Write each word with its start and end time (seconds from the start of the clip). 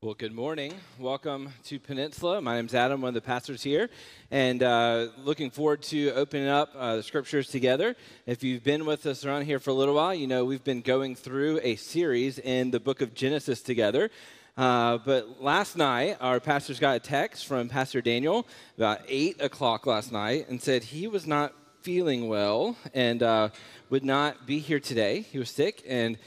Well, 0.00 0.14
good 0.14 0.32
morning. 0.32 0.74
Welcome 1.00 1.48
to 1.64 1.80
Peninsula. 1.80 2.40
My 2.40 2.54
name's 2.54 2.72
Adam, 2.72 3.00
one 3.00 3.08
of 3.08 3.14
the 3.14 3.20
pastors 3.20 3.64
here, 3.64 3.90
and 4.30 4.62
uh, 4.62 5.08
looking 5.24 5.50
forward 5.50 5.82
to 5.82 6.12
opening 6.12 6.46
up 6.46 6.70
uh, 6.76 6.94
the 6.94 7.02
scriptures 7.02 7.48
together. 7.48 7.96
If 8.24 8.44
you've 8.44 8.62
been 8.62 8.86
with 8.86 9.04
us 9.06 9.24
around 9.24 9.46
here 9.46 9.58
for 9.58 9.70
a 9.70 9.74
little 9.74 9.96
while, 9.96 10.14
you 10.14 10.28
know 10.28 10.44
we've 10.44 10.62
been 10.62 10.82
going 10.82 11.16
through 11.16 11.58
a 11.64 11.74
series 11.74 12.38
in 12.38 12.70
the 12.70 12.78
book 12.78 13.00
of 13.00 13.12
Genesis 13.12 13.60
together. 13.60 14.08
Uh, 14.56 14.98
but 14.98 15.42
last 15.42 15.76
night, 15.76 16.16
our 16.20 16.38
pastors 16.38 16.78
got 16.78 16.94
a 16.94 17.00
text 17.00 17.48
from 17.48 17.68
Pastor 17.68 18.00
Daniel 18.00 18.46
about 18.76 19.00
8 19.08 19.42
o'clock 19.42 19.84
last 19.84 20.12
night 20.12 20.48
and 20.48 20.62
said 20.62 20.84
he 20.84 21.08
was 21.08 21.26
not 21.26 21.52
feeling 21.82 22.28
well 22.28 22.76
and 22.94 23.20
uh, 23.20 23.48
would 23.90 24.04
not 24.04 24.46
be 24.46 24.60
here 24.60 24.78
today. 24.78 25.22
He 25.22 25.40
was 25.40 25.50
sick 25.50 25.82
and 25.88 26.18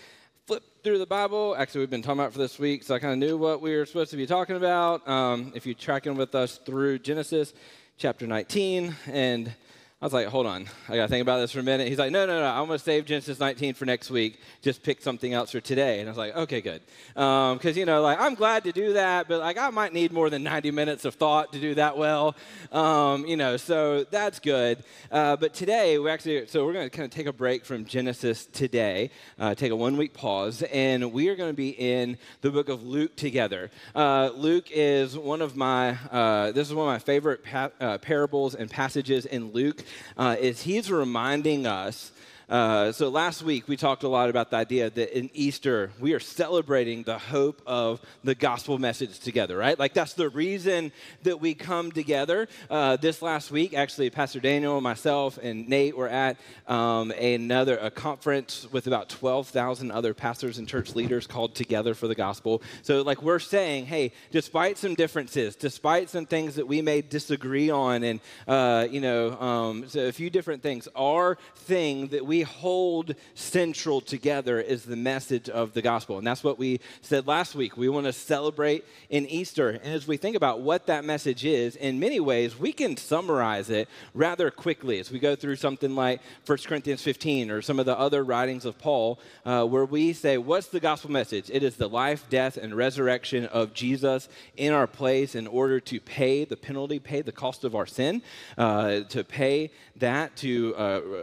flipped 0.47 0.83
through 0.83 0.97
the 0.97 1.05
Bible. 1.05 1.55
Actually, 1.57 1.81
we've 1.81 1.89
been 1.89 2.01
talking 2.01 2.19
about 2.19 2.33
for 2.33 2.39
this 2.39 2.57
week, 2.57 2.83
so 2.83 2.95
I 2.95 2.99
kind 2.99 3.13
of 3.13 3.19
knew 3.19 3.37
what 3.37 3.61
we 3.61 3.75
were 3.75 3.85
supposed 3.85 4.11
to 4.11 4.17
be 4.17 4.25
talking 4.25 4.55
about. 4.55 5.07
Um, 5.07 5.51
if 5.55 5.65
you're 5.65 5.75
tracking 5.75 6.15
with 6.15 6.33
us 6.33 6.57
through 6.65 6.99
Genesis 6.99 7.53
chapter 7.97 8.25
19, 8.25 8.95
and 9.07 9.53
I 10.01 10.05
was 10.05 10.13
like, 10.13 10.25
hold 10.29 10.47
on, 10.47 10.65
I 10.89 10.95
got 10.95 11.03
to 11.03 11.07
think 11.09 11.21
about 11.21 11.41
this 11.41 11.51
for 11.51 11.59
a 11.59 11.63
minute. 11.63 11.87
He's 11.87 11.99
like, 11.99 12.11
no, 12.11 12.25
no, 12.25 12.39
no, 12.39 12.47
I'm 12.47 12.67
to 12.67 12.79
save 12.79 13.05
Genesis 13.05 13.39
19 13.39 13.75
for 13.75 13.85
next 13.85 14.09
week. 14.09 14.39
Just 14.63 14.81
pick 14.81 14.99
something 14.99 15.31
else 15.31 15.51
for 15.51 15.59
today. 15.59 15.99
And 15.99 16.09
I 16.09 16.11
was 16.11 16.17
like, 16.17 16.35
okay, 16.35 16.59
good. 16.59 16.81
Because, 17.13 17.65
um, 17.65 17.77
you 17.77 17.85
know, 17.85 18.01
like, 18.01 18.19
I'm 18.19 18.33
glad 18.33 18.63
to 18.63 18.71
do 18.71 18.93
that, 18.93 19.27
but, 19.27 19.41
like, 19.41 19.59
I 19.59 19.69
might 19.69 19.93
need 19.93 20.11
more 20.11 20.31
than 20.31 20.41
90 20.41 20.71
minutes 20.71 21.05
of 21.05 21.13
thought 21.13 21.53
to 21.53 21.59
do 21.59 21.75
that 21.75 21.97
well. 21.97 22.35
Um, 22.71 23.27
you 23.27 23.37
know, 23.37 23.57
so 23.57 24.03
that's 24.05 24.39
good. 24.39 24.83
Uh, 25.11 25.35
but 25.35 25.53
today, 25.53 25.99
we 25.99 26.09
actually, 26.09 26.47
so 26.47 26.65
we're 26.65 26.73
to 26.73 26.89
kind 26.89 27.05
of 27.05 27.11
take 27.11 27.27
a 27.27 27.33
break 27.33 27.63
from 27.63 27.85
Genesis 27.85 28.47
today, 28.47 29.11
uh, 29.37 29.53
take 29.53 29.71
a 29.71 29.75
one 29.75 29.97
week 29.97 30.15
pause, 30.15 30.63
and 30.73 31.13
we 31.13 31.29
are 31.29 31.35
to 31.35 31.53
be 31.53 31.69
in 31.69 32.17
the 32.41 32.49
book 32.49 32.69
of 32.69 32.81
Luke 32.81 33.15
together. 33.15 33.69
Uh, 33.93 34.31
Luke 34.33 34.65
is 34.71 35.15
one 35.15 35.43
of 35.43 35.55
my, 35.55 35.95
uh, 36.09 36.51
this 36.53 36.67
is 36.67 36.73
one 36.73 36.87
of 36.87 36.91
my 36.91 36.97
favorite 36.97 37.43
pa- 37.43 37.69
uh, 37.79 37.99
parables 37.99 38.55
and 38.55 38.67
passages 38.67 39.27
in 39.27 39.51
Luke 39.51 39.83
uh, 40.17 40.35
is 40.39 40.63
he's 40.63 40.91
reminding 40.91 41.65
us 41.65 42.11
uh, 42.51 42.91
so 42.91 43.07
last 43.07 43.43
week 43.43 43.69
we 43.69 43.77
talked 43.77 44.03
a 44.03 44.09
lot 44.09 44.29
about 44.29 44.51
the 44.51 44.57
idea 44.57 44.89
that 44.89 45.17
in 45.17 45.29
Easter 45.33 45.89
we 46.01 46.11
are 46.11 46.19
celebrating 46.19 47.03
the 47.03 47.17
hope 47.17 47.61
of 47.65 48.01
the 48.25 48.35
gospel 48.35 48.77
message 48.77 49.19
together, 49.19 49.55
right? 49.55 49.79
Like 49.79 49.93
that's 49.93 50.13
the 50.13 50.27
reason 50.27 50.91
that 51.23 51.39
we 51.39 51.53
come 51.53 51.93
together. 51.93 52.49
Uh, 52.69 52.97
this 52.97 53.21
last 53.21 53.51
week, 53.51 53.73
actually, 53.73 54.09
Pastor 54.09 54.41
Daniel, 54.41 54.81
myself, 54.81 55.39
and 55.41 55.69
Nate 55.69 55.95
were 55.95 56.09
at 56.09 56.37
um, 56.67 57.11
another 57.11 57.77
a 57.77 57.89
conference 57.89 58.67
with 58.69 58.85
about 58.85 59.07
twelve 59.07 59.47
thousand 59.47 59.91
other 59.91 60.13
pastors 60.13 60.57
and 60.57 60.67
church 60.67 60.93
leaders 60.93 61.25
called 61.27 61.55
together 61.55 61.93
for 61.93 62.09
the 62.09 62.15
gospel. 62.15 62.61
So 62.81 63.01
like 63.01 63.21
we're 63.21 63.39
saying, 63.39 63.85
hey, 63.85 64.11
despite 64.31 64.77
some 64.77 64.93
differences, 64.95 65.55
despite 65.55 66.09
some 66.09 66.25
things 66.25 66.55
that 66.55 66.67
we 66.67 66.81
may 66.81 67.01
disagree 67.01 67.69
on, 67.69 68.03
and 68.03 68.19
uh, 68.45 68.87
you 68.91 68.99
know, 68.99 69.39
um, 69.39 69.87
so 69.87 70.01
a 70.07 70.11
few 70.11 70.29
different 70.29 70.61
things, 70.61 70.89
our 70.97 71.37
thing 71.55 72.07
that 72.07 72.25
we 72.25 72.40
hold 72.41 73.15
central 73.35 74.01
together 74.01 74.59
is 74.59 74.83
the 74.83 74.95
message 74.95 75.49
of 75.49 75.73
the 75.73 75.81
gospel. 75.81 76.17
And 76.17 76.25
that's 76.25 76.43
what 76.43 76.59
we 76.59 76.79
said 77.01 77.27
last 77.27 77.55
week. 77.55 77.77
We 77.77 77.89
want 77.89 78.05
to 78.05 78.13
celebrate 78.13 78.85
in 79.09 79.25
Easter. 79.27 79.69
And 79.69 79.93
as 79.93 80.07
we 80.07 80.17
think 80.17 80.35
about 80.35 80.61
what 80.61 80.87
that 80.87 81.05
message 81.05 81.45
is, 81.45 81.75
in 81.75 81.99
many 81.99 82.19
ways, 82.19 82.57
we 82.59 82.73
can 82.73 82.97
summarize 82.97 83.69
it 83.69 83.87
rather 84.13 84.51
quickly 84.51 84.99
as 84.99 85.11
we 85.11 85.19
go 85.19 85.35
through 85.35 85.55
something 85.55 85.95
like 85.95 86.21
1 86.45 86.57
Corinthians 86.65 87.01
15 87.01 87.51
or 87.51 87.61
some 87.61 87.79
of 87.79 87.85
the 87.85 87.97
other 87.97 88.23
writings 88.23 88.65
of 88.65 88.77
Paul, 88.77 89.19
uh, 89.45 89.65
where 89.65 89.85
we 89.85 90.13
say, 90.13 90.37
What's 90.37 90.67
the 90.67 90.79
gospel 90.79 91.11
message? 91.11 91.49
It 91.51 91.63
is 91.63 91.75
the 91.75 91.89
life, 91.89 92.29
death, 92.29 92.57
and 92.57 92.75
resurrection 92.75 93.45
of 93.47 93.73
Jesus 93.73 94.29
in 94.57 94.73
our 94.73 94.87
place 94.87 95.35
in 95.35 95.47
order 95.47 95.79
to 95.79 95.99
pay 95.99 96.45
the 96.45 96.57
penalty, 96.57 96.99
pay 96.99 97.21
the 97.21 97.31
cost 97.31 97.63
of 97.63 97.75
our 97.75 97.85
sin, 97.85 98.21
uh, 98.57 99.01
to 99.01 99.23
pay 99.23 99.71
that, 99.97 100.35
to 100.37 100.73
uh, 100.77 100.79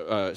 uh 0.09 0.35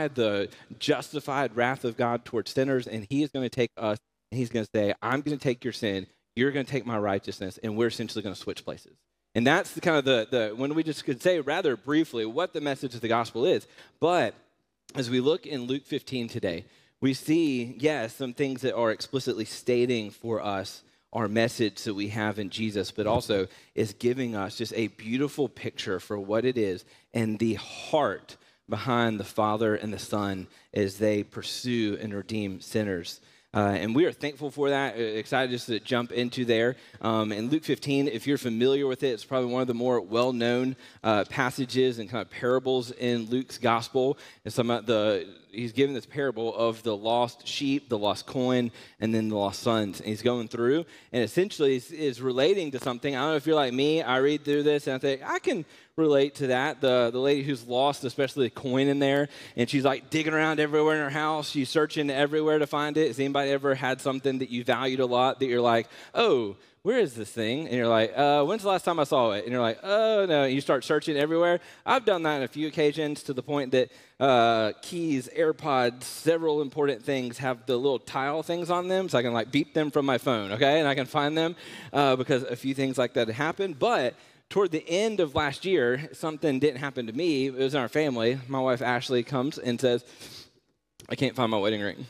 satisfy 0.00 0.08
the 0.08 0.48
justified 0.78 1.56
wrath 1.56 1.84
of 1.84 1.96
God 1.96 2.24
towards 2.24 2.50
sinners, 2.50 2.86
and 2.86 3.06
He 3.08 3.22
is 3.22 3.30
going 3.30 3.44
to 3.44 3.54
take 3.54 3.70
us, 3.76 3.98
and 4.30 4.38
He's 4.38 4.50
going 4.50 4.64
to 4.64 4.70
say, 4.74 4.94
I'm 5.02 5.20
going 5.20 5.36
to 5.36 5.42
take 5.42 5.64
your 5.64 5.72
sin, 5.72 6.06
you're 6.36 6.52
going 6.52 6.66
to 6.66 6.72
take 6.72 6.86
my 6.86 6.98
righteousness, 6.98 7.58
and 7.62 7.76
we're 7.76 7.88
essentially 7.88 8.22
going 8.22 8.34
to 8.34 8.40
switch 8.40 8.64
places. 8.64 8.96
And 9.34 9.46
that's 9.46 9.72
the 9.72 9.80
kind 9.80 9.96
of 9.96 10.04
the, 10.04 10.26
the 10.30 10.54
when 10.56 10.74
we 10.74 10.82
just 10.82 11.04
could 11.04 11.22
say 11.22 11.40
rather 11.40 11.76
briefly 11.76 12.26
what 12.26 12.52
the 12.52 12.60
message 12.60 12.94
of 12.94 13.00
the 13.00 13.08
gospel 13.08 13.46
is. 13.46 13.66
But 14.00 14.34
as 14.96 15.08
we 15.08 15.20
look 15.20 15.46
in 15.46 15.62
Luke 15.62 15.86
15 15.86 16.28
today, 16.28 16.64
we 17.00 17.14
see, 17.14 17.76
yes, 17.78 18.14
some 18.16 18.34
things 18.34 18.62
that 18.62 18.74
are 18.74 18.90
explicitly 18.90 19.44
stating 19.44 20.10
for 20.10 20.42
us 20.42 20.82
our 21.12 21.28
message 21.28 21.82
that 21.84 21.94
we 21.94 22.08
have 22.08 22.38
in 22.38 22.50
Jesus, 22.50 22.90
but 22.90 23.06
also 23.06 23.46
is 23.74 23.92
giving 23.94 24.36
us 24.36 24.56
just 24.56 24.72
a 24.74 24.88
beautiful 24.88 25.48
picture 25.48 25.98
for 25.98 26.18
what 26.18 26.44
it 26.44 26.56
is 26.56 26.84
and 27.14 27.38
the 27.38 27.54
heart 27.54 28.36
behind 28.70 29.20
the 29.20 29.24
Father 29.24 29.74
and 29.74 29.92
the 29.92 29.98
Son 29.98 30.46
as 30.72 30.98
they 30.98 31.22
pursue 31.22 31.98
and 32.00 32.14
redeem 32.14 32.60
sinners. 32.60 33.20
Uh, 33.52 33.76
and 33.80 33.96
we 33.96 34.04
are 34.04 34.12
thankful 34.12 34.50
for 34.50 34.70
that. 34.70 34.94
Uh, 34.94 34.98
excited 34.98 35.50
just 35.50 35.66
to 35.66 35.80
jump 35.80 36.12
into 36.12 36.44
there. 36.44 36.76
Um, 37.00 37.32
in 37.32 37.50
Luke 37.50 37.64
15, 37.64 38.06
if 38.06 38.24
you're 38.24 38.38
familiar 38.38 38.86
with 38.86 39.02
it, 39.02 39.08
it's 39.08 39.24
probably 39.24 39.52
one 39.52 39.60
of 39.60 39.66
the 39.66 39.74
more 39.74 40.00
well 40.00 40.32
known 40.32 40.76
uh, 41.02 41.24
passages 41.28 41.98
and 41.98 42.08
kind 42.08 42.22
of 42.22 42.30
parables 42.30 42.92
in 42.92 43.26
Luke's 43.26 43.58
gospel. 43.58 44.18
And 44.44 44.54
some 44.54 44.70
of 44.70 44.86
the 44.86 45.26
he's 45.52 45.72
giving 45.72 45.94
this 45.94 46.06
parable 46.06 46.54
of 46.54 46.82
the 46.82 46.96
lost 46.96 47.46
sheep, 47.46 47.88
the 47.88 47.98
lost 47.98 48.26
coin, 48.26 48.70
and 49.00 49.14
then 49.14 49.28
the 49.28 49.36
lost 49.36 49.62
sons. 49.62 50.00
And 50.00 50.08
he's 50.08 50.22
going 50.22 50.48
through 50.48 50.84
and 51.12 51.22
essentially 51.22 51.76
is, 51.76 51.90
is 51.90 52.20
relating 52.20 52.70
to 52.72 52.78
something. 52.78 53.14
I 53.14 53.20
don't 53.20 53.30
know 53.30 53.36
if 53.36 53.46
you're 53.46 53.56
like 53.56 53.72
me. 53.72 54.02
I 54.02 54.18
read 54.18 54.44
through 54.44 54.62
this 54.62 54.86
and 54.86 54.96
I 54.96 54.98
think 54.98 55.22
I 55.24 55.38
can 55.38 55.64
relate 55.96 56.36
to 56.36 56.48
that. 56.48 56.80
The, 56.80 57.10
the 57.12 57.18
lady 57.18 57.42
who's 57.42 57.66
lost, 57.66 58.04
especially 58.04 58.46
the 58.46 58.50
coin 58.50 58.88
in 58.88 58.98
there, 58.98 59.28
and 59.56 59.68
she's 59.68 59.84
like 59.84 60.10
digging 60.10 60.32
around 60.32 60.60
everywhere 60.60 60.96
in 60.96 61.02
her 61.02 61.10
house. 61.10 61.50
She's 61.50 61.68
searching 61.68 62.10
everywhere 62.10 62.58
to 62.58 62.66
find 62.66 62.96
it. 62.96 63.08
Has 63.08 63.18
anybody 63.18 63.50
ever 63.50 63.74
had 63.74 64.00
something 64.00 64.38
that 64.38 64.50
you 64.50 64.64
valued 64.64 65.00
a 65.00 65.06
lot 65.06 65.40
that 65.40 65.46
you're 65.46 65.60
like, 65.60 65.88
oh, 66.14 66.56
where 66.82 66.98
is 66.98 67.12
this 67.14 67.30
thing? 67.30 67.66
And 67.66 67.76
you're 67.76 67.88
like, 67.88 68.16
uh, 68.16 68.42
when's 68.44 68.62
the 68.62 68.68
last 68.68 68.86
time 68.86 68.98
I 68.98 69.04
saw 69.04 69.32
it? 69.32 69.44
And 69.44 69.52
you're 69.52 69.60
like, 69.60 69.78
oh, 69.82 70.24
no. 70.26 70.44
And 70.44 70.54
you 70.54 70.62
start 70.62 70.82
searching 70.82 71.16
everywhere. 71.16 71.60
I've 71.84 72.06
done 72.06 72.22
that 72.22 72.36
on 72.36 72.42
a 72.42 72.48
few 72.48 72.68
occasions 72.68 73.22
to 73.24 73.34
the 73.34 73.42
point 73.42 73.72
that 73.72 73.90
uh, 74.18 74.72
keys, 74.80 75.28
AirPods, 75.36 76.04
several 76.04 76.62
important 76.62 77.02
things 77.02 77.36
have 77.36 77.66
the 77.66 77.76
little 77.76 77.98
tile 77.98 78.42
things 78.42 78.70
on 78.70 78.88
them 78.88 79.10
so 79.10 79.18
I 79.18 79.22
can 79.22 79.34
like 79.34 79.52
beep 79.52 79.74
them 79.74 79.90
from 79.90 80.06
my 80.06 80.16
phone, 80.16 80.52
okay? 80.52 80.78
And 80.78 80.88
I 80.88 80.94
can 80.94 81.04
find 81.04 81.36
them 81.36 81.54
uh, 81.92 82.16
because 82.16 82.44
a 82.44 82.56
few 82.56 82.72
things 82.72 82.96
like 82.96 83.12
that 83.12 83.28
happened. 83.28 83.78
But 83.78 84.14
toward 84.48 84.70
the 84.70 84.88
end 84.88 85.20
of 85.20 85.34
last 85.34 85.66
year, 85.66 86.08
something 86.14 86.60
didn't 86.60 86.80
happen 86.80 87.06
to 87.08 87.12
me. 87.12 87.48
It 87.48 87.54
was 87.54 87.74
in 87.74 87.80
our 87.80 87.88
family. 87.88 88.38
My 88.48 88.60
wife 88.60 88.80
Ashley 88.80 89.22
comes 89.22 89.58
and 89.58 89.78
says, 89.78 90.02
I 91.10 91.14
can't 91.14 91.36
find 91.36 91.50
my 91.50 91.58
wedding 91.58 91.82
ring. 91.82 92.06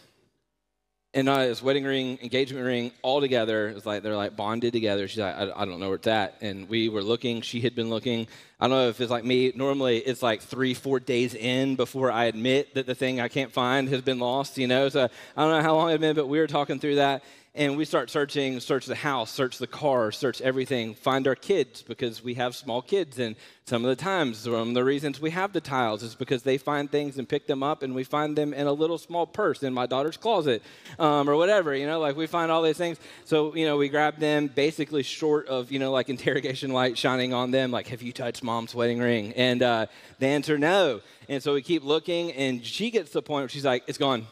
And 1.12 1.28
uh, 1.28 1.38
this 1.38 1.60
wedding 1.60 1.82
ring, 1.82 2.21
engagement 2.22 2.65
ring, 2.65 2.93
all 3.03 3.21
together. 3.21 3.69
It's 3.69 3.84
like 3.84 4.04
they're 4.04 4.15
like 4.15 4.37
bonded 4.37 4.72
together. 4.72 5.09
She's 5.09 5.19
like, 5.19 5.34
I, 5.34 5.50
I, 5.56 5.65
don't 5.65 5.81
know 5.81 5.88
where 5.88 5.97
it's 5.97 6.06
at. 6.06 6.37
And 6.41 6.69
we 6.69 6.88
were 6.88 7.03
looking. 7.03 7.41
She 7.41 7.60
had 7.60 7.75
been 7.75 7.91
looking. 7.91 8.28
I 8.60 8.69
don't 8.69 8.76
know 8.76 8.88
if 8.88 9.00
it's 9.00 9.10
like 9.10 9.25
me. 9.25 9.53
Normally, 9.56 9.98
it's 9.98 10.22
like 10.22 10.41
three, 10.41 10.72
four 10.72 11.00
days 11.00 11.34
in 11.34 11.75
before 11.75 12.12
I 12.12 12.26
admit 12.26 12.75
that 12.75 12.87
the 12.87 12.94
thing 12.94 13.21
I 13.21 13.26
can't 13.26 13.50
find 13.50 13.88
has 13.88 14.03
been 14.03 14.21
lost. 14.21 14.56
You 14.56 14.69
know, 14.69 14.88
so 14.88 15.09
I 15.37 15.43
don't 15.43 15.50
know 15.50 15.62
how 15.62 15.75
long 15.75 15.91
it's 15.91 16.00
been, 16.00 16.15
but 16.15 16.28
we 16.28 16.38
were 16.38 16.47
talking 16.47 16.78
through 16.78 16.97
that 16.97 17.25
and 17.55 17.77
we 17.77 17.84
start 17.84 18.11
searching 18.11 18.61
search 18.61 18.87
the 18.87 18.94
house 18.94 19.31
search 19.31 19.59
the 19.59 19.66
car 19.66 20.12
search 20.12 20.41
everything 20.41 20.94
find 20.94 21.27
our 21.27 21.34
kids 21.34 21.83
because 21.83 22.22
we 22.22 22.34
have 22.34 22.55
small 22.55 22.81
kids 22.81 23.19
and 23.19 23.34
some 23.65 23.84
of 23.84 23.88
the 23.88 23.97
times 23.97 24.49
one 24.49 24.69
of 24.69 24.75
the 24.75 24.84
reasons 24.84 25.21
we 25.21 25.31
have 25.31 25.53
the 25.53 25.60
tiles 25.60 26.03
is 26.03 26.15
because 26.15 26.43
they 26.43 26.59
find 26.59 26.91
things 26.91 27.19
and 27.19 27.28
pick 27.28 27.47
them 27.47 27.62
up 27.62 27.83
and 27.83 27.94
we 27.94 28.05
find 28.05 28.37
them 28.37 28.55
in 28.55 28.66
a 28.66 28.72
little 28.72 28.99
small 28.99 29.27
purse 29.27 29.62
in 29.62 29.75
my 29.75 29.87
daughter's 29.87 30.16
closet 30.16 30.62
um, 30.99 31.28
or 31.28 31.37
whatever 31.37 31.75
you 31.75 31.87
know 31.87 32.00
like 32.00 32.16
we 32.16 32.27
find 32.27 32.50
all 32.50 32.62
these 32.62 32.77
things. 32.77 32.99
So 33.25 33.55
you 33.55 33.66
know 33.66 33.77
we 33.77 33.89
grab 33.89 34.19
them 34.19 34.48
basically 34.48 35.03
short 35.03 35.47
of 35.48 35.71
you 35.71 35.78
know 35.78 35.91
like 35.91 36.09
interrogation 36.09 36.72
light 36.72 36.97
shining 36.97 37.34
on 37.34 37.51
them 37.51 37.71
like 37.71 37.89
have 37.89 38.03
you 38.03 38.13
touched 38.13 38.42
mom's 38.42 38.74
wedding 38.74 38.98
ring? 38.98 39.33
And 39.34 39.63
uh, 39.63 39.86
the 40.19 40.27
answer 40.27 40.59
no. 40.59 41.01
And 41.28 41.42
so 41.42 41.54
we 41.54 41.63
keep 41.63 41.84
looking 41.84 42.33
and 42.33 42.65
she 42.65 42.91
gets 42.91 43.10
to 43.10 43.15
the 43.15 43.22
point 43.22 43.42
where 43.42 43.48
she's 43.48 43.65
like 43.65 43.84
it's 43.86 43.98
gone. 43.98 44.27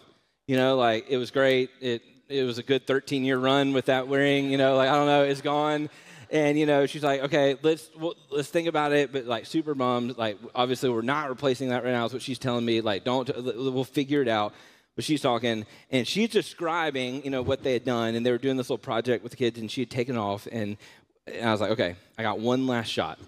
You 0.46 0.56
know 0.56 0.76
like 0.76 1.06
it 1.08 1.16
was 1.16 1.30
great. 1.30 1.70
It 1.80 2.02
it 2.28 2.44
was 2.44 2.58
a 2.58 2.62
good 2.62 2.86
13 2.86 3.24
year 3.24 3.38
run 3.38 3.72
with 3.72 3.86
that 3.86 4.08
ring, 4.08 4.50
you 4.50 4.58
know, 4.58 4.76
like 4.76 4.88
I 4.88 4.94
don't 4.94 5.06
know, 5.06 5.24
it's 5.24 5.40
gone. 5.40 5.88
And 6.30 6.58
you 6.58 6.66
know, 6.66 6.84
she's 6.86 7.02
like, 7.02 7.22
okay, 7.22 7.56
let's 7.62 7.90
well, 7.98 8.14
let's 8.30 8.48
think 8.48 8.68
about 8.68 8.92
it, 8.92 9.12
but 9.12 9.24
like 9.24 9.46
super 9.46 9.74
bummed. 9.74 10.18
Like 10.18 10.38
obviously, 10.54 10.90
we're 10.90 11.00
not 11.00 11.30
replacing 11.30 11.70
that 11.70 11.84
right 11.84 11.92
now. 11.92 12.04
Is 12.04 12.12
what 12.12 12.22
she's 12.22 12.38
telling 12.38 12.64
me. 12.64 12.82
Like, 12.82 13.04
don't 13.04 13.28
uh, 13.30 13.40
we'll 13.42 13.84
figure 13.84 14.20
it 14.20 14.28
out. 14.28 14.52
But 14.94 15.04
she's 15.04 15.22
talking, 15.22 15.64
and 15.92 16.06
she's 16.06 16.28
describing, 16.28 17.24
you 17.24 17.30
know, 17.30 17.40
what 17.40 17.62
they 17.62 17.72
had 17.72 17.84
done, 17.84 18.16
and 18.16 18.26
they 18.26 18.32
were 18.32 18.38
doing 18.38 18.56
this 18.56 18.68
little 18.68 18.82
project 18.82 19.22
with 19.22 19.30
the 19.30 19.36
kids, 19.36 19.56
and 19.56 19.70
she 19.70 19.82
had 19.82 19.90
taken 19.90 20.16
off, 20.16 20.48
and, 20.50 20.76
and 21.24 21.48
I 21.48 21.52
was 21.52 21.60
like, 21.60 21.70
okay, 21.70 21.94
I 22.18 22.24
got 22.24 22.40
one 22.40 22.66
last 22.66 22.88
shot, 22.88 23.20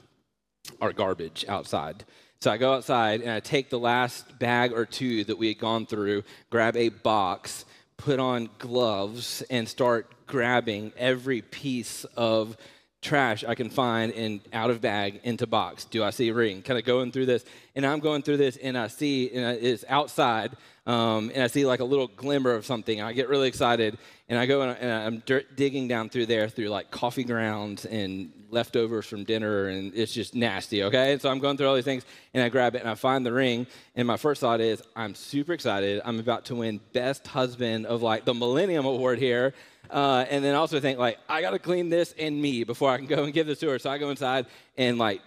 our 0.80 0.92
garbage 0.92 1.44
outside. 1.46 2.04
So 2.40 2.50
I 2.50 2.56
go 2.56 2.72
outside 2.72 3.20
and 3.20 3.30
I 3.30 3.38
take 3.38 3.70
the 3.70 3.78
last 3.78 4.38
bag 4.38 4.72
or 4.72 4.84
two 4.84 5.24
that 5.24 5.38
we 5.38 5.48
had 5.48 5.58
gone 5.58 5.86
through, 5.86 6.24
grab 6.48 6.74
a 6.74 6.88
box, 6.88 7.66
put 8.00 8.18
on 8.18 8.48
gloves 8.58 9.42
and 9.50 9.68
start 9.68 10.10
grabbing 10.26 10.90
every 10.96 11.42
piece 11.42 12.04
of 12.16 12.56
trash 13.02 13.44
I 13.44 13.54
can 13.54 13.68
find 13.68 14.10
in 14.12 14.40
out 14.54 14.70
of 14.70 14.80
bag 14.80 15.20
into 15.22 15.46
box. 15.46 15.84
Do 15.84 16.02
I 16.02 16.10
see 16.10 16.30
a 16.30 16.34
ring? 16.34 16.62
Kind 16.62 16.78
of 16.78 16.86
going 16.86 17.12
through 17.12 17.26
this, 17.26 17.44
and 17.76 17.84
I'm 17.84 18.00
going 18.00 18.22
through 18.22 18.38
this, 18.38 18.56
and 18.56 18.76
I 18.76 18.86
see 18.86 19.30
and 19.30 19.58
it's 19.62 19.84
outside, 19.88 20.52
um, 20.86 21.30
and 21.34 21.42
I 21.42 21.46
see 21.46 21.66
like 21.66 21.80
a 21.80 21.84
little 21.84 22.08
glimmer 22.08 22.52
of 22.52 22.64
something, 22.64 22.98
and 22.98 23.06
I 23.06 23.12
get 23.12 23.28
really 23.28 23.48
excited, 23.48 23.98
and 24.30 24.38
I 24.38 24.46
go 24.46 24.62
and, 24.62 24.78
and 24.78 24.90
I'm 24.90 25.22
dirt, 25.26 25.56
digging 25.56 25.86
down 25.86 26.08
through 26.08 26.26
there 26.26 26.48
through 26.48 26.68
like 26.68 26.90
coffee 26.90 27.24
grounds 27.24 27.84
and 27.84 28.32
leftovers 28.50 29.06
from 29.06 29.24
dinner, 29.24 29.68
and 29.68 29.94
it's 29.94 30.12
just 30.12 30.34
nasty. 30.34 30.84
Okay, 30.84 31.12
and 31.12 31.20
so 31.20 31.30
I'm 31.30 31.38
going 31.38 31.56
through 31.56 31.68
all 31.68 31.74
these 31.74 31.84
things, 31.84 32.04
and 32.34 32.42
I 32.42 32.48
grab 32.48 32.74
it, 32.74 32.80
and 32.80 32.90
I 32.90 32.94
find 32.94 33.24
the 33.24 33.32
ring, 33.32 33.66
and 33.94 34.06
my 34.06 34.16
first 34.16 34.40
thought 34.40 34.60
is 34.60 34.82
I'm 34.94 35.14
super 35.14 35.52
excited. 35.52 36.02
I'm 36.04 36.18
about 36.18 36.46
to 36.46 36.56
win 36.56 36.80
best 36.92 37.26
husband 37.26 37.86
of 37.86 38.02
like 38.02 38.24
the 38.24 38.34
Millennium 38.34 38.86
Award 38.86 39.18
here. 39.18 39.54
Uh, 39.90 40.24
and 40.30 40.44
then 40.44 40.54
also 40.54 40.78
think 40.78 41.00
like 41.00 41.18
I 41.28 41.40
got 41.40 41.50
to 41.50 41.58
clean 41.58 41.88
this 41.88 42.14
and 42.16 42.40
me 42.40 42.62
before 42.62 42.90
I 42.90 42.98
can 42.98 43.06
go 43.06 43.24
and 43.24 43.32
give 43.32 43.48
this 43.48 43.58
to 43.60 43.68
her. 43.70 43.78
So 43.80 43.90
I 43.90 43.98
go 43.98 44.10
inside 44.10 44.46
and 44.78 44.98
like 44.98 45.20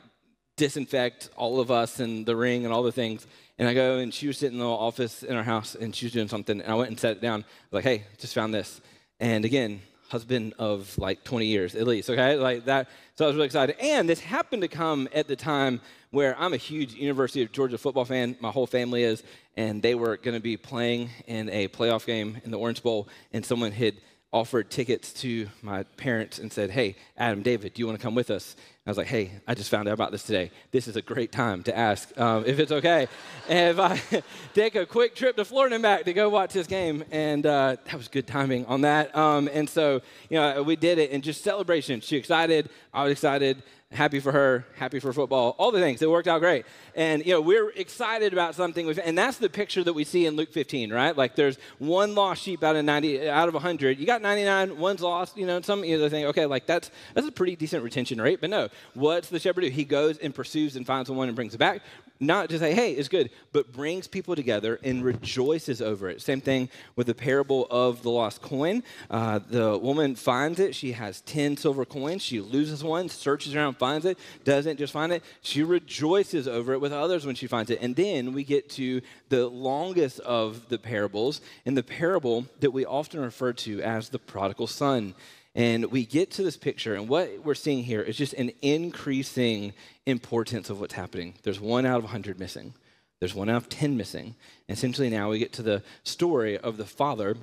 disinfect 0.56 1.30
all 1.36 1.60
of 1.60 1.72
us 1.72 2.00
and 2.00 2.26
the 2.26 2.36
ring 2.36 2.64
and 2.64 2.74
all 2.74 2.84
the 2.84 2.92
things. 2.92 3.28
And 3.58 3.68
I 3.68 3.74
go 3.74 3.98
and 3.98 4.14
she 4.14 4.28
was 4.28 4.38
sitting 4.38 4.58
in 4.58 4.64
the 4.64 4.70
office 4.70 5.24
in 5.24 5.36
our 5.36 5.44
house 5.44 5.76
and 5.76 5.96
she 5.96 6.06
was 6.06 6.14
doing 6.14 6.28
something. 6.28 6.62
And 6.62 6.72
I 6.72 6.76
went 6.76 6.90
and 6.90 7.00
sat 7.00 7.22
down. 7.22 7.46
Like, 7.72 7.84
hey, 7.84 8.06
just 8.20 8.34
found 8.34 8.54
this. 8.54 8.82
And 9.20 9.46
again, 9.46 9.82
husband 10.14 10.54
of 10.60 10.96
like 11.00 11.24
20 11.24 11.48
years 11.48 11.74
at 11.74 11.88
least. 11.88 12.08
Okay, 12.08 12.36
like 12.36 12.66
that. 12.66 12.88
So 13.16 13.26
I 13.26 13.28
was 13.28 13.36
really 13.36 13.48
excited. 13.48 13.76
And 13.82 14.08
this 14.08 14.20
happened 14.20 14.62
to 14.62 14.68
come 14.68 15.10
at 15.12 15.28
the 15.28 15.36
time 15.36 15.82
where 16.12 16.38
I'm 16.40 16.54
a 16.54 16.58
huge 16.58 16.94
University 16.94 17.42
of 17.42 17.52
Georgia 17.52 17.80
football 17.80 18.06
fan. 18.06 18.38
My 18.40 18.52
whole 18.52 18.68
family 18.68 19.02
is, 19.02 19.24
and 19.58 19.82
they 19.82 19.96
were 19.96 20.18
going 20.18 20.36
to 20.36 20.40
be 20.40 20.56
playing 20.56 21.10
in 21.26 21.50
a 21.50 21.68
playoff 21.68 22.06
game 22.06 22.40
in 22.46 22.52
the 22.52 22.60
Orange 22.60 22.84
Bowl, 22.84 23.08
and 23.34 23.44
someone 23.44 23.72
had 23.72 23.96
offered 24.32 24.70
tickets 24.70 25.14
to 25.14 25.48
my 25.64 25.82
parents 25.98 26.38
and 26.38 26.54
said, 26.54 26.70
Hey, 26.70 26.96
Adam, 27.18 27.42
David, 27.42 27.74
do 27.74 27.82
you 27.82 27.88
want 27.88 28.00
to 28.00 28.04
come 28.04 28.14
with 28.14 28.30
us? 28.30 28.56
I 28.86 28.90
was 28.90 28.98
like, 28.98 29.08
Hey, 29.08 29.32
I 29.48 29.54
just 29.54 29.70
found 29.70 29.88
out 29.88 29.94
about 29.94 30.12
this 30.12 30.24
today. 30.24 30.52
This 30.72 30.90
is 30.90 30.98
a 30.98 31.02
great 31.02 31.32
time 31.32 31.64
to 31.64 31.78
ask 31.78 32.12
um, 32.20 32.44
if 32.46 32.60
it's 32.60 32.72
okay. 32.72 33.08
if 33.48 33.80
I 33.80 34.02
take 34.54 34.76
a 34.76 34.86
quick 34.86 35.16
trip 35.16 35.38
to 35.38 35.46
Florida 35.46 35.76
and 35.76 35.82
back 35.82 36.04
to 36.04 36.12
go 36.12 36.28
watch 36.28 36.52
this 36.52 36.68
game. 36.68 37.06
And 37.10 37.46
uh, 37.46 37.78
that 37.86 37.96
was 37.96 38.10
good 38.10 38.28
timing 38.28 38.66
on 38.66 38.82
that. 38.82 39.16
Um, 39.16 39.50
and 39.54 39.70
so, 39.70 40.02
you 40.30 40.38
know, 40.38 40.64
we 40.64 40.76
did 40.76 40.98
it 40.98 41.12
and 41.12 41.24
just 41.24 41.46
celebration. 41.46 42.02
She 42.02 42.18
excited. 42.18 42.70
I 42.94 43.04
was 43.04 43.14
excited 43.14 43.64
happy 43.94 44.20
for 44.20 44.32
her, 44.32 44.66
happy 44.76 45.00
for 45.00 45.14
football, 45.14 45.56
all 45.58 45.72
the 45.72 45.80
things. 45.80 46.02
It 46.02 46.10
worked 46.10 46.28
out 46.28 46.40
great. 46.40 46.66
And, 46.96 47.26
you 47.26 47.34
know, 47.34 47.42
we're 47.42 47.70
excited 47.72 48.34
about 48.34 48.56
something. 48.56 48.90
And 49.00 49.18
that's 49.18 49.38
the 49.38 49.50
picture 49.50 49.84
that 49.84 49.94
we 49.94 50.04
see 50.04 50.26
in 50.26 50.36
Luke 50.36 50.52
15, 50.52 50.92
right? 50.92 51.16
Like 51.16 51.36
there's 51.36 51.58
one 51.80 52.16
lost 52.16 52.42
sheep 52.42 52.64
out 52.64 52.76
of 52.76 52.86
90, 52.86 53.30
out 53.30 53.48
of 53.48 53.54
100. 53.54 54.00
You 54.00 54.06
got 54.06 54.22
99, 54.22 54.78
one's 54.78 55.02
lost, 55.02 55.38
you 55.38 55.46
know, 55.46 55.62
some 55.62 55.82
know, 55.82 56.10
think, 56.10 56.28
okay, 56.28 56.46
like 56.46 56.66
that's, 56.66 56.92
that's 57.14 57.28
a 57.28 57.32
pretty 57.32 57.56
decent 57.56 57.84
retention 57.84 58.20
rate. 58.20 58.42
But 58.42 58.50
no, 58.50 58.70
what's 58.94 59.30
the 59.30 59.40
shepherd 59.40 59.62
do? 59.62 59.70
He 59.70 59.86
goes 59.86 60.18
and 60.18 60.34
pursues 60.34 60.76
and 60.76 60.86
finds 60.86 61.10
one 61.10 61.28
and 61.28 61.36
brings 61.36 61.54
it 61.54 61.60
back 61.60 61.82
not 62.20 62.50
just 62.50 62.62
say, 62.62 62.74
hey, 62.74 62.94
it's 62.94 63.10
good, 63.10 63.30
but 63.52 63.72
brings 63.72 64.08
people 64.08 64.36
together 64.36 64.80
and 64.84 65.04
rejoices 65.04 65.82
over 65.82 66.10
it. 66.10 66.22
Same 66.22 66.42
thing 66.42 66.70
with 66.96 67.08
the 67.08 67.16
parable 67.16 67.68
of 67.70 68.04
the 68.04 68.10
lost 68.10 68.42
coin. 68.42 68.84
Uh, 69.10 69.40
the 69.50 69.78
woman 69.78 70.16
finds 70.16 70.60
it. 70.60 70.76
She 70.76 70.94
has 70.94 71.22
10 71.22 71.58
silver 71.58 71.86
coins. 71.86 72.22
She 72.22 72.40
loses 72.40 72.84
one, 72.84 73.10
searches 73.10 73.56
around, 73.56 73.78
finds 73.78 74.06
it, 74.06 74.18
doesn't 74.44 74.78
just 74.78 74.94
find 74.94 75.12
it. 75.12 75.24
She 75.42 75.64
rejoices 75.64 76.48
over 76.48 76.74
it 76.74 76.82
with 76.82 76.94
others 76.94 77.26
when 77.26 77.36
she 77.36 77.48
finds 77.48 77.70
it. 77.70 77.80
And 77.82 77.96
then 77.96 78.34
we 78.34 78.44
get 78.44 78.70
to 78.72 79.02
the 79.30 79.48
longest 79.48 80.20
of 80.22 80.70
the 80.70 80.78
parables, 80.78 81.42
and 81.66 81.76
the 81.76 81.84
parable 81.84 82.46
that 82.60 82.72
we 82.72 82.86
often 82.86 83.20
refer 83.20 83.54
to 83.54 83.82
as 83.82 84.10
the 84.10 84.20
prodigal 84.20 84.68
son. 84.68 85.16
And 85.56 85.86
we 85.92 86.06
get 86.06 86.32
to 86.32 86.44
this 86.44 86.58
picture, 86.58 86.96
and 86.96 87.08
what 87.08 87.44
we're 87.44 87.54
seeing 87.54 87.84
here 87.84 88.02
is 88.02 88.18
just 88.18 88.34
an 88.34 88.52
increasing 88.62 89.74
importance 90.06 90.70
of 90.72 90.80
what's 90.80 90.96
happening. 90.96 91.36
There's 91.44 91.60
one 91.60 91.86
out 91.86 91.98
of 91.98 92.04
100 92.06 92.40
missing, 92.40 92.74
there's 93.20 93.36
one 93.36 93.50
out 93.50 93.58
of 93.58 93.70
10 93.70 93.96
missing. 93.96 94.36
And 94.68 94.78
essentially, 94.78 95.10
now 95.10 95.30
we 95.30 95.40
get 95.40 95.54
to 95.54 95.64
the 95.64 95.84
story 96.04 96.58
of 96.58 96.78
the 96.78 96.86
father. 96.86 97.38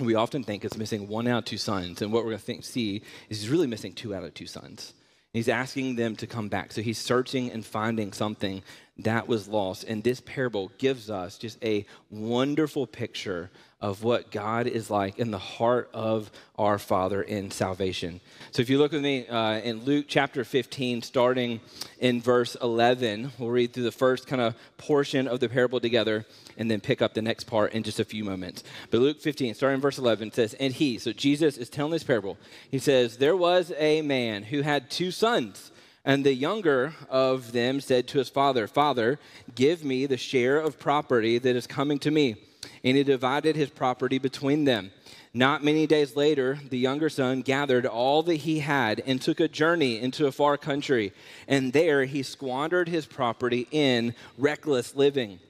We 0.00 0.16
often 0.16 0.42
think 0.42 0.64
it's 0.64 0.76
missing 0.76 1.06
one 1.06 1.28
out 1.28 1.38
of 1.38 1.44
two 1.44 1.56
sons. 1.56 2.02
And 2.02 2.12
what 2.12 2.24
we're 2.24 2.36
going 2.36 2.60
to 2.60 2.62
see 2.62 3.02
is 3.30 3.40
he's 3.40 3.48
really 3.48 3.68
missing 3.68 3.94
two 3.94 4.14
out 4.14 4.24
of 4.24 4.34
two 4.34 4.46
sons. 4.46 4.92
He's 5.32 5.48
asking 5.48 5.96
them 5.96 6.14
to 6.16 6.26
come 6.26 6.48
back. 6.48 6.72
So 6.72 6.82
he's 6.82 6.98
searching 6.98 7.50
and 7.50 7.64
finding 7.64 8.12
something 8.12 8.62
that 8.98 9.26
was 9.26 9.48
lost. 9.48 9.84
And 9.84 10.02
this 10.02 10.20
parable 10.20 10.70
gives 10.78 11.10
us 11.10 11.38
just 11.38 11.62
a 11.64 11.86
wonderful 12.10 12.86
picture 12.86 13.50
of 13.84 14.02
what 14.02 14.30
God 14.30 14.66
is 14.66 14.88
like 14.88 15.18
in 15.18 15.30
the 15.30 15.36
heart 15.36 15.90
of 15.92 16.30
our 16.56 16.78
Father 16.78 17.20
in 17.20 17.50
salvation. 17.50 18.18
So 18.50 18.62
if 18.62 18.70
you 18.70 18.78
look 18.78 18.92
with 18.92 19.02
me 19.02 19.26
uh, 19.26 19.60
in 19.60 19.84
Luke 19.84 20.06
chapter 20.08 20.42
15, 20.42 21.02
starting 21.02 21.60
in 21.98 22.22
verse 22.22 22.56
11, 22.62 23.32
we'll 23.38 23.50
read 23.50 23.74
through 23.74 23.82
the 23.82 23.92
first 23.92 24.26
kind 24.26 24.40
of 24.40 24.54
portion 24.78 25.28
of 25.28 25.38
the 25.38 25.50
parable 25.50 25.80
together 25.80 26.24
and 26.56 26.70
then 26.70 26.80
pick 26.80 27.02
up 27.02 27.12
the 27.12 27.20
next 27.20 27.44
part 27.44 27.74
in 27.74 27.82
just 27.82 28.00
a 28.00 28.06
few 28.06 28.24
moments. 28.24 28.64
But 28.90 29.00
Luke 29.02 29.20
15, 29.20 29.54
starting 29.54 29.74
in 29.74 29.82
verse 29.82 29.98
11, 29.98 30.32
says, 30.32 30.54
And 30.54 30.72
he, 30.72 30.96
so 30.96 31.12
Jesus 31.12 31.58
is 31.58 31.68
telling 31.68 31.92
this 31.92 32.04
parable, 32.04 32.38
he 32.70 32.78
says, 32.78 33.18
There 33.18 33.36
was 33.36 33.70
a 33.76 34.00
man 34.00 34.44
who 34.44 34.62
had 34.62 34.90
two 34.90 35.10
sons. 35.10 35.72
And 36.06 36.24
the 36.24 36.34
younger 36.34 36.94
of 37.10 37.52
them 37.52 37.82
said 37.82 38.08
to 38.08 38.18
his 38.18 38.30
father, 38.30 38.66
Father, 38.66 39.18
give 39.54 39.84
me 39.84 40.06
the 40.06 40.16
share 40.16 40.58
of 40.58 40.78
property 40.78 41.36
that 41.36 41.54
is 41.54 41.66
coming 41.66 41.98
to 41.98 42.10
me 42.10 42.36
and 42.84 42.96
he 42.96 43.02
divided 43.02 43.56
his 43.56 43.70
property 43.70 44.18
between 44.18 44.64
them. 44.64 44.92
Not 45.32 45.64
many 45.64 45.86
days 45.86 46.14
later, 46.14 46.60
the 46.70 46.78
younger 46.78 47.08
son 47.08 47.40
gathered 47.40 47.86
all 47.86 48.22
that 48.22 48.36
he 48.36 48.60
had 48.60 49.02
and 49.04 49.20
took 49.20 49.40
a 49.40 49.48
journey 49.48 49.98
into 49.98 50.26
a 50.26 50.32
far 50.32 50.56
country. 50.56 51.12
And 51.48 51.72
there 51.72 52.04
he 52.04 52.22
squandered 52.22 52.88
his 52.88 53.06
property 53.06 53.66
in 53.72 54.14
reckless 54.38 54.94
living. 54.94 55.40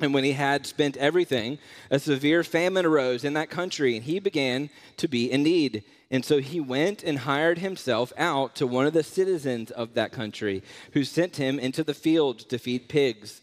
And 0.00 0.12
when 0.12 0.24
he 0.24 0.32
had 0.32 0.66
spent 0.66 0.96
everything, 0.96 1.58
a 1.90 1.98
severe 1.98 2.42
famine 2.42 2.84
arose 2.84 3.24
in 3.24 3.34
that 3.34 3.50
country, 3.50 3.96
and 3.96 4.04
he 4.04 4.18
began 4.18 4.68
to 4.96 5.06
be 5.06 5.30
in 5.30 5.42
need. 5.42 5.84
And 6.10 6.24
so 6.24 6.40
he 6.40 6.60
went 6.60 7.02
and 7.02 7.20
hired 7.20 7.58
himself 7.58 8.12
out 8.18 8.54
to 8.56 8.66
one 8.66 8.86
of 8.86 8.92
the 8.92 9.02
citizens 9.02 9.70
of 9.70 9.94
that 9.94 10.12
country, 10.12 10.62
who 10.92 11.04
sent 11.04 11.36
him 11.36 11.58
into 11.58 11.84
the 11.84 11.94
fields 11.94 12.44
to 12.46 12.58
feed 12.58 12.88
pigs 12.88 13.42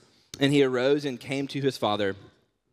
And 0.39 0.51
he 0.51 0.63
arose 0.63 1.05
and 1.05 1.19
came 1.19 1.47
to 1.47 1.61
his 1.61 1.77
father. 1.77 2.15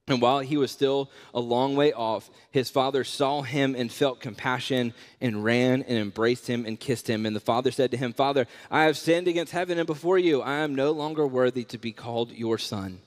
And 0.07 0.23
while 0.23 0.41
he 0.41 0.57
was 0.57 0.71
still 0.71 1.11
a 1.35 1.41
long 1.41 1.77
way 1.77 1.93
off, 1.93 2.31
his 2.51 2.71
father 2.71 3.05
saw 3.05 3.43
him 3.43 3.75
and 3.75 3.93
felt 3.93 4.21
compassion 4.21 4.95
and 5.21 5.45
ran 5.45 5.83
and 5.83 5.99
embraced 5.99 6.47
him 6.47 6.65
and 6.65 6.81
kissed 6.81 7.09
him. 7.09 7.27
And 7.27 7.37
the 7.37 7.41
father 7.41 7.71
said 7.71 7.91
to 7.91 7.99
him, 7.99 8.15
Father, 8.15 8.47
I 8.71 8.85
have 8.85 8.97
sinned 8.97 9.29
against 9.29 9.53
heaven 9.53 9.79
and 9.79 9.87
before 9.87 10.19
you. 10.19 10.41
I 10.41 10.55
am 10.61 10.75
no 10.75 10.93
longer 10.93 11.27
worthy 11.27 11.65
to 11.65 11.79
be 11.79 11.93
called 11.93 12.33
your 12.33 12.57
son. 12.57 13.01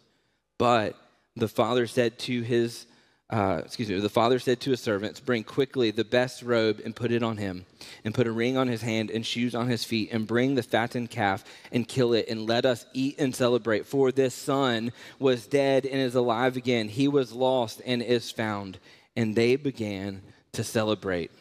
But 0.60 0.96
the 1.36 1.48
father 1.48 1.88
said 1.88 2.20
to 2.20 2.41
his 2.41 2.86
uh, 3.31 3.61
excuse 3.63 3.89
me, 3.89 3.97
the 4.00 4.09
father 4.09 4.39
said 4.39 4.59
to 4.59 4.71
his 4.71 4.81
servants, 4.81 5.21
Bring 5.21 5.43
quickly 5.43 5.91
the 5.91 6.03
best 6.03 6.43
robe 6.43 6.81
and 6.83 6.95
put 6.95 7.11
it 7.11 7.23
on 7.23 7.38
him, 7.38 7.65
and 8.03 8.13
put 8.13 8.27
a 8.27 8.31
ring 8.31 8.57
on 8.57 8.67
his 8.67 8.81
hand 8.81 9.09
and 9.09 9.25
shoes 9.25 9.55
on 9.55 9.69
his 9.69 9.85
feet, 9.85 10.09
and 10.11 10.27
bring 10.27 10.55
the 10.55 10.63
fattened 10.63 11.09
calf 11.09 11.45
and 11.71 11.88
kill 11.88 12.13
it, 12.13 12.27
and 12.27 12.47
let 12.47 12.65
us 12.65 12.85
eat 12.93 13.15
and 13.19 13.33
celebrate. 13.33 13.85
For 13.85 14.11
this 14.11 14.35
son 14.35 14.91
was 15.17 15.47
dead 15.47 15.85
and 15.85 16.01
is 16.01 16.15
alive 16.15 16.57
again. 16.57 16.89
He 16.89 17.07
was 17.07 17.31
lost 17.31 17.81
and 17.85 18.01
is 18.01 18.29
found. 18.29 18.79
And 19.15 19.35
they 19.35 19.55
began 19.55 20.21
to 20.53 20.63
celebrate 20.63 21.31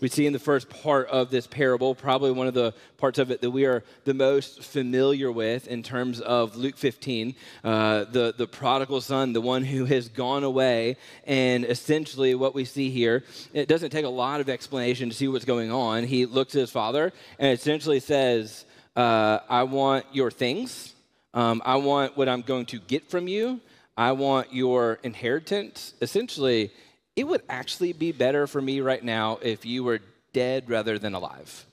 we 0.00 0.08
see 0.08 0.26
in 0.26 0.32
the 0.32 0.38
first 0.38 0.68
part 0.68 1.08
of 1.08 1.30
this 1.30 1.46
parable, 1.46 1.94
probably 1.94 2.30
one 2.30 2.46
of 2.46 2.54
the 2.54 2.74
parts 2.96 3.18
of 3.18 3.30
it 3.30 3.40
that 3.42 3.50
we 3.50 3.66
are 3.66 3.84
the 4.04 4.14
most 4.14 4.62
familiar 4.62 5.30
with 5.30 5.68
in 5.68 5.82
terms 5.82 6.20
of 6.20 6.56
Luke 6.56 6.76
15, 6.76 7.34
uh, 7.62 8.04
the, 8.04 8.34
the 8.36 8.46
prodigal 8.46 9.00
son, 9.00 9.32
the 9.32 9.40
one 9.40 9.64
who 9.64 9.84
has 9.84 10.08
gone 10.08 10.44
away. 10.44 10.96
And 11.24 11.64
essentially, 11.64 12.34
what 12.34 12.54
we 12.54 12.64
see 12.64 12.90
here, 12.90 13.24
it 13.52 13.68
doesn't 13.68 13.90
take 13.90 14.04
a 14.04 14.10
lot 14.10 14.40
of 14.40 14.48
explanation 14.48 15.10
to 15.10 15.14
see 15.14 15.28
what's 15.28 15.44
going 15.44 15.70
on. 15.70 16.04
He 16.04 16.26
looks 16.26 16.54
at 16.54 16.60
his 16.60 16.70
father 16.70 17.12
and 17.38 17.52
essentially 17.52 18.00
says, 18.00 18.64
uh, 18.96 19.40
I 19.48 19.64
want 19.64 20.06
your 20.12 20.30
things, 20.30 20.94
um, 21.34 21.62
I 21.64 21.76
want 21.76 22.16
what 22.16 22.28
I'm 22.28 22.42
going 22.42 22.66
to 22.66 22.80
get 22.80 23.08
from 23.10 23.28
you, 23.28 23.60
I 23.96 24.12
want 24.12 24.52
your 24.52 24.98
inheritance. 25.02 25.94
Essentially, 26.00 26.72
it 27.20 27.26
would 27.26 27.42
actually 27.50 27.92
be 27.92 28.12
better 28.12 28.46
for 28.46 28.62
me 28.62 28.80
right 28.80 29.04
now 29.04 29.38
if 29.42 29.66
you 29.66 29.84
were 29.84 30.00
dead 30.32 30.70
rather 30.70 30.98
than 30.98 31.14
alive. 31.14 31.66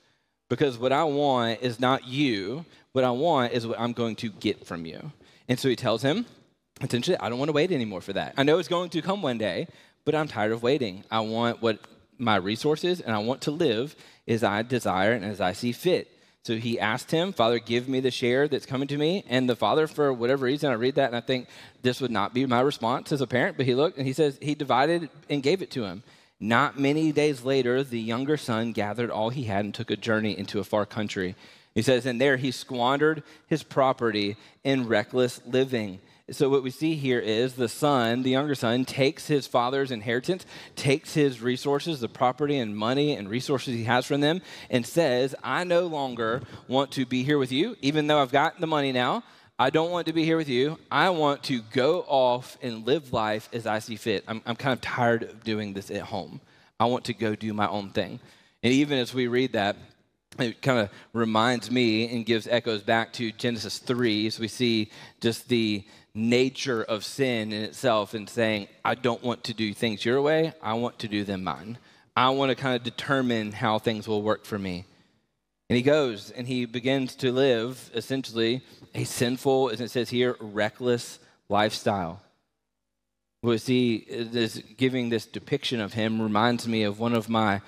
Because 0.50 0.76
what 0.76 0.92
I 0.92 1.04
want 1.04 1.62
is 1.62 1.80
not 1.80 2.06
you, 2.06 2.66
what 2.92 3.02
I 3.02 3.10
want 3.12 3.54
is 3.54 3.66
what 3.66 3.80
I'm 3.80 3.94
going 3.94 4.16
to 4.16 4.28
get 4.28 4.66
from 4.66 4.84
you. 4.84 5.10
And 5.48 5.58
so 5.58 5.70
he 5.70 5.74
tells 5.74 6.02
him, 6.02 6.26
essentially, 6.82 7.16
I 7.16 7.30
don't 7.30 7.38
want 7.38 7.48
to 7.48 7.54
wait 7.54 7.72
anymore 7.72 8.02
for 8.02 8.12
that. 8.12 8.34
I 8.36 8.42
know 8.42 8.58
it's 8.58 8.68
going 8.68 8.90
to 8.90 9.00
come 9.00 9.22
one 9.22 9.38
day, 9.38 9.68
but 10.04 10.14
I'm 10.14 10.28
tired 10.28 10.52
of 10.52 10.62
waiting. 10.62 11.02
I 11.10 11.20
want 11.20 11.62
what 11.62 11.78
my 12.18 12.36
resources 12.36 13.00
and 13.00 13.14
I 13.14 13.18
want 13.20 13.40
to 13.42 13.50
live 13.50 13.96
as 14.26 14.44
I 14.44 14.60
desire 14.60 15.12
and 15.12 15.24
as 15.24 15.40
I 15.40 15.52
see 15.54 15.72
fit. 15.72 16.12
So 16.44 16.56
he 16.56 16.80
asked 16.80 17.10
him, 17.10 17.32
Father, 17.32 17.58
give 17.58 17.88
me 17.88 18.00
the 18.00 18.10
share 18.10 18.48
that's 18.48 18.64
coming 18.64 18.88
to 18.88 18.96
me. 18.96 19.24
And 19.28 19.48
the 19.48 19.56
father, 19.56 19.86
for 19.86 20.12
whatever 20.12 20.46
reason, 20.46 20.70
I 20.70 20.74
read 20.74 20.94
that 20.94 21.08
and 21.08 21.16
I 21.16 21.20
think 21.20 21.48
this 21.82 22.00
would 22.00 22.10
not 22.10 22.32
be 22.32 22.46
my 22.46 22.60
response 22.60 23.12
as 23.12 23.20
a 23.20 23.26
parent, 23.26 23.56
but 23.56 23.66
he 23.66 23.74
looked 23.74 23.98
and 23.98 24.06
he 24.06 24.12
says 24.12 24.38
he 24.40 24.54
divided 24.54 25.10
and 25.28 25.42
gave 25.42 25.60
it 25.62 25.70
to 25.72 25.84
him. 25.84 26.02
Not 26.40 26.78
many 26.78 27.10
days 27.12 27.42
later, 27.42 27.82
the 27.82 28.00
younger 28.00 28.36
son 28.36 28.72
gathered 28.72 29.10
all 29.10 29.30
he 29.30 29.44
had 29.44 29.64
and 29.64 29.74
took 29.74 29.90
a 29.90 29.96
journey 29.96 30.38
into 30.38 30.60
a 30.60 30.64
far 30.64 30.86
country. 30.86 31.34
He 31.74 31.82
says, 31.82 32.06
and 32.06 32.20
there 32.20 32.36
he 32.36 32.50
squandered 32.50 33.22
his 33.46 33.62
property 33.62 34.36
in 34.64 34.88
reckless 34.88 35.40
living. 35.44 36.00
So, 36.30 36.50
what 36.50 36.62
we 36.62 36.70
see 36.70 36.94
here 36.94 37.20
is 37.20 37.54
the 37.54 37.70
son, 37.70 38.22
the 38.22 38.30
younger 38.30 38.54
son, 38.54 38.84
takes 38.84 39.28
his 39.28 39.46
father's 39.46 39.90
inheritance, 39.90 40.44
takes 40.76 41.14
his 41.14 41.40
resources, 41.40 42.00
the 42.00 42.08
property 42.08 42.58
and 42.58 42.76
money 42.76 43.14
and 43.14 43.30
resources 43.30 43.74
he 43.74 43.84
has 43.84 44.04
from 44.04 44.20
them, 44.20 44.42
and 44.68 44.86
says, 44.86 45.34
I 45.42 45.64
no 45.64 45.86
longer 45.86 46.42
want 46.66 46.90
to 46.92 47.06
be 47.06 47.22
here 47.22 47.38
with 47.38 47.50
you, 47.50 47.76
even 47.80 48.08
though 48.08 48.20
I've 48.20 48.32
got 48.32 48.60
the 48.60 48.66
money 48.66 48.92
now. 48.92 49.24
I 49.58 49.70
don't 49.70 49.90
want 49.90 50.06
to 50.06 50.12
be 50.12 50.24
here 50.24 50.36
with 50.36 50.48
you. 50.48 50.78
I 50.90 51.10
want 51.10 51.42
to 51.44 51.62
go 51.72 52.04
off 52.06 52.58
and 52.62 52.86
live 52.86 53.12
life 53.12 53.48
as 53.52 53.66
I 53.66 53.80
see 53.80 53.96
fit. 53.96 54.22
I'm, 54.28 54.40
I'm 54.46 54.54
kind 54.54 54.72
of 54.72 54.80
tired 54.80 55.24
of 55.24 55.42
doing 55.42 55.72
this 55.72 55.90
at 55.90 56.02
home. 56.02 56.40
I 56.78 56.84
want 56.84 57.04
to 57.06 57.14
go 57.14 57.34
do 57.34 57.52
my 57.52 57.66
own 57.66 57.90
thing. 57.90 58.20
And 58.62 58.72
even 58.72 58.98
as 58.98 59.12
we 59.12 59.26
read 59.26 59.54
that, 59.54 59.76
it 60.38 60.62
kind 60.62 60.78
of 60.78 60.90
reminds 61.12 61.70
me 61.70 62.14
and 62.14 62.24
gives 62.24 62.46
echoes 62.46 62.82
back 62.82 63.12
to 63.14 63.32
Genesis 63.32 63.78
3 63.78 64.26
as 64.26 64.38
we 64.38 64.48
see 64.48 64.90
just 65.20 65.48
the 65.48 65.84
nature 66.14 66.82
of 66.82 67.04
sin 67.04 67.52
in 67.52 67.62
itself 67.62 68.14
and 68.14 68.28
saying, 68.28 68.68
I 68.84 68.94
don't 68.94 69.22
want 69.22 69.44
to 69.44 69.54
do 69.54 69.72
things 69.74 70.04
your 70.04 70.22
way, 70.22 70.52
I 70.62 70.74
want 70.74 70.98
to 71.00 71.08
do 71.08 71.24
them 71.24 71.44
mine. 71.44 71.78
I 72.16 72.30
want 72.30 72.50
to 72.50 72.56
kind 72.56 72.74
of 72.74 72.82
determine 72.82 73.52
how 73.52 73.78
things 73.78 74.08
will 74.08 74.22
work 74.22 74.44
for 74.44 74.58
me. 74.58 74.84
And 75.70 75.76
he 75.76 75.82
goes 75.82 76.30
and 76.30 76.48
he 76.48 76.64
begins 76.64 77.14
to 77.16 77.30
live 77.30 77.90
essentially 77.94 78.62
a 78.94 79.04
sinful, 79.04 79.70
as 79.70 79.80
it 79.80 79.90
says 79.90 80.10
here, 80.10 80.36
reckless 80.40 81.18
lifestyle. 81.48 82.22
Was 83.42 83.66
he 83.66 83.96
is 83.96 84.62
giving 84.76 85.10
this 85.10 85.26
depiction 85.26 85.80
of 85.80 85.92
him 85.92 86.20
reminds 86.20 86.66
me 86.66 86.82
of 86.82 86.98
one 86.98 87.14
of 87.14 87.28
my 87.28 87.60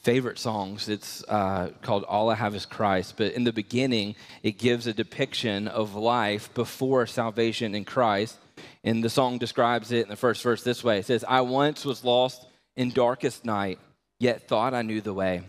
favorite 0.00 0.38
songs. 0.38 0.88
It's 0.88 1.24
uh, 1.28 1.70
called 1.82 2.04
All 2.04 2.30
I 2.30 2.34
Have 2.34 2.54
Is 2.54 2.66
Christ. 2.66 3.14
But 3.16 3.32
in 3.32 3.44
the 3.44 3.52
beginning, 3.52 4.16
it 4.42 4.58
gives 4.58 4.86
a 4.86 4.92
depiction 4.92 5.68
of 5.68 5.94
life 5.94 6.52
before 6.54 7.06
salvation 7.06 7.74
in 7.74 7.84
Christ. 7.84 8.36
And 8.82 9.02
the 9.02 9.10
song 9.10 9.38
describes 9.38 9.92
it 9.92 10.04
in 10.04 10.08
the 10.08 10.16
first 10.16 10.42
verse 10.42 10.62
this 10.62 10.84
way 10.84 10.98
It 10.98 11.06
says, 11.06 11.24
I 11.26 11.40
once 11.40 11.84
was 11.84 12.04
lost 12.04 12.46
in 12.76 12.90
darkest 12.90 13.44
night, 13.44 13.78
yet 14.18 14.48
thought 14.48 14.74
I 14.74 14.82
knew 14.82 15.00
the 15.00 15.14
way. 15.14 15.42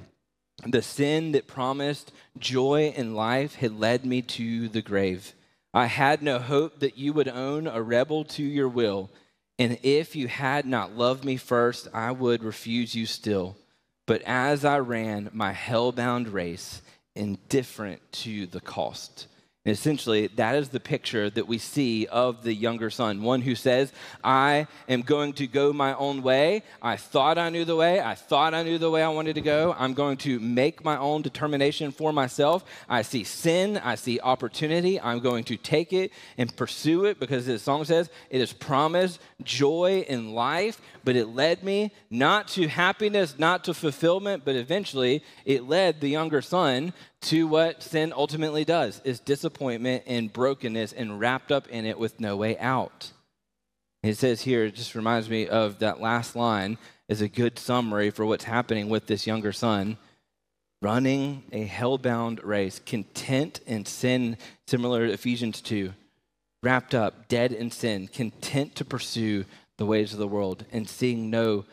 The 0.66 0.82
sin 0.82 1.34
that 1.34 1.48
promised 1.48 2.12
joy 2.38 2.94
in 2.96 3.14
life 3.14 3.56
had 3.56 3.78
led 3.78 4.06
me 4.06 4.22
to 4.22 4.70
the 4.70 4.82
grave. 4.82 5.34
I 5.74 5.88
had 5.88 6.22
no 6.22 6.40
hope 6.40 6.80
that 6.80 6.98
you 6.98 7.12
would 7.12 7.28
own 7.28 7.68
a 7.68 7.82
rebel 7.82 8.24
to 8.25 8.44
your 8.44 8.70
will. 8.70 9.10
And 9.60 9.78
if 9.84 10.16
you 10.16 10.28
had 10.28 10.66
not 10.66 10.96
loved 10.96 11.25
me 11.25 11.36
first, 11.36 11.90
I 11.94 12.12
would 12.12 12.44
refuse 12.44 12.96
you 12.96 13.06
still. 13.06 13.58
But 14.06 14.22
as 14.24 14.64
I 14.64 14.80
ran 14.80 15.30
my 15.34 15.52
hell-bound 15.52 16.28
race, 16.28 16.82
indifferent 17.16 18.02
to 18.12 18.46
the 18.46 18.62
cost, 18.62 19.28
and 19.66 19.74
essentially, 19.74 20.28
that 20.28 20.56
is 20.56 20.70
the 20.70 20.80
picture 20.80 21.28
that 21.28 21.48
we 21.48 21.58
see 21.58 22.06
of 22.06 22.44
the 22.44 22.54
younger 22.54 22.92
son. 22.92 23.24
One 23.24 23.42
who 23.42 23.56
says, 23.56 23.92
I 24.24 24.68
am 24.88 25.02
going 25.02 25.34
to 25.34 25.48
go 25.48 25.74
my 25.74 25.96
own 25.96 26.22
way. 26.22 26.62
I 26.84 26.98
thought 26.98 27.40
I 27.40 27.50
knew 27.50 27.66
the 27.66 27.76
way. 27.76 28.00
I 28.00 28.14
thought 28.14 28.54
I 28.54 28.62
knew 28.62 28.78
the 28.78 28.92
way 28.92 29.02
I 29.02 29.10
wanted 29.10 29.34
to 29.36 29.42
go. 29.42 29.76
I'm 29.76 29.96
going 29.96 30.18
to 30.18 30.40
make 30.40 30.86
my 30.86 30.98
own 30.98 31.24
determination 31.24 31.92
for 31.92 32.14
myself. 32.14 32.64
I 32.88 33.02
see 33.02 33.24
sin. 33.24 33.78
I 33.78 33.96
see 33.96 34.20
opportunity. 34.20 35.02
I'm 35.02 35.20
going 35.20 35.44
to 35.46 35.58
take 35.58 35.94
it 35.94 36.12
and 36.38 36.56
pursue 36.56 37.06
it 37.06 37.20
because 37.20 37.48
the 37.48 37.58
song 37.58 37.86
says 37.86 38.12
it 38.30 38.42
is 38.42 38.54
promised 38.54 39.20
joy 39.42 40.06
in 40.08 40.36
life, 40.36 40.80
but 41.04 41.16
it 41.16 41.30
led 41.30 41.64
me 41.64 41.92
not 42.12 42.50
to 42.50 42.68
happiness, 42.68 43.40
not 43.40 43.64
to 43.64 43.74
fulfillment, 43.74 44.46
but 44.46 44.56
eventually 44.56 45.24
it 45.44 45.68
led 45.68 46.02
the 46.02 46.10
younger 46.10 46.44
son 46.44 46.94
to 47.25 47.48
what 47.48 47.82
sin 47.82 48.13
ultimately 48.15 48.63
does 48.63 49.01
is 49.03 49.20
disappointment 49.20 50.03
and 50.05 50.32
brokenness 50.32 50.94
and 50.94 51.20
wrapped 51.20 51.51
up 51.51 51.67
in 51.70 51.86
it 51.86 51.98
with 51.98 52.20
no 52.20 52.36
way 52.38 52.58
out. 52.60 53.12
It 54.03 54.17
says 54.17 54.41
here, 54.41 54.65
it 54.65 54.75
just 54.75 54.94
reminds 54.94 55.27
me 55.27 55.48
of 55.48 55.79
that 55.79 56.00
last 56.00 56.36
line 56.36 56.77
is 57.10 57.22
a 57.22 57.27
good 57.27 57.58
summary 57.58 58.12
for 58.12 58.25
what's 58.25 58.44
happening 58.44 58.89
with 58.89 59.08
this 59.08 59.25
younger 59.25 59.51
son. 59.51 59.98
Running 60.84 61.44
a 61.51 61.63
hell-bound 61.63 62.44
race, 62.44 62.79
content 62.86 63.60
in 63.65 63.86
sin, 63.86 64.38
similar 64.67 65.08
to 65.08 65.13
Ephesians 65.13 65.62
2, 65.62 65.94
wrapped 66.62 66.94
up, 66.94 67.27
dead 67.27 67.51
in 67.51 67.72
sin, 67.72 68.08
content 68.08 68.75
to 68.75 68.86
pursue 68.86 69.46
the 69.77 69.86
ways 69.88 70.13
of 70.13 70.20
the 70.20 70.27
world 70.27 70.63
and 70.72 70.88
seeing 70.88 71.32
no 71.32 71.65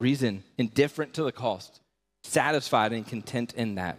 reason, 0.00 0.42
indifferent 0.56 1.12
to 1.14 1.22
the 1.22 1.32
cost, 1.32 1.80
satisfied 2.22 2.94
and 2.94 3.06
content 3.06 3.52
in 3.52 3.74
that. 3.74 3.98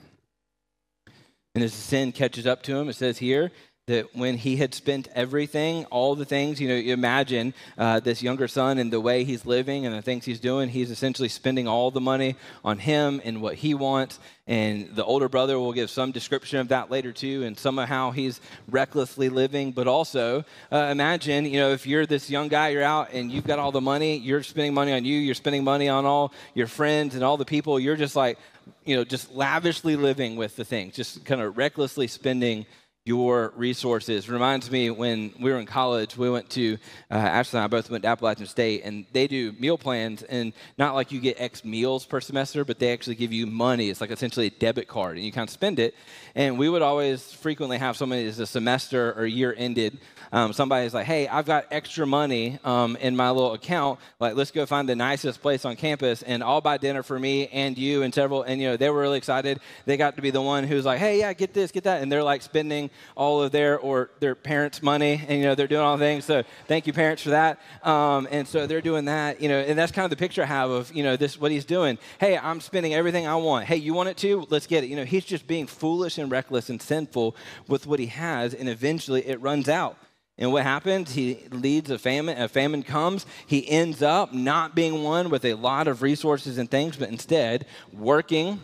And 1.54 1.64
as 1.64 1.72
the 1.72 1.82
sin 1.82 2.12
catches 2.12 2.48
up 2.48 2.64
to 2.64 2.76
him, 2.76 2.90
it 2.90 2.96
says 2.96 3.18
here 3.18 3.52
that 3.88 4.16
when 4.16 4.38
he 4.38 4.58
had 4.58 4.76
spent 4.76 5.08
everything, 5.16 5.86
all 5.86 6.16
the 6.16 6.24
things, 6.24 6.62
you 6.62 6.68
know, 6.68 6.76
you 6.76 6.94
imagine 6.94 7.52
uh, 7.80 8.00
this 8.00 8.22
younger 8.22 8.48
son 8.48 8.78
and 8.78 8.94
the 8.94 9.02
way 9.02 9.24
he's 9.24 9.44
living 9.44 9.88
and 9.88 9.96
the 9.96 10.04
things 10.04 10.24
he's 10.24 10.40
doing, 10.40 10.70
he's 10.70 10.92
essentially 10.92 11.28
spending 11.28 11.68
all 11.68 11.90
the 11.90 12.00
money 12.00 12.36
on 12.64 12.78
him 12.78 13.20
and 13.26 13.42
what 13.42 13.56
he 13.56 13.74
wants. 13.74 14.20
And 14.46 14.96
the 14.96 15.04
older 15.04 15.28
brother 15.28 15.58
will 15.58 15.74
give 15.74 15.90
some 15.90 16.12
description 16.12 16.60
of 16.60 16.68
that 16.68 16.92
later 16.92 17.12
too, 17.12 17.44
and 17.44 17.58
somehow 17.58 18.12
he's 18.12 18.40
recklessly 18.70 19.30
living. 19.30 19.72
But 19.72 19.88
also, 19.88 20.46
uh, 20.72 20.90
imagine, 20.92 21.46
you 21.46 21.60
know, 21.60 21.72
if 21.72 21.88
you're 21.88 22.06
this 22.06 22.30
young 22.30 22.50
guy, 22.50 22.70
you're 22.70 22.84
out 22.84 23.14
and 23.14 23.32
you've 23.32 23.48
got 23.48 23.58
all 23.58 23.72
the 23.72 23.82
money, 23.82 24.18
you're 24.18 24.44
spending 24.44 24.76
money 24.76 24.94
on 24.94 25.06
you, 25.06 25.18
you're 25.18 25.34
spending 25.34 25.64
money 25.64 25.90
on 25.90 26.06
all 26.06 26.34
your 26.54 26.68
friends 26.68 27.16
and 27.16 27.24
all 27.24 27.36
the 27.36 27.46
people, 27.46 27.80
you're 27.80 27.96
just 27.96 28.16
like, 28.16 28.38
you 28.86 28.96
know, 28.96 29.04
just 29.04 29.34
lavishly 29.34 29.96
living 29.96 30.36
with 30.36 30.56
the 30.56 30.66
things, 30.66 30.94
just 30.94 31.26
kind 31.26 31.42
of 31.42 31.58
recklessly 31.58 32.06
spending 32.06 32.68
your 33.04 33.52
resources. 33.56 34.30
Reminds 34.30 34.70
me 34.70 34.92
when 34.92 35.34
we 35.40 35.50
were 35.52 35.58
in 35.58 35.66
college, 35.66 36.16
we 36.16 36.30
went 36.30 36.48
to, 36.52 36.78
uh, 37.10 37.16
Ashley 37.16 37.58
and 37.58 37.64
I 37.64 37.68
both 37.68 37.90
went 37.90 38.04
to 38.04 38.10
Appalachian 38.10 38.46
State, 38.46 38.84
and 38.84 39.06
they 39.12 39.26
do 39.26 39.54
meal 39.54 39.76
plans, 39.76 40.22
and 40.22 40.54
not 40.78 40.94
like 40.94 41.12
you 41.12 41.20
get 41.20 41.42
X 41.42 41.66
meals 41.66 42.06
per 42.06 42.22
semester, 42.22 42.64
but 42.64 42.78
they 42.78 42.94
actually 42.94 43.16
give 43.16 43.34
you 43.34 43.48
money. 43.48 43.90
It's 43.90 44.02
like 44.02 44.12
essentially 44.12 44.48
a 44.48 44.52
debit 44.52 44.88
card, 44.88 45.18
and 45.18 45.26
you 45.26 45.32
kind 45.32 45.48
of 45.48 45.52
spend 45.52 45.80
it. 45.80 45.96
And 46.36 46.60
we 46.60 46.70
would 46.70 46.84
always 46.84 47.34
frequently 47.34 47.80
have 47.80 47.98
somebody 47.98 48.28
as 48.28 48.38
a 48.38 48.46
semester 48.46 49.14
or 49.14 49.26
year 49.26 49.56
ended 49.58 49.98
um, 50.32 50.54
somebody's 50.54 50.94
like, 50.94 51.06
hey, 51.06 51.28
I've 51.28 51.46
got 51.46 51.66
extra 51.72 52.08
money 52.08 52.60
um, 52.64 52.96
in 52.98 53.16
my 53.16 53.32
little 53.32 53.54
account. 53.54 54.00
Like, 54.20 54.36
let's 54.36 54.52
go 54.52 54.66
find 54.66 54.88
the 54.88 54.96
nicest 54.96 55.42
place 55.42 55.66
on 55.66 55.76
campus 55.76 56.24
and 56.24 56.44
I'll 56.44 56.62
buy 56.62 56.78
dinner 56.78 57.04
for 57.04 57.20
me 57.20 57.48
and 57.48 57.78
you 57.78 58.04
and 58.04 58.14
several. 58.14 58.44
And, 58.44 58.62
you 58.62 58.70
know, 58.70 58.78
they 58.78 58.90
were 58.90 59.02
really 59.02 59.18
excited. 59.18 59.60
They 59.86 59.98
got 59.98 60.16
to 60.16 60.22
be 60.22 60.30
the 60.30 60.42
one 60.42 60.64
who's 60.64 60.86
like, 60.86 61.00
hey, 61.00 61.20
yeah, 61.20 61.34
get 61.34 61.54
this, 61.54 61.72
get 61.72 61.84
that. 61.84 62.02
And 62.02 62.12
they're 62.12 62.24
like 62.24 62.42
spending 62.42 62.90
all 63.16 63.42
of 63.42 63.52
their 63.52 63.78
or 63.78 64.10
their 64.20 64.36
parents' 64.36 64.82
money 64.82 65.22
and, 65.28 65.40
you 65.40 65.44
know, 65.44 65.56
they're 65.56 65.68
doing 65.68 65.82
all 65.82 65.98
things. 65.98 66.26
So 66.26 66.44
thank 66.68 66.88
you, 66.88 66.94
parents, 66.94 67.24
for 67.24 67.32
that. 67.32 67.60
Um, 67.84 68.28
and 68.32 68.48
so 68.48 68.68
they're 68.68 68.82
doing 68.82 69.06
that, 69.06 69.42
you 69.42 69.50
know, 69.50 69.60
and 69.60 69.78
that's 69.78 69.92
kind 69.92 70.06
of 70.06 70.12
the 70.12 70.16
picture 70.16 70.44
I 70.44 70.46
have 70.46 70.70
of, 70.70 70.94
you 70.94 71.04
know, 71.04 71.18
this, 71.18 71.40
what 71.40 71.52
he's 71.52 71.66
doing. 71.66 71.98
Hey, 72.20 72.38
I'm 72.38 72.62
spending 72.62 72.94
everything 72.94 73.28
I 73.28 73.36
want. 73.36 73.66
Hey, 73.66 73.76
you 73.76 73.94
want 73.94 74.08
it 74.08 74.18
too? 74.18 74.48
Let's 74.50 74.68
get 74.68 74.84
it. 74.84 74.88
You 74.88 74.96
know, 74.96 75.06
he's 75.06 75.26
just 75.26 75.46
being 75.46 75.68
foolish 75.68 76.18
and 76.18 76.32
reckless 76.32 76.70
and 76.70 76.82
sinful 76.82 77.36
with 77.68 77.86
what 77.86 78.00
he 78.00 78.08
has. 78.08 78.54
And 78.54 78.70
eventually 78.70 79.28
it 79.28 79.42
runs 79.42 79.68
out. 79.68 79.98
And 80.38 80.52
what 80.52 80.64
happens? 80.64 81.14
He 81.14 81.40
leads 81.52 81.92
a 81.92 82.00
famine. 82.00 82.42
A 82.42 82.48
famine 82.48 82.84
comes. 82.84 83.26
He 83.46 83.70
ends 83.70 84.02
up 84.02 84.34
not 84.34 84.76
being 84.76 85.04
one 85.04 85.30
with 85.30 85.46
a 85.46 85.54
lot 85.54 85.88
of 85.88 86.02
resources 86.02 86.58
and 86.58 86.70
things, 86.70 86.98
but 86.98 87.10
instead 87.10 87.66
working 87.94 88.60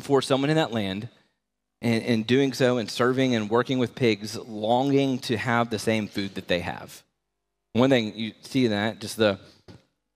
for 0.00 0.22
someone 0.22 0.50
in 0.50 0.56
that 0.56 0.72
land 0.72 1.08
and, 1.82 2.02
and 2.04 2.26
doing 2.26 2.52
so 2.52 2.78
and 2.78 2.90
serving 2.90 3.34
and 3.34 3.50
working 3.50 3.78
with 3.78 3.94
pigs, 3.94 4.38
longing 4.38 5.18
to 5.18 5.36
have 5.36 5.68
the 5.68 5.78
same 5.78 6.06
food 6.08 6.34
that 6.36 6.48
they 6.48 6.60
have. 6.60 7.02
One 7.74 7.90
thing 7.90 8.16
you 8.16 8.32
see 8.42 8.64
in 8.64 8.70
that, 8.70 9.00
just 9.00 9.16
the 9.16 9.38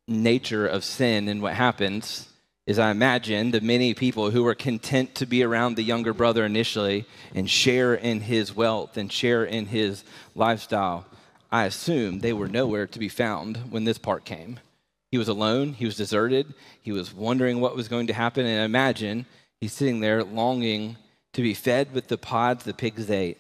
nature 0.09 0.67
of 0.67 0.85
sin 0.85 1.29
and 1.29 1.43
what 1.43 1.55
happens 1.55 2.29
is 2.67 2.81
I 2.81 2.91
imagine 2.91 3.53
the 3.53 3.61
many 3.61 3.95
people 3.95 4.31
who 4.31 4.43
were 4.43 4.55
content 4.55 5.15
to 5.17 5.27
be 5.27 5.45
around 5.45 5.77
the 5.77 5.85
younger 5.85 6.13
brother 6.13 6.45
initially 6.45 7.07
and 7.35 7.49
share 7.49 7.95
in 7.95 8.21
his 8.21 8.57
wealth 8.57 8.97
and 8.97 9.11
share 9.11 9.45
in 9.45 9.67
his 9.67 10.03
lifestyle, 10.35 11.07
I 11.53 11.65
assume 11.65 12.19
they 12.19 12.33
were 12.33 12.49
nowhere 12.49 12.89
to 12.89 12.99
be 12.99 13.09
found 13.09 13.59
when 13.71 13.85
this 13.85 13.99
part 13.99 14.25
came. 14.25 14.59
He 15.13 15.19
was 15.19 15.29
alone, 15.29 15.75
he 15.75 15.85
was 15.85 15.97
deserted, 15.97 16.53
he 16.83 16.91
was 16.91 17.15
wondering 17.15 17.61
what 17.61 17.77
was 17.77 17.87
going 17.87 18.09
to 18.09 18.13
happen. 18.13 18.45
And 18.45 18.61
I 18.61 18.65
imagine 18.65 19.27
he's 19.61 19.73
sitting 19.73 20.01
there 20.01 20.25
longing 20.25 20.97
to 21.35 21.43
be 21.43 21.55
fed 21.55 21.95
with 21.95 22.09
the 22.09 22.19
pods 22.19 22.65
the 22.65 22.75
pigs 22.75 23.09
ate. 23.11 23.39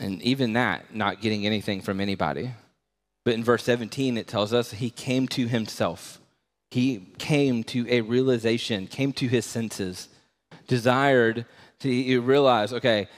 And 0.00 0.22
even 0.22 0.54
that, 0.54 0.94
not 0.94 1.20
getting 1.20 1.44
anything 1.44 1.82
from 1.82 2.00
anybody. 2.00 2.52
But 3.24 3.34
in 3.34 3.44
verse 3.44 3.64
17, 3.64 4.16
it 4.16 4.26
tells 4.26 4.54
us 4.54 4.70
he 4.70 4.88
came 4.88 5.28
to 5.28 5.46
himself. 5.48 6.17
He 6.70 7.12
came 7.18 7.64
to 7.64 7.88
a 7.88 8.02
realization, 8.02 8.86
came 8.86 9.12
to 9.14 9.26
his 9.26 9.46
senses, 9.46 10.08
desired 10.66 11.46
to 11.80 12.20
realize, 12.20 12.72
okay, 12.72 13.08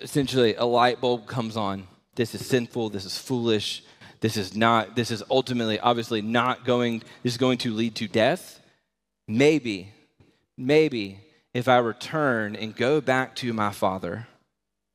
essentially 0.00 0.54
a 0.56 0.64
light 0.64 1.00
bulb 1.00 1.26
comes 1.26 1.56
on. 1.56 1.86
This 2.14 2.34
is 2.34 2.46
sinful. 2.46 2.90
This 2.90 3.04
is 3.04 3.16
foolish. 3.16 3.82
This 4.20 4.36
is 4.36 4.54
not, 4.54 4.94
this 4.94 5.10
is 5.10 5.22
ultimately, 5.30 5.80
obviously, 5.80 6.22
not 6.22 6.64
going, 6.64 7.00
this 7.22 7.32
is 7.32 7.38
going 7.38 7.58
to 7.58 7.72
lead 7.72 7.94
to 7.96 8.08
death. 8.08 8.60
Maybe, 9.26 9.92
maybe 10.56 11.18
if 11.54 11.68
I 11.68 11.78
return 11.78 12.54
and 12.54 12.76
go 12.76 13.00
back 13.00 13.34
to 13.36 13.52
my 13.52 13.72
father, 13.72 14.28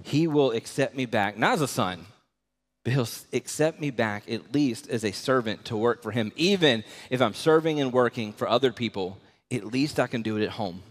he 0.03 0.27
will 0.27 0.51
accept 0.51 0.95
me 0.95 1.05
back, 1.05 1.37
not 1.37 1.53
as 1.53 1.61
a 1.61 1.67
son, 1.67 2.05
but 2.87 2.93
he'll 2.93 3.09
accept 3.33 3.81
me 3.81 3.91
back 3.91 4.31
at 4.31 4.53
least 4.53 4.89
as 4.89 5.03
a 5.03 5.11
servant 5.11 5.65
to 5.65 5.75
work 5.75 6.01
for 6.01 6.11
him. 6.11 6.31
Even 6.37 6.85
if 7.09 7.21
I'm 7.21 7.33
serving 7.33 7.81
and 7.81 7.91
working 7.91 8.31
for 8.31 8.47
other 8.47 8.71
people, 8.71 9.17
at 9.51 9.65
least 9.65 9.99
I 9.99 10.07
can 10.07 10.21
do 10.21 10.37
it 10.37 10.43
at 10.45 10.51
home. 10.51 10.83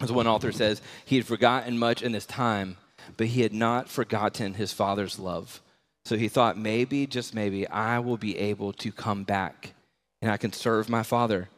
As 0.00 0.10
one 0.10 0.26
author 0.26 0.50
says, 0.50 0.80
he 1.04 1.16
had 1.16 1.26
forgotten 1.26 1.78
much 1.78 2.00
in 2.00 2.12
this 2.12 2.24
time, 2.24 2.78
but 3.18 3.26
he 3.26 3.42
had 3.42 3.52
not 3.52 3.90
forgotten 3.90 4.54
his 4.54 4.72
father's 4.72 5.18
love. 5.18 5.60
So 6.06 6.16
he 6.16 6.26
thought, 6.26 6.56
maybe, 6.56 7.06
just 7.06 7.34
maybe, 7.34 7.68
I 7.68 7.98
will 7.98 8.16
be 8.16 8.38
able 8.38 8.72
to 8.72 8.90
come 8.90 9.24
back 9.24 9.74
and 10.22 10.30
I 10.30 10.38
can 10.38 10.54
serve 10.54 10.88
my 10.88 11.02
father. 11.02 11.50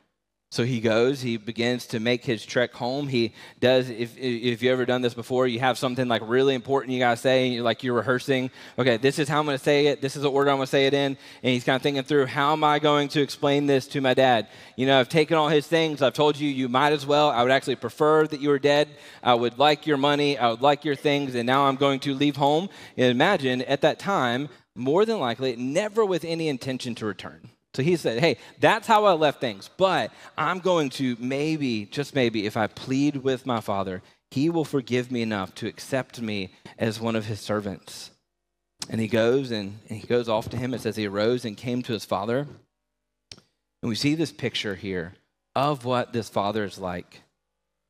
So 0.53 0.65
he 0.65 0.81
goes, 0.81 1.23
he 1.23 1.39
begins 1.39 1.87
to 1.87 1.99
make 1.99 2.27
his 2.27 2.45
trek 2.45 2.75
home. 2.75 3.09
He 3.09 3.33
does, 3.59 3.89
if, 3.89 4.19
if 4.19 4.63
you 4.63 4.71
ever 4.71 4.85
done 4.85 5.01
this 5.01 5.15
before, 5.15 5.47
you 5.47 5.61
have 5.61 5.79
something 5.79 6.07
like 6.09 6.21
really 6.27 6.55
important 6.55 6.93
you 6.93 6.99
got 6.99 7.13
to 7.13 7.17
say, 7.17 7.47
and 7.47 7.55
you're 7.55 7.65
like 7.65 7.83
you're 7.83 7.95
rehearsing, 7.95 8.51
okay, 8.79 8.99
this 8.99 9.19
is 9.19 9.31
how 9.31 9.39
I'm 9.39 9.47
going 9.47 9.57
to 9.57 9.65
say 9.65 9.87
it, 9.87 10.03
this 10.03 10.15
is 10.15 10.25
the 10.25 10.31
order 10.31 10.51
I'm 10.51 10.59
going 10.59 10.67
to 10.67 10.71
say 10.71 10.87
it 10.87 10.93
in. 10.93 11.17
And 11.43 11.53
he's 11.55 11.65
kind 11.65 11.77
of 11.77 11.81
thinking 11.81 12.03
through, 12.03 12.27
how 12.27 12.53
am 12.53 12.65
I 12.65 12.81
going 12.81 13.09
to 13.09 13.23
explain 13.23 13.65
this 13.65 13.87
to 13.89 14.03
my 14.03 14.13
dad? 14.13 14.47
You 14.77 14.85
know, 14.87 15.01
I've 15.01 15.09
taken 15.09 15.39
all 15.39 15.49
his 15.49 15.67
things, 15.67 16.03
I've 16.03 16.13
told 16.13 16.39
you, 16.39 16.51
you 16.51 16.69
might 16.69 16.93
as 16.93 17.07
well. 17.07 17.31
I 17.31 17.43
would 17.43 17.51
actually 17.51 17.77
prefer 17.77 18.27
that 18.27 18.43
you 18.43 18.51
were 18.51 18.59
dead. 18.59 18.91
I 19.23 19.33
would 19.33 19.59
like 19.59 19.87
your 19.87 19.97
money, 19.97 20.37
I 20.37 20.51
would 20.51 20.61
like 20.61 20.85
your 20.85 20.97
things, 20.97 21.35
and 21.35 21.47
now 21.47 21.65
I'm 21.65 21.77
going 21.77 22.01
to 22.01 22.13
leave 22.13 22.37
home. 22.37 22.69
And 22.99 23.07
imagine 23.07 23.63
at 23.63 23.81
that 23.81 23.99
time, 23.99 24.51
more 24.75 25.07
than 25.07 25.19
likely, 25.19 25.57
never 25.57 26.05
with 26.05 26.27
any 26.27 26.49
intention 26.49 26.95
to 26.97 27.07
return. 27.07 27.49
So 27.75 27.83
he 27.83 27.97
said, 27.97 28.21
Hey, 28.21 28.37
that's 28.61 28.87
how 28.87 29.05
I 29.05 29.13
left 29.13 29.41
things. 29.41 29.71
But 29.77 30.13
I'm 30.37 30.59
going 30.59 30.91
to 30.91 31.17
maybe, 31.19 31.87
just 31.87 32.15
maybe, 32.15 32.47
if 32.47 32.57
I 32.57 32.67
plead 32.67 33.17
with 33.17 33.47
my 33.47 33.61
father, 33.61 34.03
he 34.31 34.51
will 34.51 34.65
forgive 34.65 35.11
me 35.11 35.23
enough 35.23 35.55
to 35.57 35.67
accept 35.67 36.21
me 36.21 36.55
as 36.79 37.01
one 37.01 37.17
of 37.17 37.27
his 37.27 37.41
servants. 37.41 38.11
And 38.91 39.01
he 39.01 39.09
goes 39.09 39.51
and, 39.51 39.79
he 39.89 40.07
goes 40.07 40.29
off 40.29 40.51
to 40.51 40.57
him. 40.57 40.75
It 40.75 40.81
says 40.81 40.97
he 40.97 41.07
arose 41.07 41.45
and 41.45 41.57
came 41.57 41.83
to 41.83 41.93
his 41.93 42.05
father. 42.05 42.47
And 43.83 43.89
we 43.89 43.95
see 43.95 44.15
this 44.15 44.33
picture 44.33 44.75
here 44.75 45.15
of 45.55 45.85
what 45.85 46.13
this 46.13 46.29
father 46.29 46.65
is 46.65 46.79
like. 46.79 47.23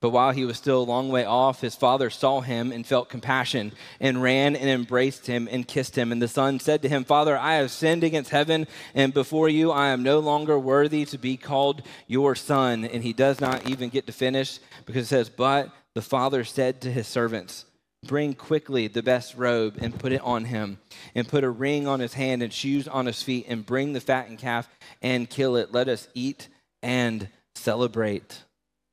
But 0.03 0.11
while 0.11 0.33
he 0.33 0.45
was 0.45 0.57
still 0.57 0.83
a 0.83 0.83
long 0.83 1.11
way 1.11 1.25
off, 1.25 1.61
his 1.61 1.77
father 1.77 2.11
saw 2.11 2.41
him 2.41 2.73
and 2.73 2.85
felt 2.85 3.09
compassion 3.09 3.71
and 4.01 4.21
ran 4.21 4.57
and 4.57 4.69
embraced 4.69 5.29
him 5.29 5.49
and 5.49 5.67
kissed 5.67 5.97
him. 5.97 6.11
And 6.11 6.21
the 6.21 6.27
son 6.27 6.59
said 6.59 6.83
to 6.83 6.89
him, 6.89 7.05
Father, 7.05 7.39
I 7.39 7.55
have 7.55 7.71
sinned 7.71 8.03
against 8.03 8.31
heaven 8.31 8.67
and 8.97 9.15
before 9.15 9.49
you. 9.49 9.71
I 9.71 9.91
am 9.91 10.03
no 10.03 10.19
longer 10.19 10.59
worthy 10.59 11.05
to 11.05 11.19
be 11.19 11.37
called 11.37 11.83
your 12.09 12.35
son. 12.35 12.85
And 12.85 13.05
he 13.05 13.13
does 13.13 13.41
not 13.41 13.71
even 13.71 13.91
get 13.91 14.09
to 14.09 14.13
finish 14.13 14.59
because 14.87 15.05
it 15.05 15.09
says, 15.09 15.29
But 15.29 15.71
the 15.95 16.03
father 16.03 16.43
said 16.43 16.81
to 16.81 16.91
his 16.91 17.07
servants, 17.07 17.65
Bring 18.05 18.35
quickly 18.35 18.89
the 18.89 19.05
best 19.05 19.37
robe 19.37 19.79
and 19.81 19.97
put 19.97 20.11
it 20.11 20.23
on 20.23 20.47
him, 20.47 20.81
and 21.15 21.29
put 21.29 21.45
a 21.45 21.51
ring 21.51 21.87
on 21.87 22.01
his 22.01 22.15
hand 22.15 22.43
and 22.43 22.53
shoes 22.53 22.89
on 22.89 23.07
his 23.07 23.23
feet, 23.23 23.47
and 23.49 23.65
bring 23.65 23.93
the 23.93 24.01
fattened 24.01 24.41
calf 24.41 24.69
and 25.01 25.31
kill 25.31 25.55
it. 25.55 25.71
Let 25.71 25.87
us 25.87 26.09
eat 26.13 26.49
and 26.83 27.29
celebrate 27.55 28.43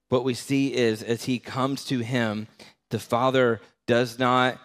what 0.10 0.24
we 0.24 0.34
see 0.34 0.74
is 0.74 1.02
as 1.02 1.26
he 1.26 1.40
comes 1.40 1.86
to 1.86 2.00
him, 2.00 2.48
the 2.90 3.00
father 3.00 3.62
does 3.88 4.20
not 4.20 4.60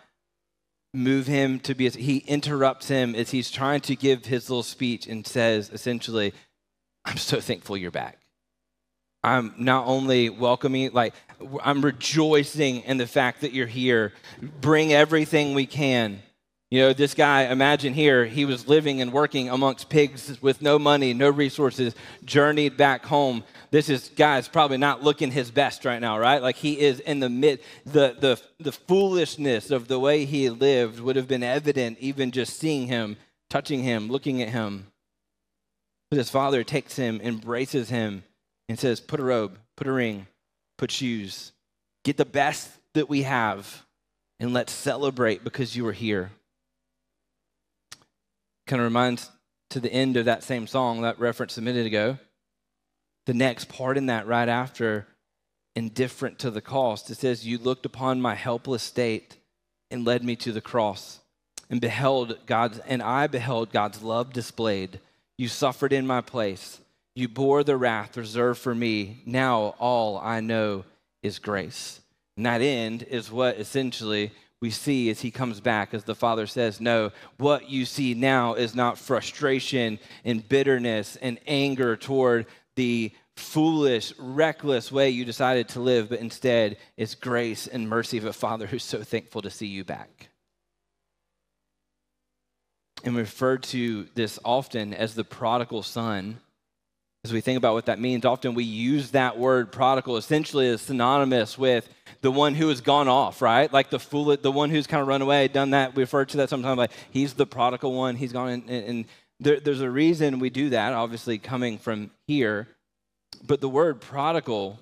move 0.92 1.26
him 1.26 1.58
to 1.60 1.74
be, 1.74 1.88
he 1.90 2.18
interrupts 2.18 2.88
him 2.88 3.14
as 3.14 3.30
he's 3.30 3.50
trying 3.50 3.80
to 3.82 3.96
give 3.96 4.24
his 4.24 4.48
little 4.48 4.62
speech 4.62 5.06
and 5.06 5.26
says 5.26 5.70
essentially, 5.70 6.32
I'm 7.04 7.18
so 7.18 7.40
thankful 7.40 7.76
you're 7.76 7.90
back. 7.90 8.18
I'm 9.22 9.54
not 9.56 9.86
only 9.86 10.28
welcoming, 10.28 10.92
like, 10.92 11.14
I'm 11.62 11.82
rejoicing 11.82 12.82
in 12.82 12.98
the 12.98 13.06
fact 13.06 13.40
that 13.40 13.52
you're 13.52 13.66
here. 13.66 14.12
Bring 14.60 14.92
everything 14.92 15.54
we 15.54 15.66
can. 15.66 16.22
You 16.74 16.80
know, 16.80 16.92
this 16.92 17.14
guy, 17.14 17.42
imagine 17.42 17.94
here, 17.94 18.24
he 18.24 18.44
was 18.44 18.66
living 18.66 19.00
and 19.00 19.12
working 19.12 19.48
amongst 19.48 19.88
pigs 19.88 20.42
with 20.42 20.60
no 20.60 20.76
money, 20.76 21.14
no 21.14 21.30
resources, 21.30 21.94
journeyed 22.24 22.76
back 22.76 23.06
home. 23.06 23.44
This 23.70 23.88
is, 23.88 24.10
guys, 24.16 24.48
probably 24.48 24.78
not 24.78 25.00
looking 25.00 25.30
his 25.30 25.52
best 25.52 25.84
right 25.84 26.00
now, 26.00 26.18
right? 26.18 26.42
Like 26.42 26.56
he 26.56 26.80
is 26.80 26.98
in 26.98 27.20
the 27.20 27.28
mid, 27.28 27.60
the, 27.86 28.16
the, 28.18 28.42
the 28.58 28.72
foolishness 28.72 29.70
of 29.70 29.86
the 29.86 30.00
way 30.00 30.24
he 30.24 30.50
lived 30.50 30.98
would 30.98 31.14
have 31.14 31.28
been 31.28 31.44
evident 31.44 31.98
even 32.00 32.32
just 32.32 32.58
seeing 32.58 32.88
him, 32.88 33.18
touching 33.48 33.84
him, 33.84 34.08
looking 34.08 34.42
at 34.42 34.48
him. 34.48 34.88
But 36.10 36.16
his 36.16 36.28
father 36.28 36.64
takes 36.64 36.96
him, 36.96 37.20
embraces 37.20 37.88
him, 37.88 38.24
and 38.68 38.76
says, 38.76 38.98
Put 38.98 39.20
a 39.20 39.22
robe, 39.22 39.60
put 39.76 39.86
a 39.86 39.92
ring, 39.92 40.26
put 40.76 40.90
shoes, 40.90 41.52
get 42.02 42.16
the 42.16 42.24
best 42.24 42.68
that 42.94 43.08
we 43.08 43.22
have, 43.22 43.86
and 44.40 44.52
let's 44.52 44.72
celebrate 44.72 45.44
because 45.44 45.76
you 45.76 45.86
are 45.86 45.92
here 45.92 46.32
kind 48.66 48.80
of 48.80 48.84
reminds 48.84 49.30
to 49.70 49.80
the 49.80 49.92
end 49.92 50.16
of 50.16 50.26
that 50.26 50.42
same 50.42 50.66
song, 50.66 51.02
that 51.02 51.18
reference 51.18 51.58
a 51.58 51.62
minute 51.62 51.86
ago. 51.86 52.18
The 53.26 53.34
next 53.34 53.68
part 53.68 53.96
in 53.96 54.06
that, 54.06 54.26
right 54.26 54.48
after, 54.48 55.06
indifferent 55.74 56.38
to 56.40 56.50
the 56.50 56.60
cost, 56.60 57.10
it 57.10 57.16
says, 57.16 57.46
You 57.46 57.58
looked 57.58 57.86
upon 57.86 58.20
my 58.20 58.34
helpless 58.34 58.82
state 58.82 59.36
and 59.90 60.04
led 60.04 60.24
me 60.24 60.36
to 60.36 60.52
the 60.52 60.60
cross 60.60 61.20
and 61.70 61.80
beheld 61.80 62.38
God's, 62.46 62.78
and 62.80 63.02
I 63.02 63.26
beheld 63.26 63.72
God's 63.72 64.02
love 64.02 64.32
displayed. 64.32 65.00
You 65.38 65.48
suffered 65.48 65.92
in 65.92 66.06
my 66.06 66.20
place. 66.20 66.80
You 67.14 67.28
bore 67.28 67.64
the 67.64 67.76
wrath 67.76 68.16
reserved 68.16 68.60
for 68.60 68.74
me. 68.74 69.22
Now 69.24 69.74
all 69.78 70.18
I 70.18 70.40
know 70.40 70.84
is 71.22 71.38
grace. 71.38 72.00
And 72.36 72.46
that 72.46 72.60
end 72.60 73.04
is 73.04 73.30
what 73.30 73.58
essentially 73.58 74.32
we 74.64 74.70
see 74.70 75.10
as 75.10 75.20
he 75.20 75.30
comes 75.30 75.60
back, 75.60 75.92
as 75.92 76.04
the 76.04 76.14
Father 76.14 76.46
says, 76.46 76.80
No, 76.80 77.12
what 77.36 77.68
you 77.68 77.84
see 77.84 78.14
now 78.14 78.54
is 78.54 78.74
not 78.74 78.96
frustration 78.96 79.98
and 80.24 80.48
bitterness 80.48 81.16
and 81.16 81.38
anger 81.46 81.96
toward 81.96 82.46
the 82.74 83.12
foolish, 83.36 84.14
reckless 84.18 84.90
way 84.90 85.10
you 85.10 85.26
decided 85.26 85.68
to 85.68 85.80
live, 85.80 86.08
but 86.08 86.20
instead 86.20 86.78
it's 86.96 87.14
grace 87.14 87.66
and 87.66 87.90
mercy 87.90 88.16
of 88.16 88.24
a 88.24 88.32
Father 88.32 88.66
who's 88.66 88.82
so 88.82 89.02
thankful 89.02 89.42
to 89.42 89.50
see 89.50 89.66
you 89.66 89.84
back. 89.84 90.30
And 93.04 93.14
we 93.14 93.20
refer 93.20 93.58
to 93.58 94.04
this 94.14 94.38
often 94.46 94.94
as 94.94 95.14
the 95.14 95.24
prodigal 95.24 95.82
son. 95.82 96.38
As 97.24 97.32
we 97.32 97.40
think 97.40 97.56
about 97.56 97.72
what 97.72 97.86
that 97.86 97.98
means, 97.98 98.26
often 98.26 98.52
we 98.52 98.64
use 98.64 99.12
that 99.12 99.38
word 99.38 99.72
prodigal 99.72 100.18
essentially 100.18 100.68
as 100.68 100.82
synonymous 100.82 101.56
with 101.56 101.88
the 102.20 102.30
one 102.30 102.54
who 102.54 102.68
has 102.68 102.82
gone 102.82 103.08
off, 103.08 103.40
right? 103.40 103.72
Like 103.72 103.88
the 103.88 103.98
fool, 103.98 104.36
the 104.36 104.52
one 104.52 104.68
who's 104.68 104.86
kind 104.86 105.00
of 105.00 105.08
run 105.08 105.22
away, 105.22 105.48
done 105.48 105.70
that. 105.70 105.94
We 105.94 106.02
refer 106.02 106.26
to 106.26 106.36
that 106.36 106.50
sometimes 106.50 106.76
like 106.76 106.90
he's 107.10 107.32
the 107.32 107.46
prodigal 107.46 107.94
one. 107.94 108.16
He's 108.16 108.32
gone, 108.32 108.50
in, 108.50 108.68
and 108.68 109.04
there, 109.40 109.58
there's 109.58 109.80
a 109.80 109.90
reason 109.90 110.38
we 110.38 110.50
do 110.50 110.68
that. 110.70 110.92
Obviously, 110.92 111.38
coming 111.38 111.78
from 111.78 112.10
here, 112.26 112.68
but 113.42 113.62
the 113.62 113.70
word 113.70 114.02
prodigal, 114.02 114.80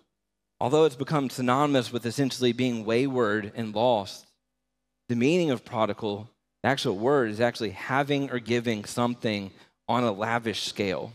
although 0.60 0.84
it's 0.84 0.96
become 0.96 1.30
synonymous 1.30 1.92
with 1.92 2.04
essentially 2.04 2.52
being 2.52 2.84
wayward 2.84 3.52
and 3.54 3.72
lost, 3.72 4.26
the 5.08 5.14
meaning 5.14 5.52
of 5.52 5.64
prodigal, 5.64 6.28
the 6.64 6.70
actual 6.70 6.96
word, 6.98 7.30
is 7.30 7.40
actually 7.40 7.70
having 7.70 8.30
or 8.32 8.40
giving 8.40 8.84
something 8.84 9.52
on 9.88 10.02
a 10.02 10.10
lavish 10.10 10.62
scale. 10.64 11.12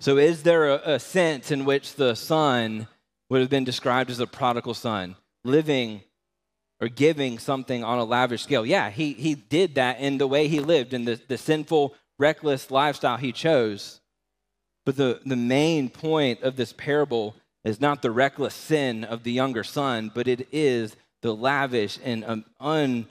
So, 0.00 0.16
is 0.16 0.42
there 0.42 0.68
a, 0.68 0.94
a 0.94 1.00
sense 1.00 1.50
in 1.50 1.64
which 1.64 1.94
the 1.94 2.14
son 2.14 2.86
would 3.28 3.40
have 3.40 3.50
been 3.50 3.64
described 3.64 4.10
as 4.10 4.20
a 4.20 4.26
prodigal 4.26 4.74
son, 4.74 5.16
living 5.44 6.02
or 6.80 6.88
giving 6.88 7.38
something 7.38 7.82
on 7.82 7.98
a 7.98 8.04
lavish 8.04 8.42
scale. 8.42 8.64
Yeah, 8.64 8.90
he, 8.90 9.12
he 9.14 9.34
did 9.34 9.74
that 9.74 10.00
in 10.00 10.18
the 10.18 10.26
way 10.26 10.48
he 10.48 10.60
lived, 10.60 10.94
in 10.94 11.04
the, 11.04 11.20
the 11.28 11.38
sinful, 11.38 11.94
reckless 12.18 12.70
lifestyle 12.70 13.16
he 13.16 13.32
chose. 13.32 14.00
But 14.86 14.96
the, 14.96 15.20
the 15.24 15.36
main 15.36 15.90
point 15.90 16.42
of 16.42 16.56
this 16.56 16.72
parable 16.72 17.34
is 17.64 17.80
not 17.80 18.00
the 18.00 18.10
reckless 18.10 18.54
sin 18.54 19.04
of 19.04 19.24
the 19.24 19.32
younger 19.32 19.64
son, 19.64 20.10
but 20.14 20.28
it 20.28 20.48
is 20.52 20.96
the 21.20 21.34
lavish 21.34 21.98
and 22.04 22.24
um, 22.24 23.06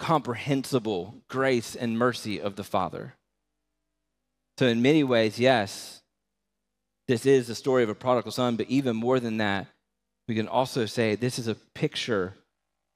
incomprehensible 0.00 1.22
grace 1.28 1.76
and 1.76 1.96
mercy 1.96 2.40
of 2.40 2.56
the 2.56 2.64
father. 2.64 3.14
So, 4.58 4.66
in 4.66 4.82
many 4.82 5.02
ways, 5.02 5.38
yes, 5.38 6.02
this 7.08 7.26
is 7.26 7.48
the 7.48 7.54
story 7.54 7.82
of 7.82 7.88
a 7.88 7.94
prodigal 7.94 8.32
son, 8.32 8.56
but 8.56 8.68
even 8.68 8.96
more 8.96 9.18
than 9.18 9.38
that, 9.38 9.66
we 10.28 10.34
can 10.34 10.48
also 10.48 10.86
say 10.86 11.16
this 11.16 11.38
is 11.38 11.48
a 11.48 11.54
picture, 11.54 12.34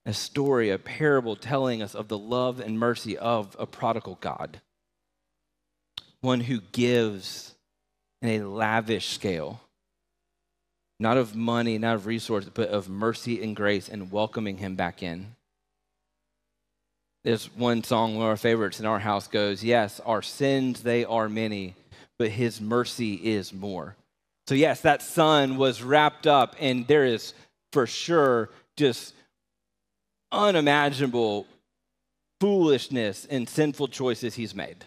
a 0.07 0.13
story, 0.13 0.71
a 0.71 0.79
parable 0.79 1.37
telling 1.37 1.83
us 1.83 1.95
of 1.95 2.09
the 2.09 2.19
love 2.19 2.61
and 2.61 2.79
mercy 2.79 3.19
of 3.19 3.57
a 3.59 3.67
prodigal 3.67 4.19
God, 4.21 4.61
one 6.21 6.41
who 6.41 6.61
gives 6.73 7.55
in 8.23 8.29
a 8.29 8.47
lavish 8.47 9.09
scale, 9.09 9.61
not 11.01 11.17
of 11.17 11.37
money, 11.37 11.77
not 11.77 11.97
of 11.97 12.07
resources, 12.07 12.51
but 12.55 12.71
of 12.71 12.89
mercy 12.89 13.43
and 13.43 13.55
grace 13.55 13.89
and 13.89 14.11
welcoming 14.11 14.59
him 14.59 14.75
back 14.75 15.03
in. 15.03 15.35
There's 17.25 17.47
one 17.57 17.83
song, 17.83 18.15
one 18.15 18.27
of 18.27 18.31
our 18.31 18.37
favorites 18.37 18.81
in 18.81 18.87
our 18.87 18.99
house 18.99 19.29
goes, 19.29 19.63
Yes, 19.65 20.01
our 20.07 20.23
sins, 20.23 20.83
they 20.83 21.05
are 21.05 21.29
many, 21.29 21.75
but 22.19 22.31
his 22.31 22.61
mercy 22.61 23.15
is 23.15 23.53
more. 23.53 23.97
So, 24.47 24.55
yes, 24.55 24.81
that 24.81 25.03
son 25.03 25.57
was 25.57 25.83
wrapped 25.83 26.27
up, 26.27 26.57
and 26.59 26.87
there 26.87 27.05
is 27.05 27.35
for 27.73 27.87
sure 27.87 28.51
just 28.77 29.15
unimaginable 30.33 31.47
foolishness 32.41 33.27
and 33.29 33.49
sinful 33.49 33.89
choices 33.89 34.35
he's 34.35 34.55
made. 34.55 34.85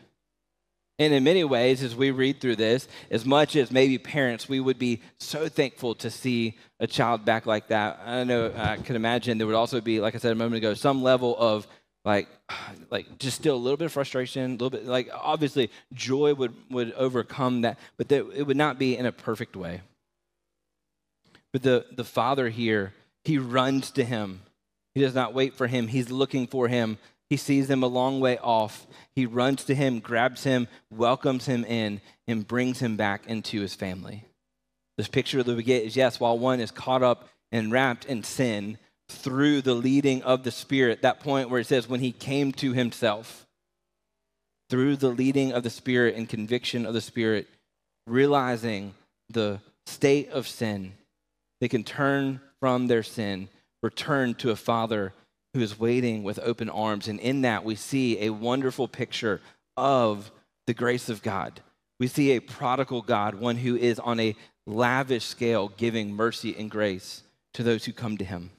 And 0.99 1.13
in 1.13 1.23
many 1.23 1.43
ways, 1.43 1.81
as 1.83 1.95
we 1.95 2.11
read 2.11 2.39
through 2.39 2.57
this, 2.57 2.87
as 3.09 3.25
much 3.25 3.55
as 3.55 3.71
maybe 3.71 3.97
parents, 3.97 4.47
we 4.47 4.59
would 4.59 4.77
be 4.77 5.01
so 5.19 5.49
thankful 5.49 5.95
to 5.95 6.11
see 6.11 6.57
a 6.79 6.85
child 6.85 7.25
back 7.25 7.47
like 7.47 7.69
that. 7.69 7.99
I 8.05 8.23
know 8.23 8.53
I 8.55 8.77
can 8.77 8.95
imagine 8.95 9.37
there 9.37 9.47
would 9.47 9.55
also 9.55 9.81
be, 9.81 9.99
like 9.99 10.13
I 10.13 10.19
said 10.19 10.31
a 10.31 10.35
moment 10.35 10.57
ago, 10.57 10.75
some 10.75 11.01
level 11.01 11.35
of 11.37 11.67
like 12.05 12.27
like 12.89 13.19
just 13.19 13.37
still 13.37 13.55
a 13.55 13.57
little 13.57 13.77
bit 13.77 13.85
of 13.85 13.91
frustration 13.91 14.43
a 14.43 14.53
little 14.53 14.69
bit 14.69 14.85
like 14.85 15.09
obviously 15.13 15.69
joy 15.93 16.33
would 16.33 16.53
would 16.69 16.93
overcome 16.93 17.61
that 17.61 17.77
but 17.97 18.09
that 18.09 18.25
it 18.35 18.43
would 18.43 18.57
not 18.57 18.79
be 18.79 18.97
in 18.97 19.05
a 19.05 19.11
perfect 19.11 19.55
way. 19.55 19.81
But 21.51 21.63
the 21.63 21.85
the 21.91 22.03
father 22.03 22.49
here 22.49 22.93
he 23.23 23.37
runs 23.37 23.91
to 23.91 24.03
him. 24.03 24.41
He 24.95 25.01
does 25.01 25.13
not 25.13 25.33
wait 25.33 25.53
for 25.53 25.67
him. 25.67 25.87
He's 25.87 26.09
looking 26.09 26.47
for 26.47 26.67
him. 26.67 26.97
He 27.29 27.37
sees 27.37 27.69
him 27.69 27.83
a 27.83 27.87
long 27.87 28.19
way 28.19 28.37
off. 28.39 28.87
He 29.15 29.25
runs 29.25 29.63
to 29.65 29.75
him 29.75 29.99
grabs 29.99 30.43
him 30.43 30.67
welcomes 30.89 31.45
him 31.45 31.63
in 31.65 32.01
and 32.27 32.47
brings 32.47 32.79
him 32.79 32.97
back 32.97 33.27
into 33.27 33.61
his 33.61 33.75
family. 33.75 34.25
This 34.97 35.07
picture 35.07 35.41
that 35.41 35.55
we 35.55 35.63
get 35.63 35.83
is 35.83 35.95
yes 35.95 36.19
while 36.19 36.37
one 36.37 36.59
is 36.59 36.71
caught 36.71 37.03
up 37.03 37.29
and 37.51 37.71
wrapped 37.71 38.05
in 38.05 38.23
sin 38.23 38.77
through 39.15 39.61
the 39.61 39.73
leading 39.73 40.23
of 40.23 40.43
the 40.43 40.51
Spirit. 40.51 41.01
That 41.01 41.19
point 41.19 41.49
where 41.49 41.59
it 41.59 41.67
says, 41.67 41.87
when 41.87 41.99
he 41.99 42.11
came 42.11 42.51
to 42.53 42.73
himself, 42.73 43.45
through 44.69 44.95
the 44.95 45.09
leading 45.09 45.51
of 45.51 45.63
the 45.63 45.69
Spirit 45.69 46.15
and 46.15 46.29
conviction 46.29 46.85
of 46.85 46.93
the 46.93 47.01
Spirit, 47.01 47.47
realizing 48.07 48.93
the 49.29 49.59
state 49.85 50.29
of 50.29 50.47
sin, 50.47 50.93
they 51.59 51.67
can 51.67 51.83
turn 51.83 52.39
from 52.59 52.87
their 52.87 53.03
sin, 53.03 53.49
return 53.83 54.33
to 54.35 54.51
a 54.51 54.55
Father 54.55 55.13
who 55.53 55.59
is 55.59 55.79
waiting 55.79 56.23
with 56.23 56.39
open 56.39 56.69
arms. 56.69 57.07
And 57.07 57.19
in 57.19 57.41
that, 57.41 57.65
we 57.65 57.75
see 57.75 58.21
a 58.21 58.29
wonderful 58.29 58.87
picture 58.87 59.41
of 59.75 60.31
the 60.67 60.73
grace 60.73 61.09
of 61.09 61.21
God. 61.21 61.59
We 61.99 62.07
see 62.07 62.31
a 62.31 62.39
prodigal 62.39 63.01
God, 63.01 63.35
one 63.35 63.57
who 63.57 63.75
is 63.75 63.99
on 63.99 64.19
a 64.19 64.35
lavish 64.65 65.25
scale 65.25 65.67
giving 65.75 66.13
mercy 66.13 66.55
and 66.57 66.71
grace 66.71 67.23
to 67.53 67.63
those 67.63 67.85
who 67.85 67.91
come 67.91 68.17
to 68.17 68.25
him. 68.25 68.51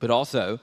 But 0.00 0.10
also, 0.10 0.58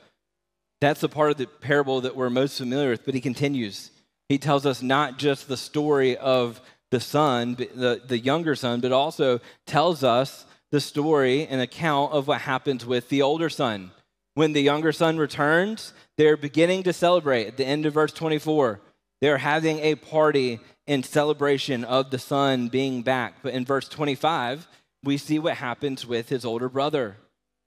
that's 0.82 1.02
the 1.02 1.10
part 1.10 1.32
of 1.32 1.38
the 1.38 1.48
parable 1.48 2.02
that 2.02 2.16
we're 2.16 2.30
most 2.30 2.58
familiar 2.58 2.90
with. 2.90 3.06
But 3.06 3.14
he 3.14 3.22
continues. 3.22 3.92
He 4.30 4.38
tells 4.38 4.66
us 4.66 4.82
not 4.82 5.18
just 5.18 5.48
the 5.48 5.58
story 5.58 6.18
of 6.18 6.60
the 6.92 7.00
son, 7.00 7.56
the, 7.56 8.02
the 8.06 8.20
younger 8.20 8.56
son, 8.56 8.82
but 8.82 8.92
also 8.92 9.40
tells 9.66 10.04
us 10.04 10.46
the 10.72 10.82
story 10.82 11.48
and 11.48 11.62
account 11.62 12.12
of 12.14 12.28
what 12.28 12.42
happens 12.42 12.86
with 12.86 13.10
the 13.10 13.22
older 13.22 13.50
son. 13.50 13.92
When 14.34 14.54
the 14.54 14.62
younger 14.62 14.92
son 14.92 15.18
returns, 15.18 15.94
they're 16.18 16.38
beginning 16.38 16.84
to 16.84 16.94
celebrate. 16.94 17.48
At 17.48 17.58
the 17.58 17.66
end 17.66 17.86
of 17.86 17.94
verse 17.94 18.14
24, 18.14 18.80
they're 19.22 19.40
having 19.40 19.80
a 19.80 19.96
party 19.96 20.60
in 20.86 21.04
celebration 21.04 21.84
of 21.84 22.12
the 22.12 22.20
son 22.20 22.68
being 22.68 23.02
back. 23.02 23.36
But 23.42 23.54
in 23.54 23.66
verse 23.66 23.90
25, 23.90 24.68
we 25.04 25.18
see 25.18 25.40
what 25.40 25.56
happens 25.56 26.06
with 26.06 26.30
his 26.30 26.46
older 26.46 26.70
brother. 26.70 27.18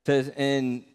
It 0.05 0.07
says 0.07 0.29
in 0.37 0.85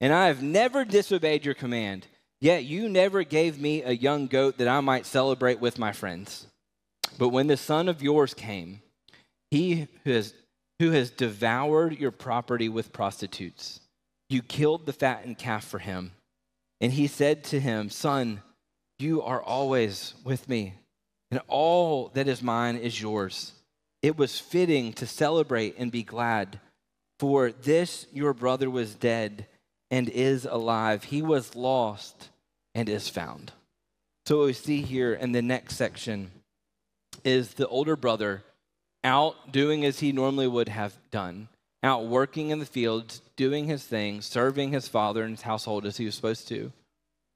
and 0.00 0.12
I 0.12 0.26
have 0.26 0.42
never 0.42 0.84
disobeyed 0.84 1.44
your 1.44 1.54
command. 1.54 2.06
Yet 2.40 2.64
you 2.64 2.88
never 2.88 3.22
gave 3.22 3.58
me 3.58 3.82
a 3.82 3.92
young 3.92 4.26
goat 4.26 4.58
that 4.58 4.68
I 4.68 4.80
might 4.80 5.06
celebrate 5.06 5.60
with 5.60 5.78
my 5.78 5.92
friends. 5.92 6.46
But 7.18 7.30
when 7.30 7.46
the 7.46 7.56
son 7.56 7.88
of 7.88 8.02
yours 8.02 8.34
came, 8.34 8.82
he 9.50 9.88
who 10.04 10.12
has, 10.12 10.34
who 10.78 10.90
has 10.90 11.10
devoured 11.10 11.98
your 11.98 12.10
property 12.10 12.68
with 12.68 12.92
prostitutes, 12.92 13.80
you 14.28 14.42
killed 14.42 14.84
the 14.84 14.92
fattened 14.92 15.38
calf 15.38 15.64
for 15.64 15.78
him. 15.78 16.12
And 16.80 16.92
he 16.92 17.06
said 17.06 17.44
to 17.44 17.60
him, 17.60 17.88
Son, 17.88 18.42
you 18.98 19.22
are 19.22 19.42
always 19.42 20.14
with 20.24 20.46
me, 20.48 20.74
and 21.30 21.40
all 21.48 22.08
that 22.14 22.28
is 22.28 22.42
mine 22.42 22.76
is 22.76 23.00
yours. 23.00 23.52
It 24.02 24.18
was 24.18 24.38
fitting 24.38 24.92
to 24.94 25.06
celebrate 25.06 25.76
and 25.78 25.90
be 25.90 26.02
glad, 26.02 26.60
for 27.18 27.50
this 27.50 28.06
your 28.12 28.34
brother 28.34 28.68
was 28.68 28.94
dead 28.94 29.46
and 29.90 30.08
is 30.08 30.44
alive. 30.44 31.04
He 31.04 31.22
was 31.22 31.54
lost 31.54 32.30
and 32.74 32.88
is 32.88 33.08
found. 33.08 33.52
So, 34.26 34.38
what 34.38 34.46
we 34.46 34.52
see 34.52 34.82
here 34.82 35.12
in 35.14 35.32
the 35.32 35.42
next 35.42 35.76
section 35.76 36.30
is 37.24 37.54
the 37.54 37.68
older 37.68 37.96
brother 37.96 38.42
out 39.04 39.52
doing 39.52 39.84
as 39.84 40.00
he 40.00 40.12
normally 40.12 40.48
would 40.48 40.68
have 40.68 40.96
done, 41.10 41.48
out 41.82 42.06
working 42.06 42.50
in 42.50 42.58
the 42.58 42.66
fields, 42.66 43.22
doing 43.36 43.66
his 43.66 43.84
thing, 43.84 44.20
serving 44.20 44.72
his 44.72 44.88
father 44.88 45.22
and 45.22 45.36
his 45.36 45.42
household 45.42 45.86
as 45.86 45.96
he 45.96 46.04
was 46.04 46.14
supposed 46.14 46.48
to. 46.48 46.72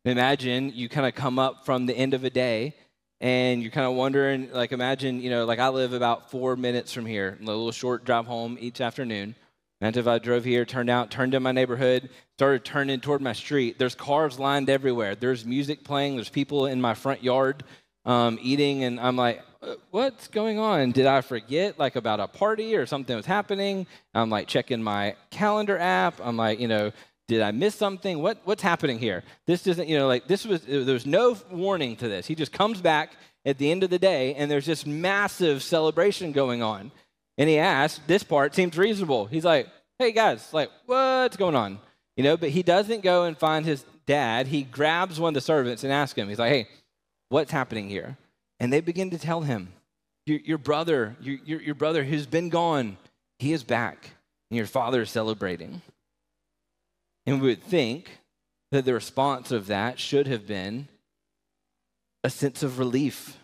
Imagine 0.05 0.73
you 0.75 0.89
kind 0.89 1.07
of 1.07 1.15
come 1.15 1.39
up 1.39 1.65
from 1.65 1.87
the 1.87 1.95
end 1.97 2.15
of 2.15 2.25
a 2.25 2.31
day 2.31 2.75
and 3.21 3.63
you're 3.63 3.71
kind 3.71 3.87
of 3.87 3.95
wondering, 3.95 4.51
like, 4.51 4.73
imagine, 4.73 5.21
you 5.21 5.31
know, 5.31 5.45
like 5.45 5.59
I 5.59 5.69
live 5.69 5.93
about 5.93 6.31
four 6.31 6.57
minutes 6.57 6.93
from 6.93 7.05
here, 7.05 7.39
a 7.41 7.45
little 7.45 7.71
short 7.71 8.05
drive 8.05 8.27
home 8.27 8.57
each 8.59 8.81
afternoon. 8.81 9.35
Imagine 9.81 10.01
if 10.01 10.07
I 10.09 10.19
drove 10.19 10.45
here, 10.45 10.67
turned 10.67 10.91
out, 10.91 11.11
turned 11.11 11.35
in 11.35 11.43
my 11.43 11.53
neighborhood, 11.53 12.11
started 12.37 12.65
turning 12.65 13.01
toward 13.01 13.23
my 13.23 13.33
street. 13.33 13.79
There's 13.79 13.95
cars 13.95 14.39
lined 14.39 14.69
everywhere. 14.69 15.15
There's 15.15 15.47
music 15.47 15.85
playing. 15.85 16.17
There's 16.17 16.29
people 16.29 16.67
in 16.67 16.81
my 16.81 16.93
front 16.93 17.25
yard 17.25 17.65
um, 18.05 18.39
eating, 18.43 18.85
and 18.85 19.01
I'm 19.01 19.17
like, 19.17 19.43
uh, 19.63 19.75
what's 19.91 20.29
going 20.29 20.59
on? 20.59 20.93
Did 20.93 21.07
I 21.07 21.23
forget 21.23 21.79
like 21.79 21.97
about 21.97 22.21
a 22.21 22.27
party 22.27 22.77
or 22.77 22.85
something 22.85 23.17
was 23.17 23.27
happening? 23.27 23.87
I'm 24.15 24.29
like 24.29 24.49
checking 24.49 24.83
my 24.83 25.17
calendar 25.31 25.79
app. 25.79 26.21
I'm 26.23 26.37
like, 26.37 26.61
you 26.61 26.69
know, 26.69 26.93
did 27.29 27.41
I 27.41 27.51
miss 27.51 27.75
something? 27.75 28.21
What 28.21 28.39
what's 28.45 28.63
happening 28.63 28.99
here? 28.99 29.23
This 29.47 29.63
doesn't, 29.63 29.89
you 29.89 29.99
know, 29.99 30.09
like 30.09 30.27
this 30.27 30.45
was 30.45 30.63
there's 30.63 31.07
no 31.07 31.37
warning 31.51 31.97
to 31.97 32.09
this. 32.09 32.27
He 32.27 32.35
just 32.35 32.53
comes 32.53 32.81
back 32.81 33.13
at 33.47 33.57
the 33.57 33.71
end 33.71 33.83
of 33.83 33.91
the 33.91 33.99
day, 33.99 34.35
and 34.35 34.51
there's 34.51 34.67
this 34.67 34.85
massive 34.85 35.63
celebration 35.63 36.33
going 36.33 36.63
on. 36.63 36.91
And 37.41 37.49
he 37.49 37.57
asks, 37.57 37.99
this 38.07 38.23
part 38.23 38.55
seems 38.55 38.77
reasonable. 38.77 39.25
He's 39.25 39.47
like, 39.47 39.67
hey 39.99 40.13
guys, 40.13 40.53
like, 40.53 40.71
what's 40.85 41.39
going 41.39 41.57
on? 41.57 41.79
You 42.15 42.23
know, 42.23 42.37
but 42.37 42.51
he 42.51 42.63
doesn't 42.63 43.03
go 43.03 43.25
and 43.25 43.37
find 43.37 43.65
his 43.65 43.83
dad. 44.05 44.47
He 44.47 44.63
grabs 44.63 45.19
one 45.19 45.31
of 45.31 45.35
the 45.35 45.41
servants 45.41 45.83
and 45.83 45.91
asks 45.91 46.19
him, 46.19 46.29
he's 46.29 46.39
like, 46.39 46.53
hey, 46.53 46.69
what's 47.31 47.51
happening 47.51 47.89
here? 47.89 48.19
And 48.61 48.71
they 48.71 48.83
begin 48.83 49.09
to 49.09 49.19
tell 49.19 49.41
him, 49.41 49.73
your, 50.27 50.41
your 50.41 50.59
brother, 50.59 51.17
your, 51.19 51.39
your, 51.47 51.63
your 51.63 51.75
brother 51.75 52.05
who's 52.05 52.27
been 52.27 52.51
gone, 52.51 52.99
he 53.39 53.55
is 53.55 53.65
back, 53.65 54.11
and 54.51 54.59
your 54.59 54.67
father 54.67 55.01
is 55.01 55.11
celebrating. 55.11 55.81
And 57.25 57.41
we 57.41 57.49
would 57.49 57.63
think 57.63 58.19
that 58.71 58.85
the 58.85 58.93
response 58.93 59.51
of 59.51 59.67
that 59.69 59.99
should 59.99 60.27
have 60.27 60.47
been 60.47 60.89
a 62.23 62.29
sense 62.29 62.63
of 62.63 62.79
relief, 62.79 63.39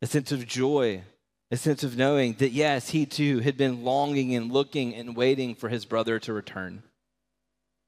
a 0.00 0.06
sense 0.06 0.32
of 0.32 0.46
joy, 0.46 1.02
a 1.50 1.56
sense 1.56 1.84
of 1.84 1.96
knowing 1.96 2.34
that, 2.34 2.52
yes, 2.52 2.90
he 2.90 3.06
too 3.06 3.40
had 3.40 3.56
been 3.56 3.84
longing 3.84 4.34
and 4.34 4.50
looking 4.50 4.94
and 4.94 5.16
waiting 5.16 5.54
for 5.54 5.68
his 5.68 5.84
brother 5.84 6.18
to 6.20 6.32
return. 6.32 6.82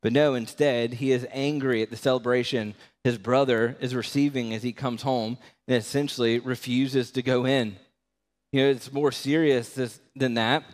But 0.01 0.13
no, 0.13 0.35
instead, 0.35 0.95
he 0.95 1.11
is 1.11 1.27
angry 1.33 1.83
at 1.83 1.91
the 1.91 1.97
celebration 1.97 2.75
his 3.05 3.19
brother 3.19 3.77
is 3.81 3.95
receiving 3.95 4.53
as 4.53 4.63
he 4.63 4.73
comes 4.73 5.03
home 5.03 5.39
and 5.67 5.77
essentially 5.77 6.39
refuses 6.39 7.11
to 7.13 7.23
go 7.23 7.47
in. 7.47 7.77
You 8.53 8.63
know, 8.63 8.71
it's 8.71 8.93
more 8.93 9.13
serious 9.13 9.71
this, 9.71 10.01
than 10.15 10.35
that. 10.35 10.65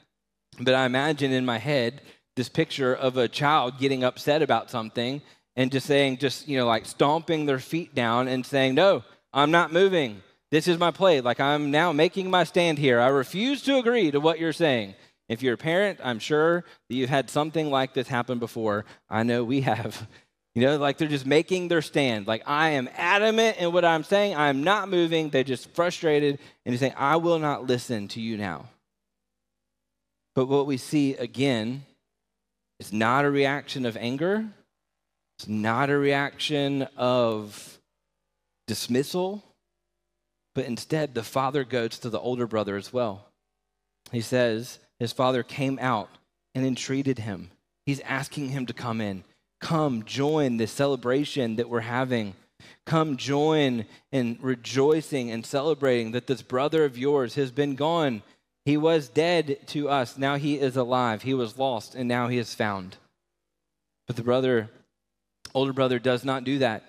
But 0.60 0.74
I 0.74 0.84
imagine 0.84 1.32
in 1.32 1.44
my 1.44 1.58
head 1.58 2.02
this 2.36 2.48
picture 2.48 2.94
of 2.94 3.16
a 3.16 3.28
child 3.28 3.78
getting 3.78 4.04
upset 4.04 4.42
about 4.42 4.70
something 4.70 5.22
and 5.56 5.70
just 5.70 5.86
saying, 5.86 6.18
just, 6.18 6.48
you 6.48 6.58
know, 6.58 6.66
like 6.66 6.86
stomping 6.86 7.46
their 7.46 7.58
feet 7.58 7.94
down 7.94 8.28
and 8.28 8.44
saying, 8.44 8.74
No, 8.74 9.04
I'm 9.32 9.50
not 9.50 9.72
moving. 9.72 10.22
This 10.54 10.68
is 10.68 10.78
my 10.78 10.92
play. 10.92 11.20
Like 11.20 11.40
I'm 11.40 11.72
now 11.72 11.90
making 11.90 12.30
my 12.30 12.44
stand 12.44 12.78
here. 12.78 13.00
I 13.00 13.08
refuse 13.08 13.60
to 13.62 13.78
agree 13.78 14.12
to 14.12 14.20
what 14.20 14.38
you're 14.38 14.52
saying. 14.52 14.94
If 15.28 15.42
you're 15.42 15.54
a 15.54 15.58
parent, 15.58 15.98
I'm 16.00 16.20
sure 16.20 16.64
that 16.88 16.94
you've 16.94 17.10
had 17.10 17.28
something 17.28 17.72
like 17.72 17.92
this 17.92 18.06
happen 18.06 18.38
before. 18.38 18.84
I 19.10 19.24
know 19.24 19.42
we 19.42 19.62
have. 19.62 20.06
You 20.54 20.62
know, 20.62 20.76
like 20.76 20.98
they're 20.98 21.08
just 21.08 21.26
making 21.26 21.66
their 21.66 21.82
stand. 21.82 22.28
Like 22.28 22.44
I 22.46 22.68
am 22.70 22.88
adamant 22.96 23.56
in 23.56 23.72
what 23.72 23.84
I'm 23.84 24.04
saying. 24.04 24.36
I'm 24.36 24.62
not 24.62 24.88
moving. 24.88 25.28
They're 25.28 25.42
just 25.42 25.68
frustrated 25.70 26.38
and 26.64 26.72
they're 26.72 26.78
saying, 26.78 26.94
I 26.96 27.16
will 27.16 27.40
not 27.40 27.66
listen 27.66 28.06
to 28.06 28.20
you 28.20 28.36
now. 28.36 28.66
But 30.36 30.46
what 30.46 30.68
we 30.68 30.76
see 30.76 31.16
again 31.16 31.82
is 32.78 32.92
not 32.92 33.24
a 33.24 33.30
reaction 33.32 33.86
of 33.86 33.96
anger. 33.96 34.46
It's 35.36 35.48
not 35.48 35.90
a 35.90 35.98
reaction 35.98 36.82
of 36.96 37.80
dismissal, 38.68 39.42
but 40.54 40.66
instead 40.66 41.14
the 41.14 41.22
father 41.22 41.64
goes 41.64 41.98
to 41.98 42.10
the 42.10 42.20
older 42.20 42.46
brother 42.46 42.76
as 42.76 42.92
well. 42.92 43.26
He 44.12 44.20
says 44.20 44.78
his 44.98 45.12
father 45.12 45.42
came 45.42 45.78
out 45.80 46.08
and 46.54 46.64
entreated 46.64 47.18
him. 47.18 47.50
He's 47.86 48.00
asking 48.00 48.50
him 48.50 48.66
to 48.66 48.72
come 48.72 49.00
in. 49.00 49.24
Come 49.60 50.04
join 50.04 50.56
the 50.56 50.66
celebration 50.66 51.56
that 51.56 51.68
we're 51.68 51.80
having. 51.80 52.34
Come 52.86 53.16
join 53.16 53.86
in 54.12 54.38
rejoicing 54.40 55.30
and 55.30 55.44
celebrating 55.44 56.12
that 56.12 56.26
this 56.26 56.42
brother 56.42 56.84
of 56.84 56.98
yours 56.98 57.34
has 57.34 57.50
been 57.50 57.74
gone. 57.74 58.22
He 58.64 58.76
was 58.76 59.08
dead 59.08 59.58
to 59.68 59.88
us. 59.88 60.16
Now 60.16 60.36
he 60.36 60.58
is 60.58 60.76
alive. 60.76 61.22
He 61.22 61.34
was 61.34 61.58
lost 61.58 61.94
and 61.94 62.08
now 62.08 62.28
he 62.28 62.38
is 62.38 62.54
found. 62.54 62.96
But 64.06 64.16
the 64.16 64.22
brother, 64.22 64.70
older 65.54 65.72
brother, 65.72 65.98
does 65.98 66.24
not 66.24 66.44
do 66.44 66.58
that. 66.58 66.84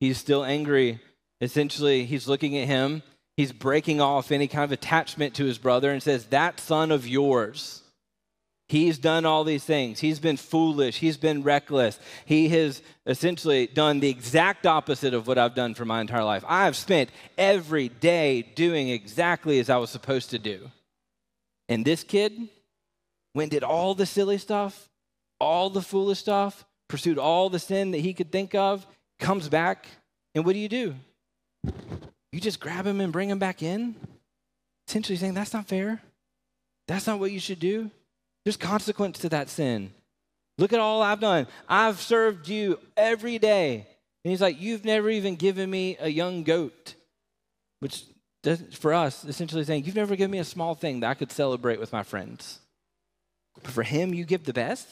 He's 0.00 0.18
still 0.18 0.44
angry. 0.44 1.00
Essentially, 1.40 2.04
he's 2.04 2.28
looking 2.28 2.56
at 2.56 2.66
him. 2.66 3.02
He's 3.36 3.52
breaking 3.52 4.00
off 4.00 4.32
any 4.32 4.48
kind 4.48 4.64
of 4.64 4.72
attachment 4.72 5.34
to 5.34 5.44
his 5.44 5.58
brother 5.58 5.90
and 5.90 6.02
says, 6.02 6.26
That 6.26 6.60
son 6.60 6.90
of 6.90 7.06
yours 7.06 7.82
He's 8.70 8.98
done 8.98 9.26
all 9.26 9.42
these 9.42 9.64
things. 9.64 9.98
He's 9.98 10.20
been 10.20 10.36
foolish. 10.36 11.00
He's 11.00 11.16
been 11.16 11.42
reckless. 11.42 11.98
He 12.24 12.48
has 12.50 12.82
essentially 13.04 13.66
done 13.66 13.98
the 13.98 14.08
exact 14.08 14.64
opposite 14.64 15.12
of 15.12 15.26
what 15.26 15.38
I've 15.38 15.56
done 15.56 15.74
for 15.74 15.84
my 15.84 16.00
entire 16.00 16.22
life. 16.22 16.44
I 16.46 16.66
have 16.66 16.76
spent 16.76 17.10
every 17.36 17.88
day 17.88 18.42
doing 18.42 18.88
exactly 18.88 19.58
as 19.58 19.70
I 19.70 19.78
was 19.78 19.90
supposed 19.90 20.30
to 20.30 20.38
do. 20.38 20.70
And 21.68 21.84
this 21.84 22.04
kid 22.04 22.48
went 23.34 23.50
did 23.50 23.64
all 23.64 23.96
the 23.96 24.06
silly 24.06 24.38
stuff, 24.38 24.88
all 25.40 25.68
the 25.68 25.82
foolish 25.82 26.20
stuff, 26.20 26.64
pursued 26.88 27.18
all 27.18 27.50
the 27.50 27.58
sin 27.58 27.90
that 27.90 27.98
he 27.98 28.14
could 28.14 28.30
think 28.30 28.54
of, 28.54 28.86
comes 29.18 29.48
back, 29.48 29.88
and 30.36 30.44
what 30.44 30.52
do 30.52 30.60
you 30.60 30.68
do? 30.68 30.94
You 31.64 32.40
just 32.40 32.60
grab 32.60 32.86
him 32.86 33.00
and 33.00 33.12
bring 33.12 33.28
him 33.28 33.38
back 33.38 33.62
in? 33.62 33.94
Essentially 34.88 35.16
saying, 35.16 35.34
that's 35.34 35.52
not 35.52 35.66
fair. 35.66 36.00
That's 36.88 37.06
not 37.06 37.18
what 37.18 37.32
you 37.32 37.40
should 37.40 37.60
do. 37.60 37.90
There's 38.44 38.56
consequence 38.56 39.18
to 39.20 39.28
that 39.30 39.48
sin. 39.48 39.92
Look 40.58 40.72
at 40.72 40.80
all 40.80 41.02
I've 41.02 41.20
done. 41.20 41.46
I've 41.68 42.00
served 42.00 42.48
you 42.48 42.78
every 42.96 43.38
day. 43.38 43.86
And 44.24 44.30
he's 44.30 44.40
like, 44.40 44.60
You've 44.60 44.84
never 44.84 45.08
even 45.08 45.36
given 45.36 45.70
me 45.70 45.96
a 45.98 46.08
young 46.08 46.42
goat, 46.42 46.94
which 47.80 48.04
for 48.72 48.92
us, 48.92 49.24
essentially 49.24 49.64
saying, 49.64 49.84
You've 49.84 49.96
never 49.96 50.16
given 50.16 50.30
me 50.30 50.38
a 50.38 50.44
small 50.44 50.74
thing 50.74 51.00
that 51.00 51.10
I 51.10 51.14
could 51.14 51.32
celebrate 51.32 51.80
with 51.80 51.92
my 51.92 52.02
friends. 52.02 52.60
But 53.62 53.72
for 53.72 53.82
him, 53.82 54.12
you 54.12 54.24
give 54.24 54.44
the 54.44 54.52
best. 54.52 54.86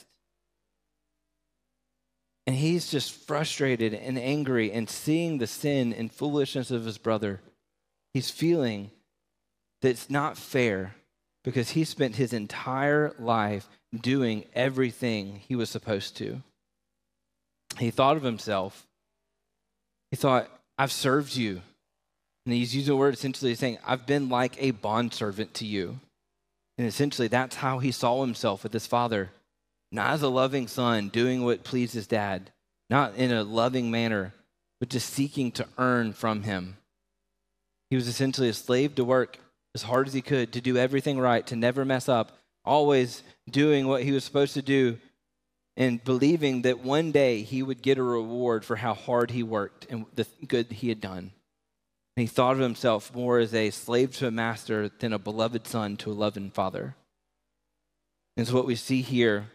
And 2.49 2.57
he's 2.57 2.91
just 2.91 3.13
frustrated 3.13 3.93
and 3.93 4.19
angry 4.19 4.73
and 4.73 4.89
seeing 4.89 5.37
the 5.37 5.47
sin 5.47 5.93
and 5.93 6.11
foolishness 6.11 6.71
of 6.71 6.87
his 6.87 6.97
brother. 6.97 7.43
He's 8.15 8.31
feeling 8.31 8.91
that 9.83 9.91
it's 9.91 10.09
not 10.09 10.39
fair 10.39 10.95
because 11.45 11.69
he 11.69 11.85
spent 11.85 12.17
his 12.17 12.33
entire 12.33 13.15
life 13.19 13.69
doing 13.95 14.47
everything 14.55 15.43
he 15.47 15.57
was 15.57 15.69
supposed 15.69 16.17
to. 16.17 16.41
He 17.77 17.91
thought 17.91 18.17
of 18.17 18.23
himself. 18.23 18.87
He 20.11 20.17
thought, 20.17 20.49
I've 20.79 20.91
served 20.91 21.37
you. 21.37 21.61
And 22.47 22.55
he's 22.55 22.75
using 22.75 22.95
the 22.95 22.97
word 22.97 23.13
essentially 23.13 23.55
saying, 23.57 23.77
I've 23.87 24.07
been 24.07 24.31
like 24.31 24.55
a 24.59 24.71
bondservant 24.71 25.53
to 25.53 25.67
you. 25.67 26.01
And 26.79 26.87
essentially, 26.87 27.29
that's 27.29 27.57
how 27.57 27.79
he 27.79 27.93
saw 27.93 28.23
himself 28.23 28.63
with 28.63 28.73
his 28.73 28.87
father. 28.87 29.33
Not 29.91 30.11
as 30.11 30.23
a 30.23 30.29
loving 30.29 30.69
son, 30.69 31.09
doing 31.09 31.45
what 31.45 31.65
pleases 31.65 32.07
dad, 32.07 32.53
not 32.91 33.15
in 33.15 33.33
a 33.33 33.45
loving 33.45 33.91
manner, 33.91 34.35
but 34.81 34.91
just 34.91 35.11
seeking 35.11 35.51
to 35.53 35.67
earn 35.79 36.13
from 36.13 36.43
him. 36.43 36.77
He 37.91 37.97
was 37.97 38.09
essentially 38.09 38.49
a 38.49 38.55
slave 38.55 38.95
to 38.97 39.05
work 39.05 39.39
as 39.75 39.83
hard 39.83 40.07
as 40.07 40.15
he 40.15 40.23
could 40.23 40.53
to 40.53 40.61
do 40.61 40.77
everything 40.77 41.19
right, 41.19 41.47
to 41.47 41.57
never 41.57 41.85
mess 41.85 42.09
up, 42.09 42.33
always 42.65 43.23
doing 43.51 43.87
what 43.87 44.03
he 44.03 44.13
was 44.13 44.25
supposed 44.25 44.55
to 44.55 44.63
do, 44.63 44.99
and 45.77 46.03
believing 46.05 46.63
that 46.63 46.81
one 46.81 47.13
day 47.13 47.43
he 47.43 47.63
would 47.63 47.83
get 47.83 47.99
a 47.99 48.03
reward 48.03 48.65
for 48.65 48.77
how 48.77 48.95
hard 48.95 49.31
he 49.31 49.43
worked 49.43 49.87
and 49.89 50.05
the 50.15 50.27
good 50.47 50.71
he 50.73 50.89
had 50.89 51.01
done. 51.01 51.33
And 52.17 52.23
he 52.23 52.27
thought 52.27 52.55
of 52.55 52.59
himself 52.59 53.15
more 53.15 53.39
as 53.39 53.55
a 53.55 53.71
slave 53.71 54.17
to 54.17 54.27
a 54.27 54.33
master 54.33 54.89
than 54.89 55.13
a 55.13 55.19
beloved 55.19 55.67
son 55.67 55.97
to 55.99 56.11
a 56.11 56.13
loving 56.13 56.51
father. 56.51 56.97
And 58.37 58.47
so, 58.47 58.55
what 58.55 58.67
we 58.67 58.75
see 58.75 59.03
here 59.03 59.47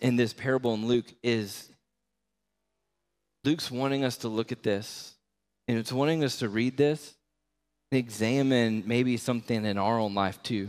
in 0.00 0.16
this 0.16 0.32
parable 0.32 0.74
in 0.74 0.86
Luke 0.86 1.06
is 1.22 1.68
Luke's 3.44 3.70
wanting 3.70 4.04
us 4.04 4.18
to 4.18 4.28
look 4.28 4.52
at 4.52 4.62
this, 4.62 5.14
and 5.68 5.78
it's 5.78 5.92
wanting 5.92 6.24
us 6.24 6.38
to 6.38 6.48
read 6.48 6.76
this 6.76 7.14
and 7.90 7.98
examine 7.98 8.82
maybe 8.86 9.16
something 9.16 9.64
in 9.64 9.78
our 9.78 9.98
own 9.98 10.14
life 10.14 10.42
too. 10.42 10.68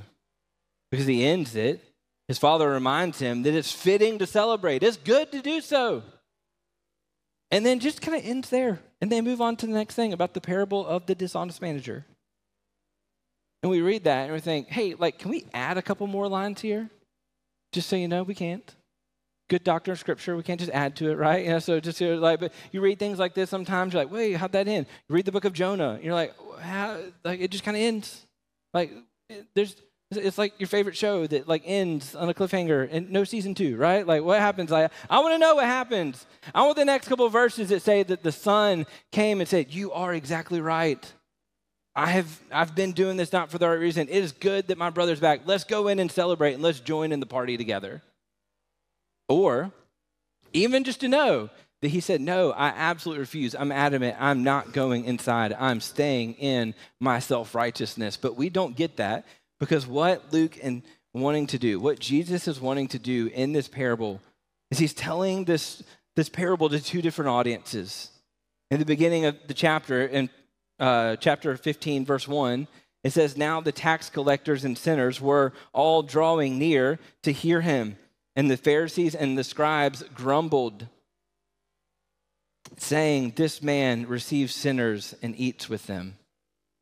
Because 0.92 1.06
he 1.06 1.26
ends 1.26 1.56
it, 1.56 1.84
his 2.28 2.38
father 2.38 2.70
reminds 2.70 3.20
him 3.20 3.44
that 3.44 3.54
it's 3.54 3.72
fitting 3.72 4.20
to 4.20 4.28
celebrate, 4.28 4.84
it's 4.84 4.98
good 4.98 5.32
to 5.32 5.42
do 5.42 5.62
so. 5.62 6.04
And 7.52 7.66
then 7.66 7.80
just 7.80 8.02
kind 8.02 8.18
of 8.18 8.24
ends 8.24 8.50
there. 8.50 8.80
And 9.02 9.12
they 9.12 9.22
move 9.22 9.42
on 9.42 9.56
to 9.58 9.66
the 9.66 9.74
next 9.74 9.96
thing 9.96 10.14
about 10.14 10.34
the 10.34 10.42
parable 10.42 10.86
of 10.86 11.08
the 11.08 11.16
dishonest 11.16 11.62
manager. 11.62 12.06
And 13.64 13.72
we 13.72 13.82
read 13.82 14.04
that 14.04 14.26
and 14.26 14.34
we 14.34 14.40
think, 14.40 14.70
hey, 14.70 14.94
like, 14.94 15.18
can 15.18 15.32
we 15.32 15.46
add 15.54 15.78
a 15.78 15.82
couple 15.82 16.06
more 16.06 16.28
lines 16.28 16.62
here? 16.62 16.90
Just 17.72 17.90
so 17.90 17.96
you 17.96 18.08
know, 18.08 18.24
we 18.24 18.36
can't 18.36 18.76
good 19.50 19.64
doctrine 19.64 19.92
of 19.92 20.00
scripture. 20.00 20.38
We 20.38 20.44
can't 20.44 20.60
just 20.60 20.72
add 20.72 20.96
to 20.98 21.10
it, 21.12 21.16
right? 21.16 21.44
You 21.44 21.52
know, 21.52 21.60
so 21.60 21.80
just 21.80 22.00
like, 22.00 22.40
but 22.40 22.54
you 22.72 22.80
read 22.80 23.00
things 23.00 23.20
like 23.20 23.34
this 23.34 23.50
sometimes, 23.50 23.94
you're 23.94 24.04
like, 24.04 24.14
wait, 24.14 24.34
how'd 24.34 24.54
that 24.54 24.68
end? 24.68 24.86
You 25.10 25.16
read 25.16 25.26
the 25.26 25.32
book 25.32 25.46
of 25.46 25.54
Jonah, 25.54 26.00
you're 26.02 26.14
like, 26.14 26.34
how, 26.62 27.00
like 27.26 27.42
it 27.42 27.52
just 27.52 27.64
kind 27.64 27.76
of 27.76 27.84
ends. 27.84 28.26
Like 28.74 28.92
there's, 29.56 29.76
it's 30.12 30.38
like 30.38 30.54
your 30.60 30.68
favorite 30.68 30.96
show 30.96 31.28
that 31.28 31.48
like 31.48 31.64
ends 31.66 32.16
on 32.16 32.30
a 32.30 32.34
cliffhanger 32.34 32.88
and 32.92 33.12
no 33.12 33.24
season 33.24 33.54
two, 33.54 33.76
right? 33.78 34.06
Like 34.08 34.24
what 34.24 34.40
happens? 34.40 34.72
Like 34.72 34.92
I 35.10 35.20
want 35.20 35.34
to 35.34 35.38
know 35.38 35.56
what 35.56 35.66
happens. 35.66 36.26
I 36.54 36.64
want 36.64 36.78
the 36.78 36.86
next 36.86 37.08
couple 37.08 37.30
verses 37.30 37.70
that 37.70 37.82
say 37.82 38.02
that 38.04 38.24
the 38.24 38.32
son 38.32 38.88
came 39.12 39.40
and 39.40 39.48
said, 39.48 39.72
"You 39.72 39.92
are 39.92 40.14
exactly 40.16 40.62
right. 40.62 41.14
I 41.96 42.08
have 42.08 42.42
I've 42.52 42.74
been 42.74 42.94
doing 42.94 43.18
this 43.18 43.32
not 43.32 43.52
for 43.52 43.60
the 43.60 43.70
right 43.70 43.80
reason. 43.80 44.08
It 44.10 44.24
is 44.24 44.32
good 44.32 44.68
that 44.70 44.80
my 44.80 44.90
brother's 44.90 45.20
back. 45.20 45.42
Let's 45.46 45.64
go 45.64 45.88
in 45.90 46.00
and 46.00 46.12
celebrate 46.12 46.54
and 46.54 46.64
let's 46.64 46.80
join 46.80 47.12
in 47.12 47.20
the 47.20 47.28
party 47.28 47.56
together." 47.56 48.02
Or 49.30 49.72
even 50.52 50.84
just 50.84 51.00
to 51.02 51.08
know 51.08 51.50
that 51.82 51.90
he 51.90 52.02
said, 52.02 52.20
No, 52.20 52.52
I 52.52 52.68
absolutely 52.70 53.22
refuse. 53.22 53.56
I'm 53.56 53.72
adamant. 53.72 54.18
I'm 54.20 54.44
not 54.44 54.74
going 54.74 55.06
inside. 55.06 55.54
I'm 55.58 55.80
staying 55.80 56.34
in 56.34 56.74
my 57.00 57.20
self 57.20 57.56
righteousness. 57.56 58.18
But 58.18 58.36
we 58.36 58.50
don't 58.50 58.76
get 58.76 58.98
that 58.98 59.26
because 59.60 59.88
what 59.88 60.34
Luke 60.34 60.58
and 60.62 60.82
wanting 61.14 61.48
to 61.48 61.60
do, 61.60 61.80
what 61.80 62.00
Jesus 62.00 62.48
is 62.48 62.60
wanting 62.60 62.90
to 62.90 63.00
do 63.00 63.28
in 63.28 63.54
this 63.54 63.68
parable, 63.68 64.20
is 64.72 64.80
he's 64.80 64.94
telling 64.94 65.46
this, 65.46 65.82
this 66.16 66.30
parable 66.30 66.70
to 66.70 66.80
two 66.80 67.02
different 67.02 67.30
audiences. 67.30 68.12
In 68.72 68.80
the 68.80 68.86
beginning 68.86 69.26
of 69.26 69.36
the 69.48 69.54
chapter, 69.54 70.06
in 70.06 70.30
uh, 70.80 71.16
chapter 71.16 71.56
15, 71.58 72.06
verse 72.06 72.28
1, 72.28 72.68
it 73.04 73.12
says, 73.12 73.38
Now 73.38 73.62
the 73.62 73.72
tax 73.72 74.10
collectors 74.10 74.66
and 74.66 74.78
sinners 74.78 75.20
were 75.22 75.54
all 75.74 76.04
drawing 76.04 76.60
near 76.60 77.00
to 77.24 77.32
hear 77.32 77.62
him. 77.62 77.98
And 78.40 78.50
the 78.50 78.56
Pharisees 78.56 79.16
and 79.16 79.38
the 79.38 79.44
scribes 79.44 80.02
grumbled, 80.16 80.88
saying, 82.78 83.34
This 83.36 83.62
man 83.62 84.08
receives 84.08 84.56
sinners 84.56 85.14
and 85.22 85.38
eats 85.38 85.68
with 85.68 85.88
them. 85.88 86.16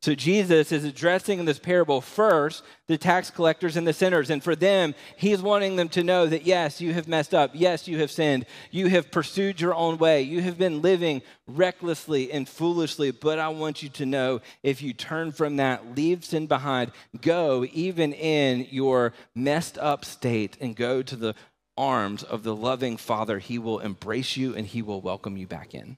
So 0.00 0.14
Jesus 0.14 0.70
is 0.70 0.84
addressing 0.84 1.40
in 1.40 1.44
this 1.44 1.58
parable 1.58 2.00
first 2.00 2.62
the 2.86 2.96
tax 2.96 3.30
collectors 3.30 3.76
and 3.76 3.84
the 3.84 3.92
sinners. 3.92 4.30
And 4.30 4.42
for 4.42 4.54
them, 4.54 4.94
he's 5.16 5.42
wanting 5.42 5.74
them 5.74 5.88
to 5.90 6.04
know 6.04 6.24
that 6.26 6.46
yes, 6.46 6.80
you 6.80 6.92
have 6.94 7.08
messed 7.08 7.34
up. 7.34 7.50
Yes, 7.54 7.88
you 7.88 7.98
have 7.98 8.12
sinned. 8.12 8.46
You 8.70 8.86
have 8.86 9.10
pursued 9.10 9.60
your 9.60 9.74
own 9.74 9.98
way. 9.98 10.22
You 10.22 10.40
have 10.42 10.56
been 10.56 10.82
living 10.82 11.20
recklessly 11.48 12.30
and 12.30 12.48
foolishly. 12.48 13.10
But 13.10 13.40
I 13.40 13.48
want 13.48 13.82
you 13.82 13.88
to 13.90 14.06
know 14.06 14.40
if 14.62 14.82
you 14.82 14.92
turn 14.92 15.32
from 15.32 15.56
that, 15.56 15.96
leave 15.96 16.24
sin 16.24 16.46
behind, 16.46 16.92
go 17.20 17.66
even 17.72 18.12
in 18.12 18.68
your 18.70 19.14
messed 19.34 19.78
up 19.78 20.04
state 20.04 20.56
and 20.60 20.76
go 20.76 21.02
to 21.02 21.16
the 21.16 21.34
arms 21.78 22.22
of 22.22 22.42
the 22.42 22.54
loving 22.54 22.96
Father, 22.98 23.38
he 23.38 23.58
will 23.58 23.78
embrace 23.78 24.36
you 24.36 24.54
and 24.54 24.66
he 24.66 24.82
will 24.82 25.00
welcome 25.00 25.36
you 25.36 25.46
back 25.46 25.74
in. 25.74 25.96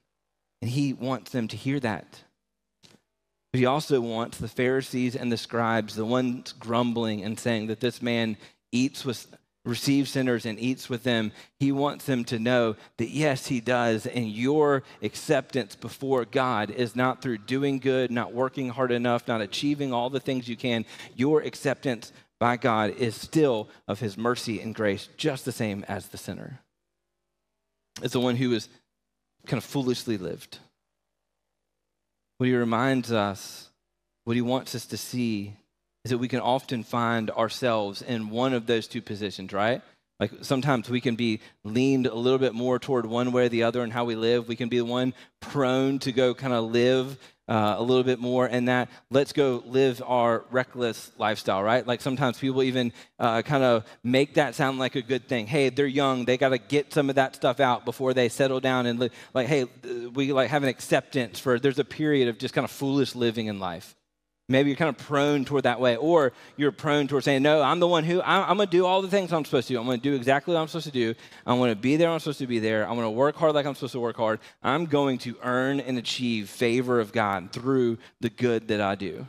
And 0.61 0.71
he 0.71 0.93
wants 0.93 1.31
them 1.31 1.47
to 1.49 1.57
hear 1.57 1.79
that. 1.79 2.23
But 3.51 3.59
he 3.59 3.65
also 3.65 3.99
wants 3.99 4.37
the 4.37 4.47
Pharisees 4.47 5.15
and 5.15 5.31
the 5.31 5.37
scribes, 5.37 5.95
the 5.95 6.05
ones 6.05 6.53
grumbling 6.53 7.23
and 7.23 7.37
saying 7.37 7.67
that 7.67 7.81
this 7.81 8.01
man 8.01 8.37
eats 8.71 9.03
with 9.03 9.27
receives 9.63 10.09
sinners 10.09 10.45
and 10.45 10.59
eats 10.59 10.89
with 10.89 11.03
them. 11.03 11.31
He 11.59 11.71
wants 11.71 12.05
them 12.05 12.23
to 12.25 12.39
know 12.39 12.75
that 12.97 13.09
yes, 13.09 13.47
he 13.47 13.59
does. 13.59 14.07
And 14.07 14.29
your 14.29 14.83
acceptance 15.03 15.75
before 15.75 16.25
God 16.25 16.71
is 16.71 16.95
not 16.95 17.21
through 17.21 17.39
doing 17.39 17.79
good, 17.79 18.09
not 18.09 18.33
working 18.33 18.69
hard 18.69 18.91
enough, 18.91 19.27
not 19.27 19.41
achieving 19.41 19.93
all 19.93 20.09
the 20.09 20.19
things 20.19 20.47
you 20.47 20.57
can. 20.57 20.85
Your 21.15 21.41
acceptance 21.41 22.11
by 22.41 22.57
God 22.57 22.95
is 22.97 23.15
still 23.15 23.69
of 23.87 23.99
his 23.99 24.17
mercy 24.17 24.59
and 24.59 24.73
grace, 24.73 25.07
just 25.15 25.45
the 25.45 25.51
same 25.51 25.85
as 25.87 26.07
the 26.07 26.17
sinner. 26.17 26.59
It's 28.01 28.13
the 28.13 28.19
one 28.19 28.35
who 28.35 28.51
is 28.53 28.67
kind 29.45 29.59
of 29.59 29.63
foolishly 29.63 30.17
lived. 30.17 30.57
What 32.39 32.47
he 32.47 32.55
reminds 32.55 33.11
us, 33.11 33.69
what 34.23 34.35
he 34.35 34.41
wants 34.41 34.73
us 34.73 34.87
to 34.87 34.97
see, 34.97 35.55
is 36.03 36.09
that 36.09 36.17
we 36.17 36.27
can 36.27 36.39
often 36.39 36.83
find 36.83 37.29
ourselves 37.29 38.01
in 38.01 38.31
one 38.31 38.55
of 38.55 38.65
those 38.65 38.87
two 38.87 39.03
positions, 39.03 39.53
right? 39.53 39.83
Like 40.19 40.31
sometimes 40.41 40.89
we 40.89 40.99
can 40.99 41.15
be 41.15 41.41
leaned 41.63 42.07
a 42.07 42.15
little 42.15 42.39
bit 42.39 42.55
more 42.55 42.79
toward 42.79 43.05
one 43.05 43.31
way 43.31 43.45
or 43.45 43.49
the 43.49 43.63
other 43.63 43.83
in 43.83 43.91
how 43.91 44.05
we 44.05 44.15
live. 44.15 44.47
We 44.47 44.55
can 44.55 44.67
be 44.67 44.79
the 44.79 44.85
one 44.85 45.13
prone 45.41 45.99
to 45.99 46.11
go 46.11 46.33
kind 46.33 46.53
of 46.53 46.71
live 46.71 47.19
uh, 47.51 47.75
a 47.77 47.83
little 47.83 48.05
bit 48.05 48.17
more 48.17 48.45
and 48.45 48.69
that 48.69 48.89
let's 49.09 49.33
go 49.33 49.61
live 49.65 50.01
our 50.05 50.45
reckless 50.51 51.11
lifestyle, 51.17 51.61
right? 51.61 51.85
Like 51.85 51.99
sometimes 51.99 52.39
people 52.39 52.63
even 52.63 52.93
uh, 53.19 53.41
kind 53.41 53.61
of 53.61 53.83
make 54.05 54.35
that 54.35 54.55
sound 54.55 54.79
like 54.79 54.95
a 54.95 55.01
good 55.01 55.27
thing. 55.27 55.47
Hey, 55.47 55.67
they're 55.67 55.85
young, 55.85 56.23
they 56.23 56.37
got 56.37 56.49
to 56.49 56.57
get 56.57 56.93
some 56.93 57.09
of 57.09 57.15
that 57.15 57.35
stuff 57.35 57.59
out 57.59 57.83
before 57.83 58.13
they 58.13 58.29
settle 58.29 58.61
down 58.61 58.85
and 58.85 58.99
live. 58.99 59.11
Like, 59.33 59.47
hey, 59.47 59.65
we 60.13 60.31
like 60.31 60.49
have 60.49 60.63
an 60.63 60.69
acceptance 60.69 61.39
for 61.39 61.59
there's 61.59 61.77
a 61.77 61.83
period 61.83 62.29
of 62.29 62.37
just 62.37 62.53
kind 62.53 62.63
of 62.63 62.71
foolish 62.71 63.15
living 63.15 63.47
in 63.47 63.59
life. 63.59 63.97
Maybe 64.49 64.69
you're 64.69 64.77
kind 64.77 64.89
of 64.89 64.97
prone 64.97 65.45
toward 65.45 65.63
that 65.63 65.79
way, 65.79 65.95
or 65.95 66.33
you're 66.57 66.73
prone 66.73 67.07
toward 67.07 67.23
saying, 67.23 67.41
No, 67.41 67.61
I'm 67.61 67.79
the 67.79 67.87
one 67.87 68.03
who, 68.03 68.21
I'm, 68.21 68.49
I'm 68.49 68.57
going 68.57 68.67
to 68.67 68.71
do 68.71 68.85
all 68.85 69.01
the 69.01 69.07
things 69.07 69.31
I'm 69.31 69.45
supposed 69.45 69.67
to 69.69 69.73
do. 69.73 69.79
I'm 69.79 69.85
going 69.85 69.99
to 69.99 70.09
do 70.09 70.15
exactly 70.15 70.53
what 70.53 70.59
I'm 70.59 70.67
supposed 70.67 70.87
to 70.87 70.91
do. 70.91 71.15
I'm 71.45 71.57
going 71.57 71.71
to 71.73 71.79
be 71.79 71.95
there 71.95 72.09
I'm 72.09 72.19
supposed 72.19 72.39
to 72.39 72.47
be 72.47 72.59
there. 72.59 72.83
I'm 72.83 72.95
going 72.95 73.07
to 73.07 73.11
work 73.11 73.35
hard 73.37 73.55
like 73.55 73.65
I'm 73.65 73.75
supposed 73.75 73.93
to 73.93 73.99
work 73.99 74.17
hard. 74.17 74.39
I'm 74.61 74.85
going 74.85 75.19
to 75.19 75.37
earn 75.41 75.79
and 75.79 75.97
achieve 75.97 76.49
favor 76.49 76.99
of 76.99 77.13
God 77.13 77.51
through 77.53 77.97
the 78.19 78.29
good 78.29 78.67
that 78.67 78.81
I 78.81 78.95
do. 78.95 79.27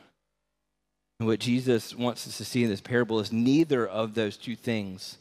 And 1.21 1.29
what 1.29 1.39
Jesus 1.39 1.95
wants 1.95 2.27
us 2.27 2.39
to 2.39 2.45
see 2.45 2.65
in 2.65 2.71
this 2.71 2.81
parable 2.81 3.21
is 3.21 3.33
neither 3.33 3.87
of 3.87 4.15
those 4.15 4.37
two 4.37 4.57
things 4.57 5.19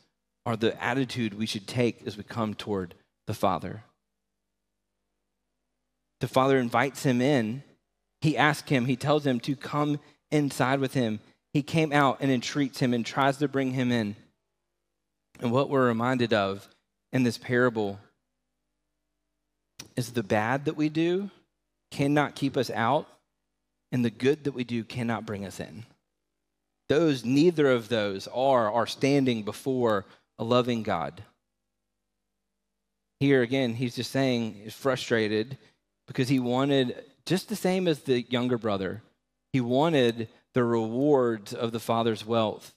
are 0.47 0.57
the 0.57 0.81
attitude 0.83 1.35
we 1.35 1.45
should 1.45 1.67
take 1.67 2.07
as 2.07 2.17
we 2.17 2.23
come 2.23 2.55
toward 2.55 2.95
the 3.27 3.35
Father. 3.35 3.83
The 6.21 6.27
Father 6.27 6.57
invites 6.57 7.03
him 7.03 7.21
in 7.21 7.61
he 8.21 8.37
asks 8.37 8.69
him, 8.69 8.85
he 8.85 8.95
tells 8.95 9.25
him 9.25 9.39
to 9.41 9.55
come 9.55 9.99
inside 10.29 10.79
with 10.79 10.93
him. 10.93 11.19
He 11.53 11.63
came 11.63 11.91
out 11.91 12.17
and 12.21 12.31
entreats 12.31 12.79
him 12.79 12.93
and 12.93 13.05
tries 13.05 13.37
to 13.37 13.47
bring 13.47 13.71
him 13.71 13.91
in. 13.91 14.15
And 15.41 15.51
what 15.51 15.69
we're 15.69 15.87
reminded 15.87 16.33
of 16.33 16.67
in 17.11 17.23
this 17.23 17.37
parable 17.37 17.99
is 19.95 20.11
the 20.11 20.23
bad 20.23 20.65
that 20.65 20.77
we 20.77 20.87
do 20.87 21.29
cannot 21.89 22.35
keep 22.35 22.55
us 22.55 22.69
out, 22.69 23.07
and 23.91 24.05
the 24.05 24.09
good 24.09 24.45
that 24.45 24.53
we 24.53 24.63
do 24.63 24.83
cannot 24.83 25.25
bring 25.25 25.45
us 25.45 25.59
in. 25.59 25.83
Those, 26.87 27.25
neither 27.25 27.69
of 27.69 27.89
those 27.89 28.27
are, 28.27 28.71
are 28.71 28.87
standing 28.87 29.43
before 29.43 30.05
a 30.39 30.43
loving 30.43 30.83
God. 30.83 31.23
Here 33.19 33.41
again, 33.41 33.73
he's 33.73 33.95
just 33.95 34.11
saying 34.11 34.61
he's 34.63 34.73
frustrated 34.73 35.57
because 36.07 36.29
he 36.29 36.39
wanted 36.39 37.03
just 37.25 37.49
the 37.49 37.55
same 37.55 37.87
as 37.87 38.01
the 38.01 38.21
younger 38.23 38.57
brother, 38.57 39.01
he 39.53 39.61
wanted 39.61 40.27
the 40.53 40.63
rewards 40.63 41.53
of 41.53 41.71
the 41.71 41.79
father's 41.79 42.25
wealth 42.25 42.73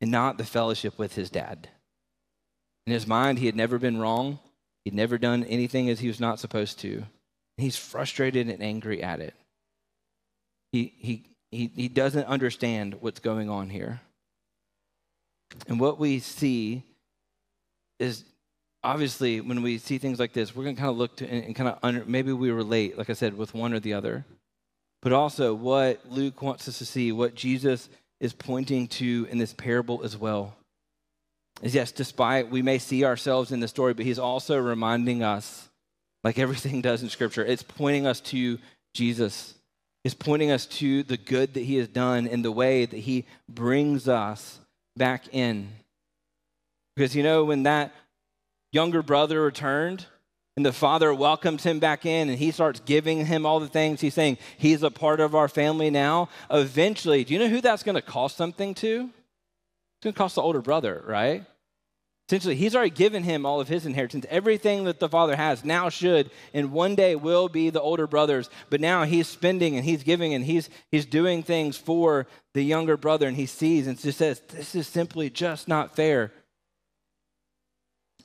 and 0.00 0.10
not 0.10 0.38
the 0.38 0.44
fellowship 0.44 0.98
with 0.98 1.14
his 1.14 1.30
dad. 1.30 1.68
In 2.86 2.92
his 2.92 3.06
mind, 3.06 3.38
he 3.38 3.46
had 3.46 3.56
never 3.56 3.78
been 3.78 3.98
wrong. 3.98 4.38
He'd 4.84 4.94
never 4.94 5.18
done 5.18 5.44
anything 5.44 5.90
as 5.90 6.00
he 6.00 6.08
was 6.08 6.20
not 6.20 6.38
supposed 6.38 6.78
to. 6.80 7.04
He's 7.56 7.76
frustrated 7.76 8.48
and 8.48 8.62
angry 8.62 9.02
at 9.02 9.20
it. 9.20 9.34
He, 10.72 10.94
he, 10.96 11.24
he, 11.50 11.70
he 11.74 11.88
doesn't 11.88 12.26
understand 12.26 12.96
what's 13.00 13.20
going 13.20 13.50
on 13.50 13.70
here. 13.70 14.00
And 15.66 15.80
what 15.80 15.98
we 15.98 16.20
see 16.20 16.84
is 17.98 18.24
obviously, 18.88 19.42
when 19.42 19.60
we 19.60 19.76
see 19.76 19.98
things 19.98 20.18
like 20.18 20.32
this, 20.32 20.56
we're 20.56 20.64
going 20.64 20.74
to 20.74 20.80
kind 20.80 20.90
of 20.90 20.96
look 20.96 21.16
to 21.16 21.28
and, 21.28 21.44
and 21.44 21.54
kind 21.54 21.68
of 21.68 21.78
under, 21.82 22.04
maybe 22.06 22.32
we 22.32 22.50
relate, 22.50 22.96
like 22.96 23.10
I 23.10 23.12
said, 23.12 23.36
with 23.36 23.52
one 23.52 23.74
or 23.74 23.80
the 23.80 23.92
other. 23.92 24.24
But 25.02 25.12
also, 25.12 25.54
what 25.54 26.10
Luke 26.10 26.40
wants 26.40 26.66
us 26.68 26.78
to 26.78 26.86
see, 26.86 27.12
what 27.12 27.34
Jesus 27.34 27.90
is 28.18 28.32
pointing 28.32 28.88
to 28.88 29.28
in 29.30 29.36
this 29.36 29.52
parable 29.52 30.00
as 30.04 30.16
well, 30.16 30.56
is 31.60 31.74
yes, 31.74 31.92
despite 31.92 32.50
we 32.50 32.62
may 32.62 32.78
see 32.78 33.04
ourselves 33.04 33.52
in 33.52 33.60
the 33.60 33.68
story, 33.68 33.92
but 33.92 34.06
he's 34.06 34.18
also 34.18 34.56
reminding 34.58 35.22
us, 35.22 35.68
like 36.24 36.38
everything 36.38 36.80
does 36.88 37.02
in 37.02 37.10
Scripture, 37.10 37.44
it's 37.44 37.62
pointing 37.62 38.06
us 38.06 38.20
to 38.20 38.58
Jesus. 38.94 39.54
It's 40.02 40.14
pointing 40.14 40.50
us 40.50 40.64
to 40.64 41.02
the 41.02 41.18
good 41.18 41.54
that 41.54 41.64
he 41.64 41.76
has 41.76 41.88
done 41.88 42.26
and 42.26 42.42
the 42.42 42.52
way 42.52 42.86
that 42.86 42.96
he 42.96 43.26
brings 43.50 44.08
us 44.08 44.58
back 44.96 45.24
in. 45.32 45.68
Because 46.96 47.14
you 47.14 47.22
know, 47.22 47.44
when 47.44 47.64
that 47.64 47.92
younger 48.72 49.02
brother 49.02 49.42
returned 49.42 50.06
and 50.56 50.66
the 50.66 50.72
father 50.72 51.14
welcomes 51.14 51.62
him 51.62 51.78
back 51.78 52.04
in 52.04 52.28
and 52.28 52.38
he 52.38 52.50
starts 52.50 52.80
giving 52.80 53.24
him 53.24 53.46
all 53.46 53.60
the 53.60 53.68
things. 53.68 54.00
He's 54.00 54.14
saying 54.14 54.38
he's 54.56 54.82
a 54.82 54.90
part 54.90 55.20
of 55.20 55.34
our 55.34 55.48
family 55.48 55.88
now. 55.88 56.28
Eventually, 56.50 57.22
do 57.22 57.32
you 57.32 57.38
know 57.38 57.48
who 57.48 57.60
that's 57.60 57.84
going 57.84 57.94
to 57.94 58.02
cost 58.02 58.36
something 58.36 58.74
to? 58.74 59.02
It's 59.02 60.02
going 60.02 60.14
to 60.14 60.18
cost 60.18 60.34
the 60.34 60.42
older 60.42 60.60
brother, 60.60 61.02
right? 61.06 61.44
Essentially, 62.28 62.56
he's 62.56 62.76
already 62.76 62.90
given 62.90 63.22
him 63.22 63.46
all 63.46 63.58
of 63.58 63.68
his 63.68 63.86
inheritance. 63.86 64.26
Everything 64.28 64.84
that 64.84 65.00
the 65.00 65.08
father 65.08 65.34
has 65.34 65.64
now 65.64 65.88
should 65.88 66.30
and 66.52 66.72
one 66.72 66.94
day 66.94 67.16
will 67.16 67.48
be 67.48 67.70
the 67.70 67.80
older 67.80 68.06
brother's. 68.06 68.50
But 68.68 68.82
now 68.82 69.04
he's 69.04 69.28
spending 69.28 69.76
and 69.76 69.84
he's 69.84 70.02
giving 70.02 70.34
and 70.34 70.44
he's, 70.44 70.68
he's 70.90 71.06
doing 71.06 71.42
things 71.42 71.78
for 71.78 72.26
the 72.52 72.62
younger 72.62 72.98
brother 72.98 73.28
and 73.28 73.36
he 73.36 73.46
sees 73.46 73.86
and 73.86 73.98
just 73.98 74.18
says, 74.18 74.42
This 74.48 74.74
is 74.74 74.86
simply 74.86 75.30
just 75.30 75.68
not 75.68 75.96
fair. 75.96 76.32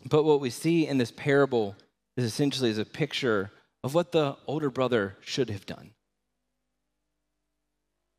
But 0.09 0.23
what 0.23 0.39
we 0.39 0.49
see 0.49 0.87
in 0.87 0.97
this 0.97 1.11
parable 1.11 1.75
is 2.17 2.25
essentially 2.25 2.69
is 2.69 2.77
a 2.77 2.85
picture 2.85 3.51
of 3.83 3.93
what 3.93 4.11
the 4.11 4.35
older 4.47 4.69
brother 4.69 5.17
should 5.21 5.49
have 5.49 5.65
done. 5.65 5.91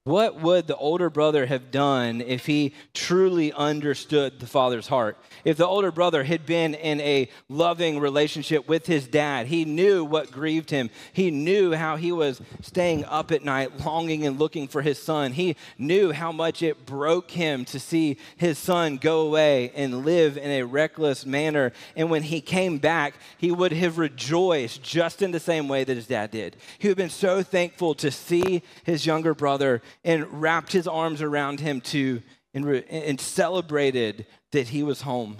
What 0.04 0.38
would 0.42 0.66
the 0.66 0.76
older 0.76 1.08
brother 1.08 1.46
have 1.46 1.70
done 1.70 2.20
if 2.20 2.44
he 2.44 2.74
truly 2.92 3.54
understood 3.54 4.38
the 4.38 4.46
father's 4.46 4.88
heart? 4.88 5.16
If 5.46 5.56
the 5.56 5.66
older 5.66 5.90
brother 5.90 6.24
had 6.24 6.44
been 6.44 6.74
in 6.74 7.00
a 7.00 7.30
loving 7.48 7.98
relationship 7.98 8.68
with 8.68 8.84
his 8.84 9.08
dad, 9.08 9.46
he 9.46 9.64
knew 9.64 10.04
what 10.04 10.30
grieved 10.30 10.68
him. 10.68 10.90
He 11.14 11.30
knew 11.30 11.72
how 11.72 11.96
he 11.96 12.12
was 12.12 12.42
staying 12.60 13.06
up 13.06 13.32
at 13.32 13.46
night, 13.46 13.82
longing 13.82 14.26
and 14.26 14.38
looking 14.38 14.68
for 14.68 14.82
his 14.82 15.02
son. 15.02 15.32
He 15.32 15.56
knew 15.78 16.12
how 16.12 16.32
much 16.32 16.62
it 16.62 16.84
broke 16.84 17.30
him 17.30 17.64
to 17.64 17.80
see 17.80 18.18
his 18.36 18.58
son 18.58 18.98
go 18.98 19.22
away 19.22 19.72
and 19.74 20.04
live 20.04 20.36
in 20.36 20.50
a 20.50 20.64
reckless 20.64 21.24
manner. 21.24 21.72
And 21.96 22.10
when 22.10 22.24
he 22.24 22.42
came 22.42 22.76
back, 22.76 23.14
he 23.38 23.50
would 23.50 23.72
have 23.72 23.96
rejoiced 23.96 24.82
just 24.82 25.22
in 25.22 25.30
the 25.30 25.40
same 25.40 25.66
way 25.66 25.82
that 25.82 25.96
his 25.96 26.08
dad 26.08 26.30
did. 26.30 26.56
He 26.78 26.88
would 26.88 26.98
have 26.98 27.04
been 27.06 27.08
so 27.08 27.42
thankful 27.42 27.94
to 27.94 28.10
see 28.10 28.62
his 28.84 29.06
younger 29.06 29.34
brother 29.34 29.80
and 30.02 30.42
wrapped 30.42 30.72
his 30.72 30.88
arms 30.88 31.22
around 31.22 31.60
him 31.60 31.80
too 31.80 32.22
and, 32.54 32.66
and 32.66 33.20
celebrated 33.20 34.26
that 34.52 34.68
he 34.68 34.82
was 34.82 35.02
home. 35.02 35.36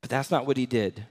But 0.00 0.10
that's 0.10 0.30
not 0.30 0.46
what 0.46 0.56
he 0.56 0.66
did. 0.66 1.06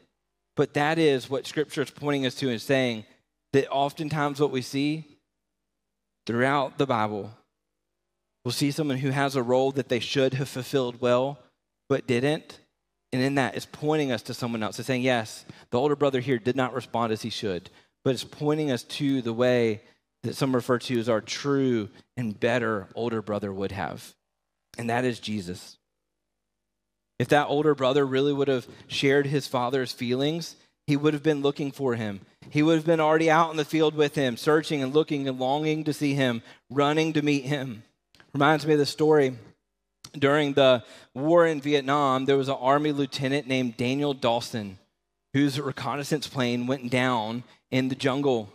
But 0.55 0.73
that 0.73 0.97
is 0.97 1.29
what 1.29 1.47
scripture 1.47 1.81
is 1.81 1.91
pointing 1.91 2.25
us 2.25 2.35
to 2.35 2.49
and 2.49 2.61
saying 2.61 3.05
that 3.53 3.69
oftentimes 3.69 4.39
what 4.39 4.51
we 4.51 4.61
see 4.61 5.05
throughout 6.25 6.77
the 6.77 6.85
Bible, 6.85 7.31
we'll 8.43 8.51
see 8.51 8.71
someone 8.71 8.97
who 8.97 9.11
has 9.11 9.35
a 9.35 9.43
role 9.43 9.71
that 9.71 9.89
they 9.89 9.99
should 9.99 10.33
have 10.35 10.49
fulfilled 10.49 11.01
well, 11.01 11.39
but 11.87 12.07
didn't. 12.07 12.59
And 13.11 13.21
in 13.21 13.35
that, 13.35 13.55
it's 13.55 13.65
pointing 13.65 14.11
us 14.11 14.21
to 14.23 14.33
someone 14.33 14.61
else. 14.61 14.77
It's 14.77 14.87
saying, 14.87 15.01
yes, 15.01 15.45
the 15.71 15.79
older 15.79 15.95
brother 15.95 16.19
here 16.19 16.37
did 16.37 16.55
not 16.55 16.73
respond 16.73 17.11
as 17.11 17.21
he 17.21 17.29
should, 17.29 17.69
but 18.03 18.13
it's 18.13 18.23
pointing 18.23 18.69
us 18.69 18.83
to 18.83 19.21
the 19.21 19.33
way 19.33 19.81
that 20.23 20.35
some 20.35 20.53
refer 20.53 20.79
to 20.79 20.99
as 20.99 21.09
our 21.09 21.21
true 21.21 21.89
and 22.17 22.39
better 22.39 22.87
older 22.95 23.21
brother 23.21 23.51
would 23.53 23.71
have, 23.71 24.13
and 24.77 24.89
that 24.89 25.05
is 25.05 25.19
Jesus. 25.19 25.77
If 27.17 27.29
that 27.29 27.47
older 27.47 27.75
brother 27.75 28.05
really 28.05 28.33
would 28.33 28.47
have 28.47 28.67
shared 28.87 29.27
his 29.27 29.47
father's 29.47 29.91
feelings, 29.91 30.55
he 30.87 30.95
would 30.95 31.13
have 31.13 31.23
been 31.23 31.41
looking 31.41 31.71
for 31.71 31.95
him. 31.95 32.21
He 32.49 32.63
would 32.63 32.75
have 32.75 32.85
been 32.85 33.01
already 33.01 33.29
out 33.29 33.51
in 33.51 33.57
the 33.57 33.65
field 33.65 33.93
with 33.93 34.15
him, 34.15 34.37
searching 34.37 34.81
and 34.81 34.93
looking 34.93 35.27
and 35.27 35.39
longing 35.39 35.83
to 35.83 35.93
see 35.93 36.13
him, 36.13 36.41
running 36.69 37.13
to 37.13 37.21
meet 37.21 37.43
him. 37.43 37.83
Reminds 38.33 38.65
me 38.65 38.73
of 38.73 38.79
the 38.79 38.85
story 38.85 39.35
during 40.17 40.53
the 40.53 40.83
war 41.13 41.45
in 41.45 41.61
Vietnam, 41.61 42.25
there 42.25 42.37
was 42.37 42.49
an 42.49 42.57
army 42.59 42.91
lieutenant 42.91 43.47
named 43.47 43.77
Daniel 43.77 44.13
Dawson 44.13 44.79
whose 45.33 45.59
reconnaissance 45.59 46.27
plane 46.27 46.65
went 46.65 46.89
down 46.89 47.43
in 47.69 47.89
the 47.89 47.95
jungle. 47.95 48.51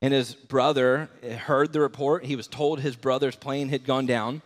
And 0.00 0.14
his 0.14 0.34
brother 0.34 1.08
heard 1.46 1.72
the 1.72 1.80
report. 1.80 2.24
He 2.24 2.36
was 2.36 2.46
told 2.46 2.80
his 2.80 2.96
brother's 2.96 3.36
plane 3.36 3.68
had 3.68 3.84
gone 3.84 4.06
down. 4.06 4.42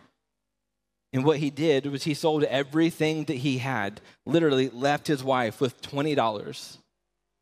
And 1.11 1.23
what 1.23 1.37
he 1.37 1.51
did 1.51 1.85
was 1.85 2.03
he 2.03 2.15
sold 2.15 2.43
everything 2.45 3.25
that 3.25 3.35
he 3.35 3.59
had, 3.59 4.01
literally 4.25 4.69
left 4.69 5.05
his 5.05 5.23
wife 5.23 5.61
with 5.61 5.79
$20 5.81 6.77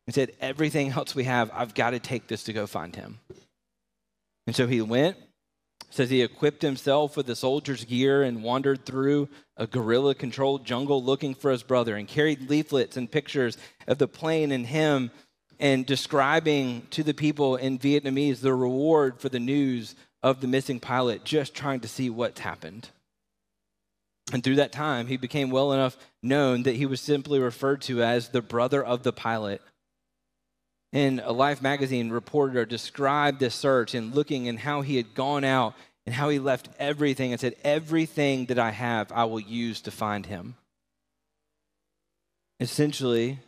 and 0.05 0.13
said, 0.13 0.33
Everything 0.41 0.91
else 0.91 1.15
we 1.15 1.23
have, 1.23 1.49
I've 1.53 1.73
got 1.73 1.91
to 1.91 1.99
take 1.99 2.27
this 2.27 2.43
to 2.43 2.53
go 2.53 2.67
find 2.67 2.93
him. 2.93 3.19
And 4.45 4.53
so 4.53 4.67
he 4.67 4.81
went, 4.81 5.15
says 5.89 6.09
he 6.09 6.21
equipped 6.21 6.61
himself 6.61 7.15
with 7.15 7.27
the 7.27 7.35
soldier's 7.35 7.85
gear 7.85 8.23
and 8.23 8.43
wandered 8.43 8.85
through 8.85 9.29
a 9.55 9.67
guerrilla 9.67 10.15
controlled 10.15 10.65
jungle 10.65 11.01
looking 11.01 11.33
for 11.33 11.51
his 11.51 11.63
brother 11.63 11.95
and 11.95 12.07
carried 12.07 12.49
leaflets 12.49 12.97
and 12.97 13.11
pictures 13.11 13.57
of 13.87 13.97
the 13.97 14.07
plane 14.07 14.51
and 14.51 14.67
him 14.67 15.11
and 15.61 15.85
describing 15.85 16.87
to 16.89 17.03
the 17.03 17.13
people 17.13 17.55
in 17.55 17.77
Vietnamese 17.77 18.41
the 18.41 18.53
reward 18.53 19.21
for 19.21 19.29
the 19.29 19.39
news 19.39 19.95
of 20.23 20.41
the 20.41 20.47
missing 20.47 20.79
pilot, 20.79 21.23
just 21.23 21.53
trying 21.53 21.79
to 21.81 21.87
see 21.87 22.09
what's 22.09 22.39
happened. 22.41 22.89
And 24.33 24.43
through 24.43 24.55
that 24.55 24.71
time, 24.71 25.05
he 25.05 25.17
became 25.17 25.51
well 25.51 25.71
enough 25.71 25.97
known 26.23 26.63
that 26.63 26.75
he 26.75 26.87
was 26.87 26.99
simply 26.99 27.39
referred 27.39 27.81
to 27.83 28.01
as 28.01 28.29
the 28.29 28.41
brother 28.41 28.83
of 28.83 29.03
the 29.03 29.13
pilot. 29.13 29.61
And 30.93 31.19
a 31.19 31.31
Life 31.31 31.61
magazine, 31.61 32.09
reporter 32.09 32.65
described 32.65 33.39
this 33.39 33.53
search 33.53 33.93
and 33.93 34.15
looking 34.15 34.47
and 34.47 34.57
how 34.57 34.81
he 34.81 34.97
had 34.97 35.13
gone 35.13 35.43
out 35.43 35.75
and 36.07 36.15
how 36.15 36.29
he 36.29 36.39
left 36.39 36.69
everything 36.79 37.31
and 37.31 37.39
said, 37.39 37.55
Everything 37.63 38.47
that 38.47 38.57
I 38.57 38.71
have, 38.71 39.11
I 39.11 39.25
will 39.25 39.39
use 39.39 39.81
to 39.81 39.91
find 39.91 40.25
him. 40.25 40.55
Essentially, 42.59 43.39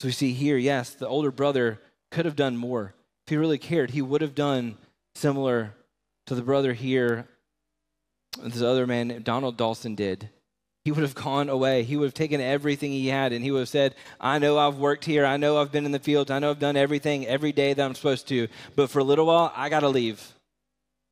as 0.00 0.06
we 0.06 0.12
see 0.12 0.32
here, 0.32 0.56
yes, 0.56 0.90
the 0.90 1.06
older 1.06 1.30
brother 1.30 1.80
could 2.10 2.24
have 2.24 2.36
done 2.36 2.56
more. 2.56 2.94
If 3.26 3.30
he 3.30 3.36
really 3.36 3.58
cared, 3.58 3.90
he 3.90 4.02
would 4.02 4.22
have 4.22 4.34
done 4.34 4.78
similar 5.14 5.74
to 6.26 6.34
the 6.34 6.42
brother 6.42 6.72
here, 6.72 7.28
this 8.42 8.62
other 8.62 8.86
man, 8.86 9.20
Donald 9.22 9.56
Dawson, 9.56 9.94
did. 9.94 10.30
He 10.84 10.92
would 10.92 11.02
have 11.02 11.14
gone 11.14 11.50
away. 11.50 11.82
He 11.82 11.96
would 11.96 12.06
have 12.06 12.14
taken 12.14 12.40
everything 12.40 12.90
he 12.90 13.08
had 13.08 13.34
and 13.34 13.44
he 13.44 13.50
would 13.50 13.60
have 13.60 13.68
said, 13.68 13.94
I 14.18 14.38
know 14.38 14.56
I've 14.56 14.76
worked 14.76 15.04
here. 15.04 15.26
I 15.26 15.36
know 15.36 15.58
I've 15.58 15.70
been 15.70 15.84
in 15.84 15.92
the 15.92 15.98
fields. 15.98 16.30
I 16.30 16.38
know 16.38 16.50
I've 16.50 16.58
done 16.58 16.76
everything 16.76 17.26
every 17.26 17.52
day 17.52 17.74
that 17.74 17.84
I'm 17.84 17.94
supposed 17.94 18.28
to. 18.28 18.48
But 18.76 18.88
for 18.88 19.00
a 19.00 19.04
little 19.04 19.26
while, 19.26 19.52
I 19.54 19.68
got 19.68 19.80
to 19.80 19.88
leave. 19.88 20.26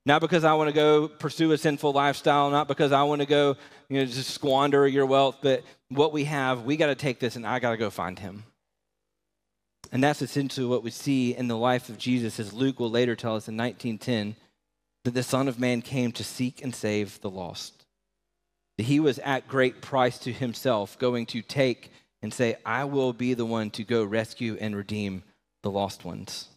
Not 0.06 0.22
because 0.22 0.42
I 0.42 0.54
want 0.54 0.68
to 0.68 0.74
go 0.74 1.06
pursue 1.06 1.52
a 1.52 1.58
sinful 1.58 1.92
lifestyle, 1.92 2.48
not 2.48 2.66
because 2.66 2.92
I 2.92 3.02
want 3.02 3.20
to 3.20 3.26
go, 3.26 3.58
you 3.90 3.98
know, 3.98 4.06
just 4.06 4.30
squander 4.30 4.88
your 4.88 5.04
wealth, 5.04 5.36
but 5.42 5.62
what 5.90 6.14
we 6.14 6.24
have, 6.24 6.62
we 6.62 6.78
got 6.78 6.86
to 6.86 6.94
take 6.94 7.18
this 7.18 7.36
and 7.36 7.46
I 7.46 7.58
got 7.58 7.72
to 7.72 7.76
go 7.76 7.90
find 7.90 8.18
him. 8.18 8.44
And 9.90 10.02
that's 10.02 10.22
essentially 10.22 10.66
what 10.66 10.82
we 10.82 10.90
see 10.90 11.34
in 11.34 11.48
the 11.48 11.56
life 11.56 11.88
of 11.88 11.98
Jesus, 11.98 12.38
as 12.38 12.52
Luke 12.52 12.78
will 12.78 12.90
later 12.90 13.16
tell 13.16 13.36
us 13.36 13.48
in 13.48 13.56
1910, 13.56 14.36
that 15.04 15.14
the 15.14 15.22
Son 15.22 15.48
of 15.48 15.58
Man 15.58 15.80
came 15.80 16.12
to 16.12 16.24
seek 16.24 16.62
and 16.62 16.74
save 16.74 17.20
the 17.20 17.30
lost. 17.30 17.86
That 18.76 18.84
he 18.84 19.00
was 19.00 19.18
at 19.20 19.48
great 19.48 19.80
price 19.80 20.18
to 20.20 20.32
himself, 20.32 20.98
going 20.98 21.26
to 21.26 21.42
take 21.42 21.90
and 22.22 22.34
say, 22.34 22.56
I 22.66 22.84
will 22.84 23.12
be 23.12 23.34
the 23.34 23.46
one 23.46 23.70
to 23.70 23.84
go 23.84 24.04
rescue 24.04 24.56
and 24.60 24.76
redeem 24.76 25.22
the 25.62 25.70
lost 25.70 26.04
ones. 26.04 26.48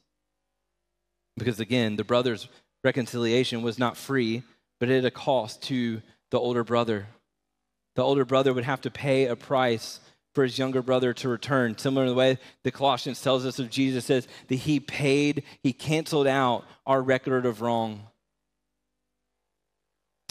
Because 1.37 1.59
again, 1.59 1.95
the 1.95 2.03
brothers 2.03 2.47
reconciliation 2.83 3.61
was 3.61 3.79
not 3.79 3.95
free, 3.95 4.43
but 4.79 4.89
at 4.89 5.05
a 5.05 5.11
cost 5.11 5.61
to 5.63 6.01
the 6.31 6.39
older 6.39 6.63
brother. 6.63 7.07
The 7.95 8.03
older 8.03 8.25
brother 8.25 8.53
would 8.53 8.63
have 8.63 8.81
to 8.81 8.91
pay 8.91 9.25
a 9.25 9.35
price 9.35 9.99
for 10.33 10.43
his 10.43 10.57
younger 10.57 10.81
brother 10.81 11.13
to 11.13 11.29
return. 11.29 11.77
Similar 11.77 12.05
to 12.05 12.11
the 12.11 12.15
way 12.15 12.37
the 12.63 12.71
Colossians 12.71 13.21
tells 13.21 13.45
us 13.45 13.59
of 13.59 13.69
Jesus 13.69 14.05
says 14.05 14.27
that 14.47 14.55
he 14.55 14.79
paid, 14.79 15.43
he 15.61 15.73
canceled 15.73 16.27
out 16.27 16.65
our 16.85 17.01
record 17.01 17.45
of 17.45 17.61
wrong. 17.61 18.07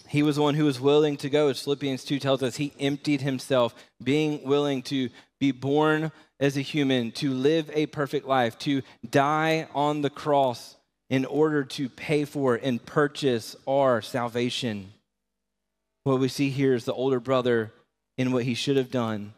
He 0.09 0.25
was 0.25 0.37
the 0.37 0.43
one 0.43 0.55
who 0.57 0.65
was 0.65 0.81
willing 0.81 1.17
to 1.19 1.31
go, 1.31 1.49
as 1.49 1.63
Philippians 1.63 2.03
2 2.03 2.19
tells 2.19 2.43
us. 2.43 2.57
He 2.57 2.73
emptied 2.81 3.21
himself, 3.21 3.77
being 4.03 4.43
willing 4.43 4.83
to 4.83 5.09
be 5.39 5.53
born 5.53 6.11
as 6.41 6.57
a 6.57 6.63
human, 6.63 7.13
to 7.13 7.33
live 7.33 7.71
a 7.73 7.87
perfect 7.87 8.27
life, 8.27 8.59
to 8.61 8.83
die 9.09 9.69
on 9.73 10.03
the 10.03 10.11
cross 10.11 10.77
in 11.11 11.25
order 11.25 11.63
to 11.63 11.89
pay 11.89 12.25
for 12.25 12.57
and 12.57 12.85
purchase 12.85 13.55
our 13.69 14.03
salvation. 14.03 14.93
What 16.03 16.19
we 16.19 16.29
see 16.29 16.51
here 16.51 16.75
is 16.75 16.87
the 16.87 16.95
older 16.95 17.21
brother 17.21 17.73
in 18.19 18.33
what 18.33 18.45
he 18.45 18.55
should 18.55 18.77
have 18.77 18.91
done. 18.91 19.35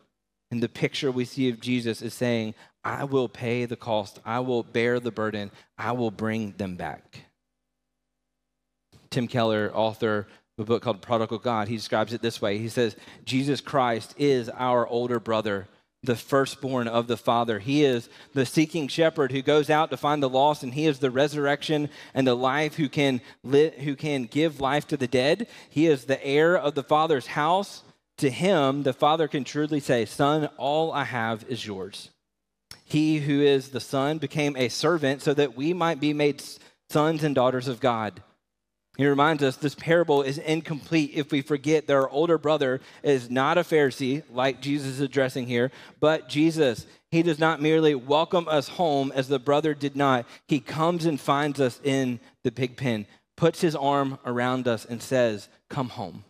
And 0.52 0.62
the 0.62 0.68
picture 0.68 1.10
we 1.10 1.24
see 1.24 1.48
of 1.48 1.60
Jesus 1.60 2.02
is 2.02 2.12
saying, 2.12 2.54
I 2.84 3.04
will 3.04 3.26
pay 3.26 3.64
the 3.64 3.74
cost, 3.74 4.20
I 4.22 4.40
will 4.40 4.62
bear 4.62 5.00
the 5.00 5.10
burden, 5.10 5.50
I 5.78 5.92
will 5.92 6.10
bring 6.10 6.52
them 6.58 6.76
back. 6.76 7.20
Tim 9.08 9.28
Keller, 9.28 9.72
author 9.72 10.26
of 10.58 10.64
a 10.64 10.66
book 10.66 10.82
called 10.82 11.00
Prodigal 11.00 11.38
God, 11.38 11.68
he 11.68 11.76
describes 11.76 12.12
it 12.12 12.20
this 12.20 12.42
way. 12.42 12.58
He 12.58 12.68
says, 12.68 12.96
Jesus 13.24 13.62
Christ 13.62 14.14
is 14.18 14.50
our 14.50 14.86
older 14.86 15.18
brother 15.18 15.68
the 16.02 16.16
firstborn 16.16 16.88
of 16.88 17.06
the 17.06 17.16
Father. 17.16 17.58
He 17.60 17.84
is 17.84 18.10
the 18.34 18.44
seeking 18.44 18.88
shepherd 18.88 19.32
who 19.32 19.40
goes 19.40 19.70
out 19.70 19.90
to 19.90 19.96
find 19.96 20.22
the 20.22 20.28
lost, 20.28 20.64
and 20.64 20.74
he 20.74 20.86
is 20.86 20.98
the 20.98 21.12
resurrection 21.12 21.88
and 22.12 22.26
the 22.26 22.34
life 22.34 22.74
who 22.74 22.88
can 22.88 23.22
li- 23.42 23.72
who 23.78 23.94
can 23.94 24.24
give 24.24 24.60
life 24.60 24.86
to 24.88 24.96
the 24.96 25.06
dead. 25.06 25.46
He 25.70 25.86
is 25.86 26.04
the 26.04 26.22
heir 26.26 26.58
of 26.58 26.74
the 26.74 26.82
Father's 26.82 27.28
house. 27.28 27.84
To 28.22 28.30
him, 28.30 28.84
the 28.84 28.92
Father 28.92 29.26
can 29.26 29.42
truly 29.42 29.80
say, 29.80 30.04
Son, 30.04 30.48
all 30.56 30.92
I 30.92 31.02
have 31.02 31.44
is 31.48 31.66
yours. 31.66 32.10
He 32.84 33.18
who 33.18 33.40
is 33.40 33.70
the 33.70 33.80
Son 33.80 34.18
became 34.18 34.54
a 34.56 34.68
servant 34.68 35.22
so 35.22 35.34
that 35.34 35.56
we 35.56 35.72
might 35.72 35.98
be 35.98 36.12
made 36.12 36.40
sons 36.88 37.24
and 37.24 37.34
daughters 37.34 37.66
of 37.66 37.80
God. 37.80 38.22
He 38.96 39.08
reminds 39.08 39.42
us 39.42 39.56
this 39.56 39.74
parable 39.74 40.22
is 40.22 40.38
incomplete 40.38 41.10
if 41.14 41.32
we 41.32 41.42
forget 41.42 41.88
that 41.88 41.96
our 41.96 42.08
older 42.08 42.38
brother 42.38 42.80
is 43.02 43.28
not 43.28 43.58
a 43.58 43.62
Pharisee, 43.62 44.22
like 44.30 44.62
Jesus 44.62 44.86
is 44.86 45.00
addressing 45.00 45.48
here, 45.48 45.72
but 45.98 46.28
Jesus. 46.28 46.86
He 47.10 47.24
does 47.24 47.40
not 47.40 47.60
merely 47.60 47.96
welcome 47.96 48.46
us 48.46 48.68
home 48.68 49.10
as 49.16 49.26
the 49.26 49.40
brother 49.40 49.74
did 49.74 49.96
not. 49.96 50.28
He 50.46 50.60
comes 50.60 51.06
and 51.06 51.20
finds 51.20 51.60
us 51.60 51.80
in 51.82 52.20
the 52.44 52.52
pig 52.52 52.76
pen, 52.76 53.08
puts 53.36 53.62
his 53.62 53.74
arm 53.74 54.20
around 54.24 54.68
us, 54.68 54.84
and 54.84 55.02
says, 55.02 55.48
Come 55.68 55.88
home. 55.88 56.22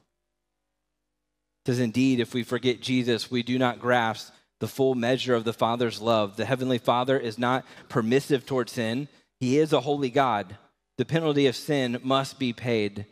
Says, 1.67 1.79
Indeed, 1.79 2.21
if 2.21 2.35
we 2.35 2.43
forget 2.43 2.81
Jesus, 2.81 3.31
we 3.31 3.43
do 3.43 3.59
not 3.59 3.79
grasp 3.79 4.33
the 4.61 4.69
full 4.69 4.95
measure 4.95 5.35
of 5.35 5.45
the 5.45 5.53
Father's 5.53 6.01
love. 6.01 6.37
The 6.37 6.45
Heavenly 6.45 6.79
Father 6.79 7.19
is 7.19 7.39
not 7.39 7.65
permissive 7.89 8.47
toward 8.47 8.69
sin, 8.69 9.09
He 9.41 9.59
is 9.59 9.73
a 9.73 9.81
holy 9.81 10.11
God. 10.11 10.57
The 10.99 11.05
penalty 11.05 11.47
of 11.47 11.57
sin 11.57 11.99
must 12.03 12.39
be 12.39 12.53
paid. 12.53 13.07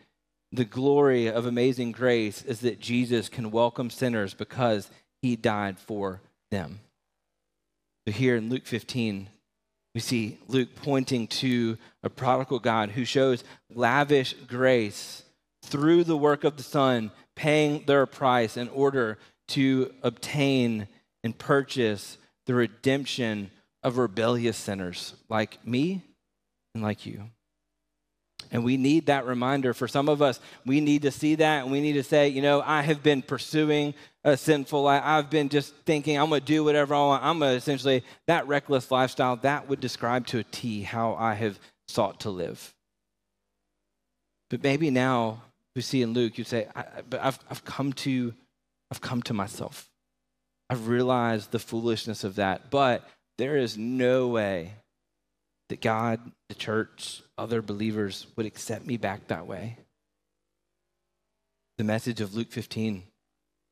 The 0.52 0.64
glory 0.64 1.28
of 1.28 1.46
amazing 1.46 1.92
grace 1.92 2.42
is 2.42 2.60
that 2.60 2.80
Jesus 2.80 3.28
can 3.28 3.50
welcome 3.50 3.88
sinners 3.88 4.34
because 4.34 4.90
he 5.22 5.36
died 5.36 5.78
for 5.78 6.20
them. 6.50 6.80
So 8.06 8.12
here 8.12 8.36
in 8.36 8.48
Luke 8.48 8.66
15, 8.66 9.28
we 9.94 10.00
see 10.00 10.38
Luke 10.48 10.70
pointing 10.76 11.28
to 11.28 11.78
a 12.02 12.10
prodigal 12.10 12.58
God 12.58 12.90
who 12.90 13.04
shows 13.04 13.44
lavish 13.72 14.34
grace 14.46 15.22
through 15.62 16.04
the 16.04 16.16
work 16.16 16.44
of 16.44 16.56
the 16.56 16.62
Son, 16.62 17.10
paying 17.40 17.82
their 17.86 18.04
price 18.04 18.58
in 18.58 18.68
order 18.68 19.16
to 19.48 19.90
obtain 20.02 20.86
and 21.24 21.38
purchase 21.38 22.18
the 22.44 22.52
redemption 22.52 23.50
of 23.82 23.96
rebellious 23.96 24.58
sinners 24.58 25.14
like 25.30 25.66
me 25.66 26.02
and 26.74 26.82
like 26.82 27.06
you. 27.06 27.24
And 28.52 28.62
we 28.62 28.76
need 28.76 29.06
that 29.06 29.24
reminder. 29.24 29.72
For 29.72 29.88
some 29.88 30.10
of 30.10 30.20
us, 30.20 30.38
we 30.66 30.82
need 30.82 31.00
to 31.02 31.10
see 31.10 31.36
that 31.36 31.62
and 31.62 31.72
we 31.72 31.80
need 31.80 31.94
to 31.94 32.02
say, 32.02 32.28
you 32.28 32.42
know, 32.42 32.60
I 32.60 32.82
have 32.82 33.02
been 33.02 33.22
pursuing 33.22 33.94
a 34.22 34.36
sinful 34.36 34.82
life. 34.82 35.02
I've 35.02 35.30
been 35.30 35.48
just 35.48 35.74
thinking 35.86 36.18
I'm 36.18 36.28
going 36.28 36.42
to 36.42 36.46
do 36.46 36.62
whatever 36.62 36.94
I 36.94 36.98
want. 36.98 37.24
I'm 37.24 37.38
going 37.38 37.52
to 37.52 37.56
essentially, 37.56 38.04
that 38.26 38.48
reckless 38.48 38.90
lifestyle, 38.90 39.36
that 39.36 39.66
would 39.66 39.80
describe 39.80 40.26
to 40.26 40.40
a 40.40 40.44
T 40.44 40.82
how 40.82 41.14
I 41.14 41.32
have 41.32 41.58
sought 41.88 42.20
to 42.20 42.28
live. 42.28 42.74
But 44.50 44.62
maybe 44.62 44.90
now, 44.90 45.44
we 45.74 45.82
see 45.82 46.02
in 46.02 46.12
Luke, 46.12 46.38
you 46.38 46.44
say, 46.44 46.66
but 47.08 47.20
I've, 47.22 47.38
I've 47.50 47.64
come 47.64 47.92
to, 47.94 48.34
I've 48.90 49.00
come 49.00 49.22
to 49.22 49.34
myself. 49.34 49.88
I've 50.68 50.88
realized 50.88 51.50
the 51.50 51.58
foolishness 51.58 52.24
of 52.24 52.36
that. 52.36 52.70
But 52.70 53.08
there 53.38 53.56
is 53.56 53.78
no 53.78 54.28
way 54.28 54.74
that 55.68 55.80
God, 55.80 56.20
the 56.48 56.54
church, 56.54 57.22
other 57.38 57.62
believers 57.62 58.26
would 58.36 58.46
accept 58.46 58.86
me 58.86 58.96
back 58.96 59.28
that 59.28 59.46
way. 59.46 59.78
The 61.78 61.84
message 61.84 62.20
of 62.20 62.34
Luke 62.34 62.50
15 62.50 63.04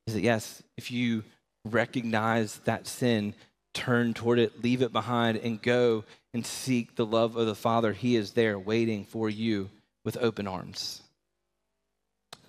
is 0.06 0.14
that 0.14 0.22
yes, 0.22 0.62
if 0.76 0.90
you 0.90 1.24
recognize 1.64 2.58
that 2.64 2.86
sin, 2.86 3.34
turn 3.74 4.14
toward 4.14 4.38
it, 4.38 4.62
leave 4.62 4.82
it 4.82 4.92
behind, 4.92 5.38
and 5.38 5.60
go 5.60 6.04
and 6.32 6.46
seek 6.46 6.96
the 6.96 7.06
love 7.06 7.36
of 7.36 7.46
the 7.46 7.54
Father, 7.54 7.92
He 7.92 8.16
is 8.16 8.32
there 8.32 8.58
waiting 8.58 9.04
for 9.04 9.28
you 9.28 9.68
with 10.04 10.16
open 10.16 10.46
arms. 10.46 11.02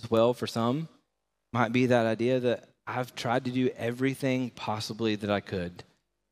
As 0.01 0.09
well, 0.09 0.33
for 0.33 0.47
some, 0.47 0.87
might 1.51 1.71
be 1.71 1.87
that 1.87 2.05
idea 2.05 2.39
that 2.39 2.69
I've 2.87 3.13
tried 3.15 3.45
to 3.45 3.51
do 3.51 3.69
everything 3.77 4.51
possibly 4.51 5.15
that 5.15 5.29
I 5.29 5.41
could. 5.41 5.83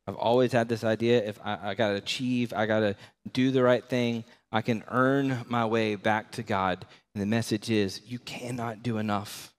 I've 0.08 0.16
always 0.16 0.54
had 0.54 0.70
this 0.70 0.84
idea 0.84 1.24
if 1.24 1.40
I, 1.44 1.72
I 1.72 1.74
got 1.76 1.90
to 1.90 1.96
achieve, 1.96 2.54
I 2.54 2.66
got 2.66 2.80
to 2.80 2.96
do 3.34 3.52
the 3.52 3.62
right 3.62 3.88
thing, 3.88 4.24
I 4.52 4.62
can 4.62 4.84
earn 4.88 5.46
my 5.50 5.66
way 5.66 5.96
back 5.96 6.32
to 6.34 6.44
God. 6.44 6.86
And 7.14 7.22
the 7.22 7.26
message 7.26 7.70
is 7.70 8.02
you 8.06 8.20
cannot 8.20 8.84
do 8.84 8.98
enough. 8.98 9.54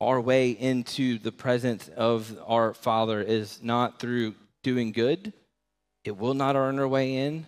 Our 0.00 0.20
way 0.20 0.50
into 0.50 1.18
the 1.18 1.30
presence 1.30 1.88
of 1.96 2.36
our 2.46 2.74
Father 2.74 3.20
is 3.20 3.60
not 3.62 4.00
through 4.00 4.34
doing 4.62 4.92
good, 4.92 5.32
it 6.04 6.16
will 6.16 6.34
not 6.34 6.56
earn 6.56 6.78
our 6.78 6.88
way 6.88 7.14
in. 7.14 7.46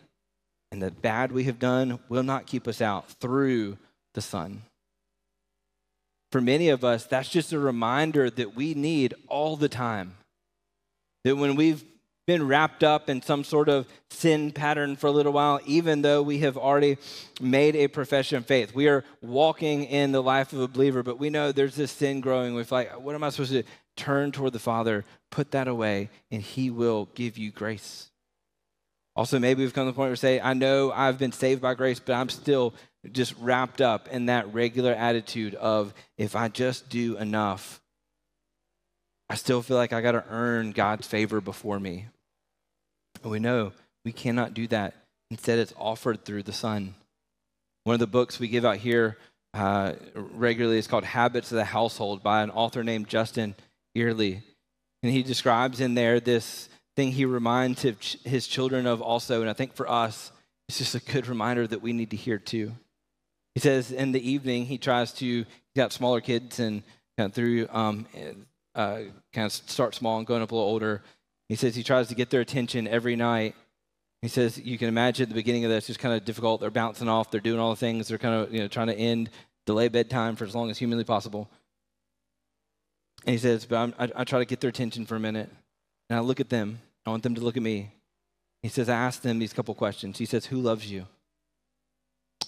And 0.70 0.80
the 0.80 0.90
bad 0.90 1.32
we 1.32 1.44
have 1.44 1.58
done 1.58 1.98
will 2.08 2.22
not 2.22 2.46
keep 2.46 2.66
us 2.66 2.80
out 2.80 3.10
through 3.20 3.76
the 4.14 4.20
Son. 4.20 4.62
For 6.30 6.40
many 6.40 6.68
of 6.70 6.84
us, 6.84 7.04
that's 7.04 7.28
just 7.28 7.52
a 7.52 7.58
reminder 7.58 8.30
that 8.30 8.56
we 8.56 8.74
need 8.74 9.14
all 9.28 9.56
the 9.56 9.68
time. 9.68 10.14
That 11.24 11.36
when 11.36 11.56
we've 11.56 11.84
been 12.26 12.46
wrapped 12.46 12.84
up 12.84 13.10
in 13.10 13.20
some 13.20 13.42
sort 13.42 13.68
of 13.68 13.86
sin 14.10 14.52
pattern 14.52 14.94
for 14.96 15.08
a 15.08 15.10
little 15.10 15.32
while, 15.32 15.60
even 15.66 16.02
though 16.02 16.22
we 16.22 16.38
have 16.38 16.56
already 16.56 16.96
made 17.40 17.74
a 17.74 17.88
profession 17.88 18.38
of 18.38 18.46
faith. 18.46 18.74
We 18.74 18.88
are 18.88 19.04
walking 19.20 19.84
in 19.84 20.12
the 20.12 20.22
life 20.22 20.52
of 20.52 20.60
a 20.60 20.68
believer, 20.68 21.02
but 21.02 21.18
we 21.18 21.30
know 21.30 21.50
there's 21.50 21.74
this 21.74 21.90
sin 21.90 22.20
growing. 22.20 22.54
We're 22.54 22.64
like, 22.70 22.92
what 23.00 23.14
am 23.14 23.24
I 23.24 23.30
supposed 23.30 23.50
to 23.52 23.62
do? 23.62 23.68
Turn 23.96 24.30
toward 24.30 24.52
the 24.52 24.58
Father, 24.58 25.04
put 25.30 25.50
that 25.50 25.68
away, 25.68 26.10
and 26.30 26.40
He 26.40 26.70
will 26.70 27.08
give 27.14 27.36
you 27.36 27.50
grace. 27.50 28.08
Also, 29.22 29.38
maybe 29.38 29.62
we've 29.62 29.72
come 29.72 29.86
to 29.86 29.92
the 29.92 29.94
point 29.94 30.08
where 30.08 30.16
say, 30.16 30.40
I 30.40 30.52
know 30.52 30.90
I've 30.90 31.16
been 31.16 31.30
saved 31.30 31.62
by 31.62 31.74
grace, 31.74 32.00
but 32.00 32.14
I'm 32.14 32.28
still 32.28 32.74
just 33.12 33.36
wrapped 33.38 33.80
up 33.80 34.08
in 34.08 34.26
that 34.26 34.52
regular 34.52 34.92
attitude 34.92 35.54
of 35.54 35.94
if 36.18 36.34
I 36.34 36.48
just 36.48 36.88
do 36.88 37.16
enough, 37.18 37.80
I 39.30 39.36
still 39.36 39.62
feel 39.62 39.76
like 39.76 39.92
I 39.92 40.00
got 40.00 40.10
to 40.10 40.24
earn 40.28 40.72
God's 40.72 41.06
favor 41.06 41.40
before 41.40 41.78
me. 41.78 42.06
And 43.22 43.30
we 43.30 43.38
know 43.38 43.70
we 44.04 44.10
cannot 44.10 44.54
do 44.54 44.66
that. 44.66 44.94
Instead, 45.30 45.60
it's 45.60 45.72
offered 45.78 46.24
through 46.24 46.42
the 46.42 46.52
Son. 46.52 46.96
One 47.84 47.94
of 47.94 48.00
the 48.00 48.08
books 48.08 48.40
we 48.40 48.48
give 48.48 48.64
out 48.64 48.78
here 48.78 49.18
uh, 49.54 49.92
regularly 50.14 50.78
is 50.78 50.88
called 50.88 51.04
Habits 51.04 51.52
of 51.52 51.58
the 51.58 51.64
Household 51.64 52.24
by 52.24 52.42
an 52.42 52.50
author 52.50 52.82
named 52.82 53.06
Justin 53.06 53.54
Earley. 53.96 54.42
And 55.04 55.12
he 55.12 55.22
describes 55.22 55.80
in 55.80 55.94
there 55.94 56.18
this 56.18 56.68
thing 56.96 57.12
he 57.12 57.24
reminds 57.24 57.82
his 57.82 58.46
children 58.46 58.86
of 58.86 59.00
also. 59.00 59.40
And 59.40 59.50
I 59.50 59.52
think 59.52 59.74
for 59.74 59.88
us, 59.88 60.32
it's 60.68 60.78
just 60.78 60.94
a 60.94 61.00
good 61.00 61.26
reminder 61.26 61.66
that 61.66 61.82
we 61.82 61.92
need 61.92 62.10
to 62.10 62.16
hear 62.16 62.38
too. 62.38 62.72
He 63.54 63.60
says 63.60 63.92
in 63.92 64.12
the 64.12 64.30
evening, 64.30 64.66
he 64.66 64.78
tries 64.78 65.12
to, 65.14 65.26
he's 65.26 65.46
got 65.76 65.92
smaller 65.92 66.20
kids 66.20 66.58
and 66.58 66.82
kind 67.18 67.30
of 67.30 67.34
through, 67.34 67.68
um, 67.70 68.06
uh, 68.74 69.00
kind 69.32 69.46
of 69.46 69.52
start 69.52 69.94
small 69.94 70.18
and 70.18 70.26
going 70.26 70.42
up 70.42 70.50
a 70.50 70.54
little 70.54 70.68
older. 70.68 71.02
He 71.48 71.56
says 71.56 71.74
he 71.74 71.82
tries 71.82 72.08
to 72.08 72.14
get 72.14 72.30
their 72.30 72.40
attention 72.40 72.88
every 72.88 73.16
night. 73.16 73.54
He 74.22 74.28
says 74.28 74.58
you 74.58 74.78
can 74.78 74.88
imagine 74.88 75.28
the 75.28 75.34
beginning 75.34 75.64
of 75.64 75.70
this, 75.70 75.90
it's 75.90 75.98
kind 75.98 76.14
of 76.14 76.24
difficult. 76.24 76.60
They're 76.60 76.70
bouncing 76.70 77.08
off, 77.08 77.30
they're 77.30 77.40
doing 77.40 77.60
all 77.60 77.70
the 77.70 77.76
things, 77.76 78.08
they're 78.08 78.18
kind 78.18 78.34
of, 78.34 78.54
you 78.54 78.60
know, 78.60 78.68
trying 78.68 78.86
to 78.86 78.96
end, 78.96 79.30
delay 79.66 79.88
bedtime 79.88 80.36
for 80.36 80.44
as 80.44 80.54
long 80.54 80.70
as 80.70 80.78
humanly 80.78 81.04
possible. 81.04 81.50
And 83.26 83.34
he 83.34 83.38
says, 83.38 83.66
but 83.66 83.94
I, 83.98 84.08
I 84.16 84.24
try 84.24 84.38
to 84.38 84.44
get 84.44 84.60
their 84.60 84.70
attention 84.70 85.04
for 85.04 85.16
a 85.16 85.20
minute. 85.20 85.50
And 86.08 86.18
I 86.18 86.22
look 86.22 86.40
at 86.40 86.50
them. 86.50 86.80
I 87.06 87.10
want 87.10 87.22
them 87.22 87.34
to 87.34 87.40
look 87.40 87.56
at 87.56 87.62
me. 87.62 87.90
He 88.62 88.68
says, 88.68 88.88
I 88.88 88.94
ask 88.94 89.22
them 89.22 89.38
these 89.38 89.52
couple 89.52 89.74
questions. 89.74 90.18
He 90.18 90.26
says, 90.26 90.46
Who 90.46 90.58
loves 90.58 90.90
you? 90.90 91.06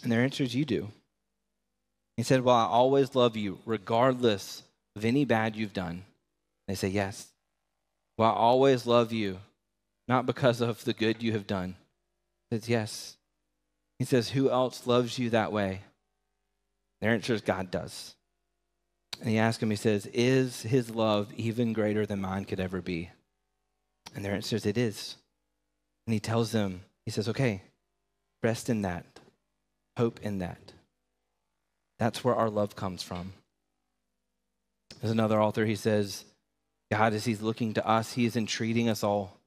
And 0.03 0.13
their 0.13 0.23
answer 0.23 0.45
is, 0.45 0.55
You 0.55 0.65
do. 0.65 0.89
He 2.17 2.23
said, 2.23 2.43
Well, 2.43 2.55
I 2.55 2.67
always 2.67 3.15
love 3.15 3.37
you, 3.37 3.59
regardless 3.67 4.63
of 4.97 5.05
any 5.05 5.25
bad 5.25 5.57
you've 5.57 5.73
done. 5.73 6.05
They 6.69 6.75
say, 6.75 6.89
Yes. 6.89 7.29
Well, 8.17 8.31
I 8.31 8.35
always 8.35 8.87
love 8.87 9.13
you, 9.13 9.39
not 10.07 10.27
because 10.27 10.61
of 10.61 10.85
the 10.85 10.93
good 10.93 11.23
you 11.23 11.33
have 11.33 11.47
done. 11.47 11.75
He 12.51 12.57
says, 12.57 12.69
Yes. 12.69 13.17
He 13.99 14.05
says, 14.05 14.31
Who 14.31 14.51
else 14.51 14.87
loves 14.87 15.19
you 15.19 15.31
that 15.31 15.53
way? 15.53 15.81
Their 17.01 17.13
answer 17.13 17.35
is, 17.35 17.41
God 17.41 17.71
does. 17.71 18.15
And 19.21 19.31
he 19.31 19.39
asks 19.39 19.63
him, 19.63 19.71
He 19.71 19.77
says, 19.77 20.07
Is 20.07 20.63
his 20.63 20.91
love 20.91 21.33
even 21.37 21.73
greater 21.73 22.07
than 22.07 22.21
mine 22.21 22.45
could 22.45 22.61
ever 22.61 22.81
be? 22.81 23.11
And 24.15 24.25
their 24.25 24.35
answer 24.35 24.57
is, 24.57 24.67
It 24.67 24.79
is. 24.79 25.17
And 26.07 26.15
he 26.15 26.21
tells 26.21 26.53
them, 26.53 26.83
He 27.05 27.11
says, 27.11 27.29
Okay, 27.29 27.63
rest 28.43 28.69
in 28.69 28.83
that, 28.83 29.05
hope 29.97 30.21
in 30.23 30.39
that. 30.39 30.73
That's 31.99 32.25
where 32.25 32.35
our 32.35 32.51
love 32.51 32.77
comes 32.77 33.03
from. 33.03 33.33
There's 35.01 35.13
another 35.13 35.41
author, 35.41 35.65
he 35.67 35.77
says, 35.77 36.25
God, 36.91 37.13
as 37.15 37.25
he's 37.25 37.43
looking 37.43 37.75
to 37.75 37.87
us, 37.87 38.13
he 38.13 38.25
is 38.25 38.37
entreating 38.37 38.89
us 38.89 39.03
all. 39.03 39.39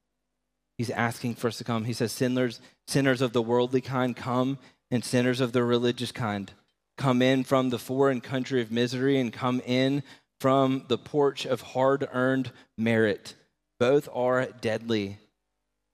He's 0.76 0.90
asking 0.90 1.34
for 1.34 1.48
us 1.48 1.58
to 1.58 1.64
come. 1.64 1.84
He 1.84 1.92
says, 1.92 2.12
sinners, 2.12 2.60
sinners 2.86 3.20
of 3.20 3.32
the 3.32 3.42
worldly 3.42 3.80
kind, 3.80 4.16
come, 4.16 4.58
and 4.90 5.04
sinners 5.04 5.40
of 5.40 5.52
the 5.52 5.64
religious 5.64 6.12
kind. 6.12 6.52
Come 6.96 7.22
in 7.22 7.44
from 7.44 7.70
the 7.70 7.78
foreign 7.78 8.20
country 8.20 8.60
of 8.60 8.70
misery 8.70 9.18
and 9.20 9.32
come 9.32 9.60
in 9.66 10.02
from 10.40 10.84
the 10.88 10.98
porch 10.98 11.46
of 11.46 11.60
hard 11.60 12.08
earned 12.12 12.52
merit. 12.76 13.34
Both 13.78 14.08
are 14.12 14.46
deadly. 14.46 15.18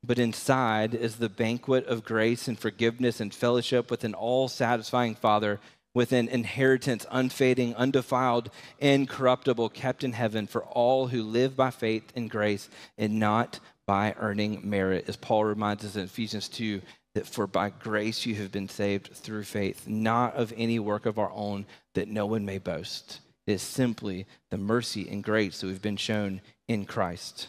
But 0.03 0.19
inside 0.19 0.95
is 0.95 1.17
the 1.17 1.29
banquet 1.29 1.87
of 1.87 2.05
grace 2.05 2.49
and 2.49 2.59
forgiveness 2.59 3.21
and 3.21 3.35
fellowship 3.35 3.91
with 3.91 4.05
an 4.05 4.15
all 4.15 4.49
satisfying 4.49 5.15
Father, 5.15 5.61
with 5.95 6.13
an 6.13 6.29
inheritance 6.29 7.07
unfading, 7.11 7.75
undefiled, 7.77 8.51
incorruptible, 8.81 9.71
kept 9.71 10.05
in 10.05 10.13
heaven 10.13 10.47
for 10.47 10.65
all 10.65 11.07
who 11.07 11.23
live 11.23 11.57
by 11.57 11.71
faith 11.71 12.13
and 12.15 12.31
grace 12.31 12.69
and 12.99 13.19
not 13.19 13.61
by 13.87 14.15
earning 14.19 14.61
merit. 14.69 15.05
As 15.09 15.17
Paul 15.17 15.45
reminds 15.45 15.85
us 15.85 15.97
in 15.97 16.03
Ephesians 16.03 16.49
2 16.49 16.83
that 17.15 17.27
for 17.27 17.47
by 17.47 17.71
grace 17.71 18.27
you 18.27 18.35
have 18.37 18.51
been 18.51 18.69
saved 18.69 19.13
through 19.13 19.45
faith, 19.45 19.87
not 19.87 20.35
of 20.35 20.53
any 20.57 20.79
work 20.79 21.07
of 21.07 21.19
our 21.19 21.31
own, 21.33 21.65
that 21.95 22.09
no 22.09 22.27
one 22.27 22.45
may 22.45 22.59
boast. 22.59 23.21
It 23.47 23.53
is 23.53 23.63
simply 23.63 24.27
the 24.51 24.59
mercy 24.59 25.09
and 25.09 25.23
grace 25.23 25.61
that 25.61 25.69
we've 25.69 25.83
been 25.83 25.97
shown 25.97 26.41
in 26.67 26.87
Christ. 26.87 27.49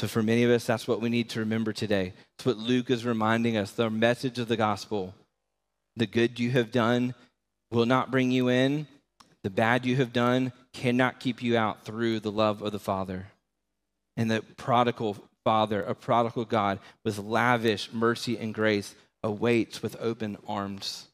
So, 0.00 0.08
for 0.08 0.22
many 0.22 0.44
of 0.44 0.50
us, 0.50 0.64
that's 0.64 0.88
what 0.88 1.02
we 1.02 1.10
need 1.10 1.28
to 1.28 1.40
remember 1.40 1.74
today. 1.74 2.14
It's 2.38 2.46
what 2.46 2.56
Luke 2.56 2.88
is 2.88 3.04
reminding 3.04 3.58
us 3.58 3.72
the 3.72 3.90
message 3.90 4.38
of 4.38 4.48
the 4.48 4.56
gospel. 4.56 5.14
The 5.94 6.06
good 6.06 6.40
you 6.40 6.52
have 6.52 6.72
done 6.72 7.14
will 7.70 7.84
not 7.84 8.10
bring 8.10 8.30
you 8.30 8.48
in, 8.48 8.86
the 9.44 9.50
bad 9.50 9.84
you 9.84 9.96
have 9.96 10.14
done 10.14 10.54
cannot 10.72 11.20
keep 11.20 11.42
you 11.42 11.58
out 11.58 11.84
through 11.84 12.20
the 12.20 12.32
love 12.32 12.62
of 12.62 12.72
the 12.72 12.78
Father. 12.78 13.26
And 14.16 14.30
the 14.30 14.40
prodigal 14.56 15.18
Father, 15.44 15.82
a 15.82 15.94
prodigal 15.94 16.46
God 16.46 16.78
with 17.04 17.18
lavish 17.18 17.92
mercy 17.92 18.38
and 18.38 18.54
grace, 18.54 18.94
awaits 19.22 19.82
with 19.82 20.00
open 20.00 20.38
arms. 20.48 21.08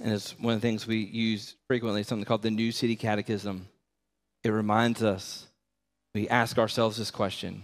And 0.00 0.14
it's 0.14 0.30
one 0.38 0.54
of 0.54 0.62
the 0.62 0.66
things 0.66 0.86
we 0.86 1.00
use 1.00 1.54
frequently, 1.66 2.02
something 2.02 2.24
called 2.24 2.40
the 2.40 2.50
New 2.50 2.72
City 2.72 2.96
Catechism. 2.96 3.68
It 4.42 4.48
reminds 4.52 5.02
us 5.02 5.47
we 6.18 6.28
ask 6.28 6.58
ourselves 6.58 6.96
this 6.96 7.12
question 7.12 7.62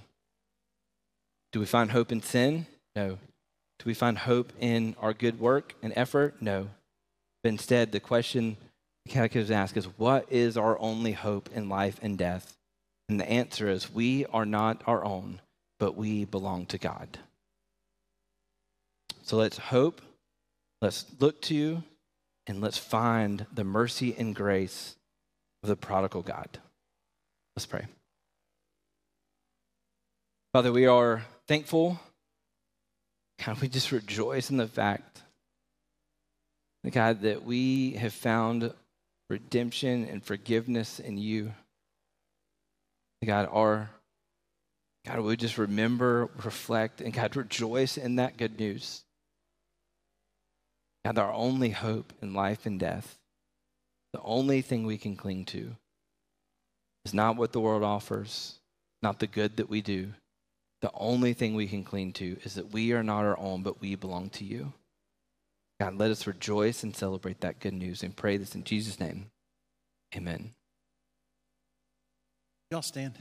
Do 1.53 1.59
we 1.59 1.67
find 1.67 1.91
hope 1.91 2.13
in 2.13 2.23
sin? 2.23 2.67
No. 2.95 3.19
Do 3.81 3.85
we 3.85 3.95
find 3.95 4.17
hope 4.17 4.53
in 4.61 4.95
our 5.01 5.13
good 5.13 5.41
work 5.41 5.75
and 5.83 5.93
effort? 5.97 6.37
No. 6.41 6.69
But 7.43 7.49
instead, 7.49 7.91
the 7.91 7.99
question 7.99 8.57
the 9.05 9.13
catechism 9.13 9.57
asks 9.57 9.77
is 9.77 9.87
what 9.97 10.31
is 10.31 10.57
our 10.57 10.79
only 10.79 11.13
hope 11.13 11.51
in 11.53 11.69
life 11.69 11.99
and 12.01 12.17
death? 12.17 12.57
And 13.09 13.19
the 13.19 13.29
answer 13.29 13.69
is 13.69 13.93
we 13.93 14.25
are 14.27 14.47
not 14.47 14.83
our 14.87 15.05
own, 15.05 15.41
but 15.81 15.97
we 15.97 16.25
belong 16.25 16.67
to 16.67 16.79
God. 16.79 17.19
So 19.23 19.37
let's 19.37 19.59
hope, 19.59 20.01
let's 20.81 21.07
look 21.19 21.43
to, 21.43 21.55
you, 21.55 21.83
and 22.47 22.61
let's 22.61 22.79
find 22.79 23.47
the 23.53 23.65
mercy 23.65 24.15
and 24.17 24.33
grace 24.33 24.95
of 25.65 25.69
the 25.69 25.77
prodigal 25.77 26.23
God. 26.23 26.61
Let's 27.57 27.67
pray. 27.67 27.87
Father, 30.55 30.71
we 30.71 30.87
are 30.87 31.25
thankful. 31.49 31.99
God, 33.45 33.61
we 33.61 33.67
just 33.67 33.91
rejoice 33.91 34.51
in 34.51 34.57
the 34.57 34.69
fact, 34.69 35.23
God, 36.89 37.23
that 37.23 37.43
we 37.43 37.95
have 37.95 38.13
found 38.13 38.73
redemption 39.29 40.05
and 40.05 40.23
forgiveness 40.23 41.01
in 41.01 41.19
you. 41.19 41.53
God, 43.27 43.49
our 43.51 43.91
God, 45.05 45.19
we 45.23 45.37
just 45.37 45.59
remember, 45.59 46.31
reflect, 46.45 47.01
and 47.01 47.13
God, 47.13 47.35
rejoice 47.35 47.97
in 47.97 48.15
that 48.17 48.37
good 48.37 48.57
news. 48.57 49.03
God, 51.05 51.19
our 51.19 51.33
only 51.33 51.71
hope 51.71 52.13
in 52.23 52.33
life 52.33 52.65
and 52.65 52.79
death, 52.79 53.19
the 54.13 54.23
only 54.23 54.63
thing 54.63 54.87
we 54.87 54.99
can 54.99 55.17
cling 55.17 55.47
to 55.47 55.75
is 57.05 57.13
not 57.13 57.35
what 57.35 57.51
the 57.51 57.61
world 57.61 57.83
offers, 57.83 58.61
not 59.03 59.19
the 59.19 59.27
good 59.27 59.57
that 59.57 59.69
we 59.69 59.81
do. 59.81 60.13
The 60.85 60.93
only 60.93 61.33
thing 61.33 61.55
we 61.55 61.67
can 61.67 61.83
cling 61.83 62.13
to 62.13 62.37
is 62.43 62.57
that 62.57 62.75
we 62.75 62.93
are 62.93 63.03
not 63.03 63.25
our 63.25 63.39
own, 63.39 63.63
but 63.63 63.81
we 63.81 63.95
belong 63.95 64.29
to 64.29 64.45
you. 64.45 64.75
God, 65.81 65.97
let 65.97 66.11
us 66.11 66.27
rejoice 66.27 66.83
and 66.83 66.95
celebrate 66.95 67.41
that 67.41 67.59
good 67.59 67.73
news 67.73 68.03
and 68.03 68.15
pray 68.15 68.37
this 68.37 68.55
in 68.55 68.65
Jesus' 68.65 69.01
name. 69.01 69.31
Amen. 70.15 70.51
Y'all 72.71 72.83
stand. 72.83 73.15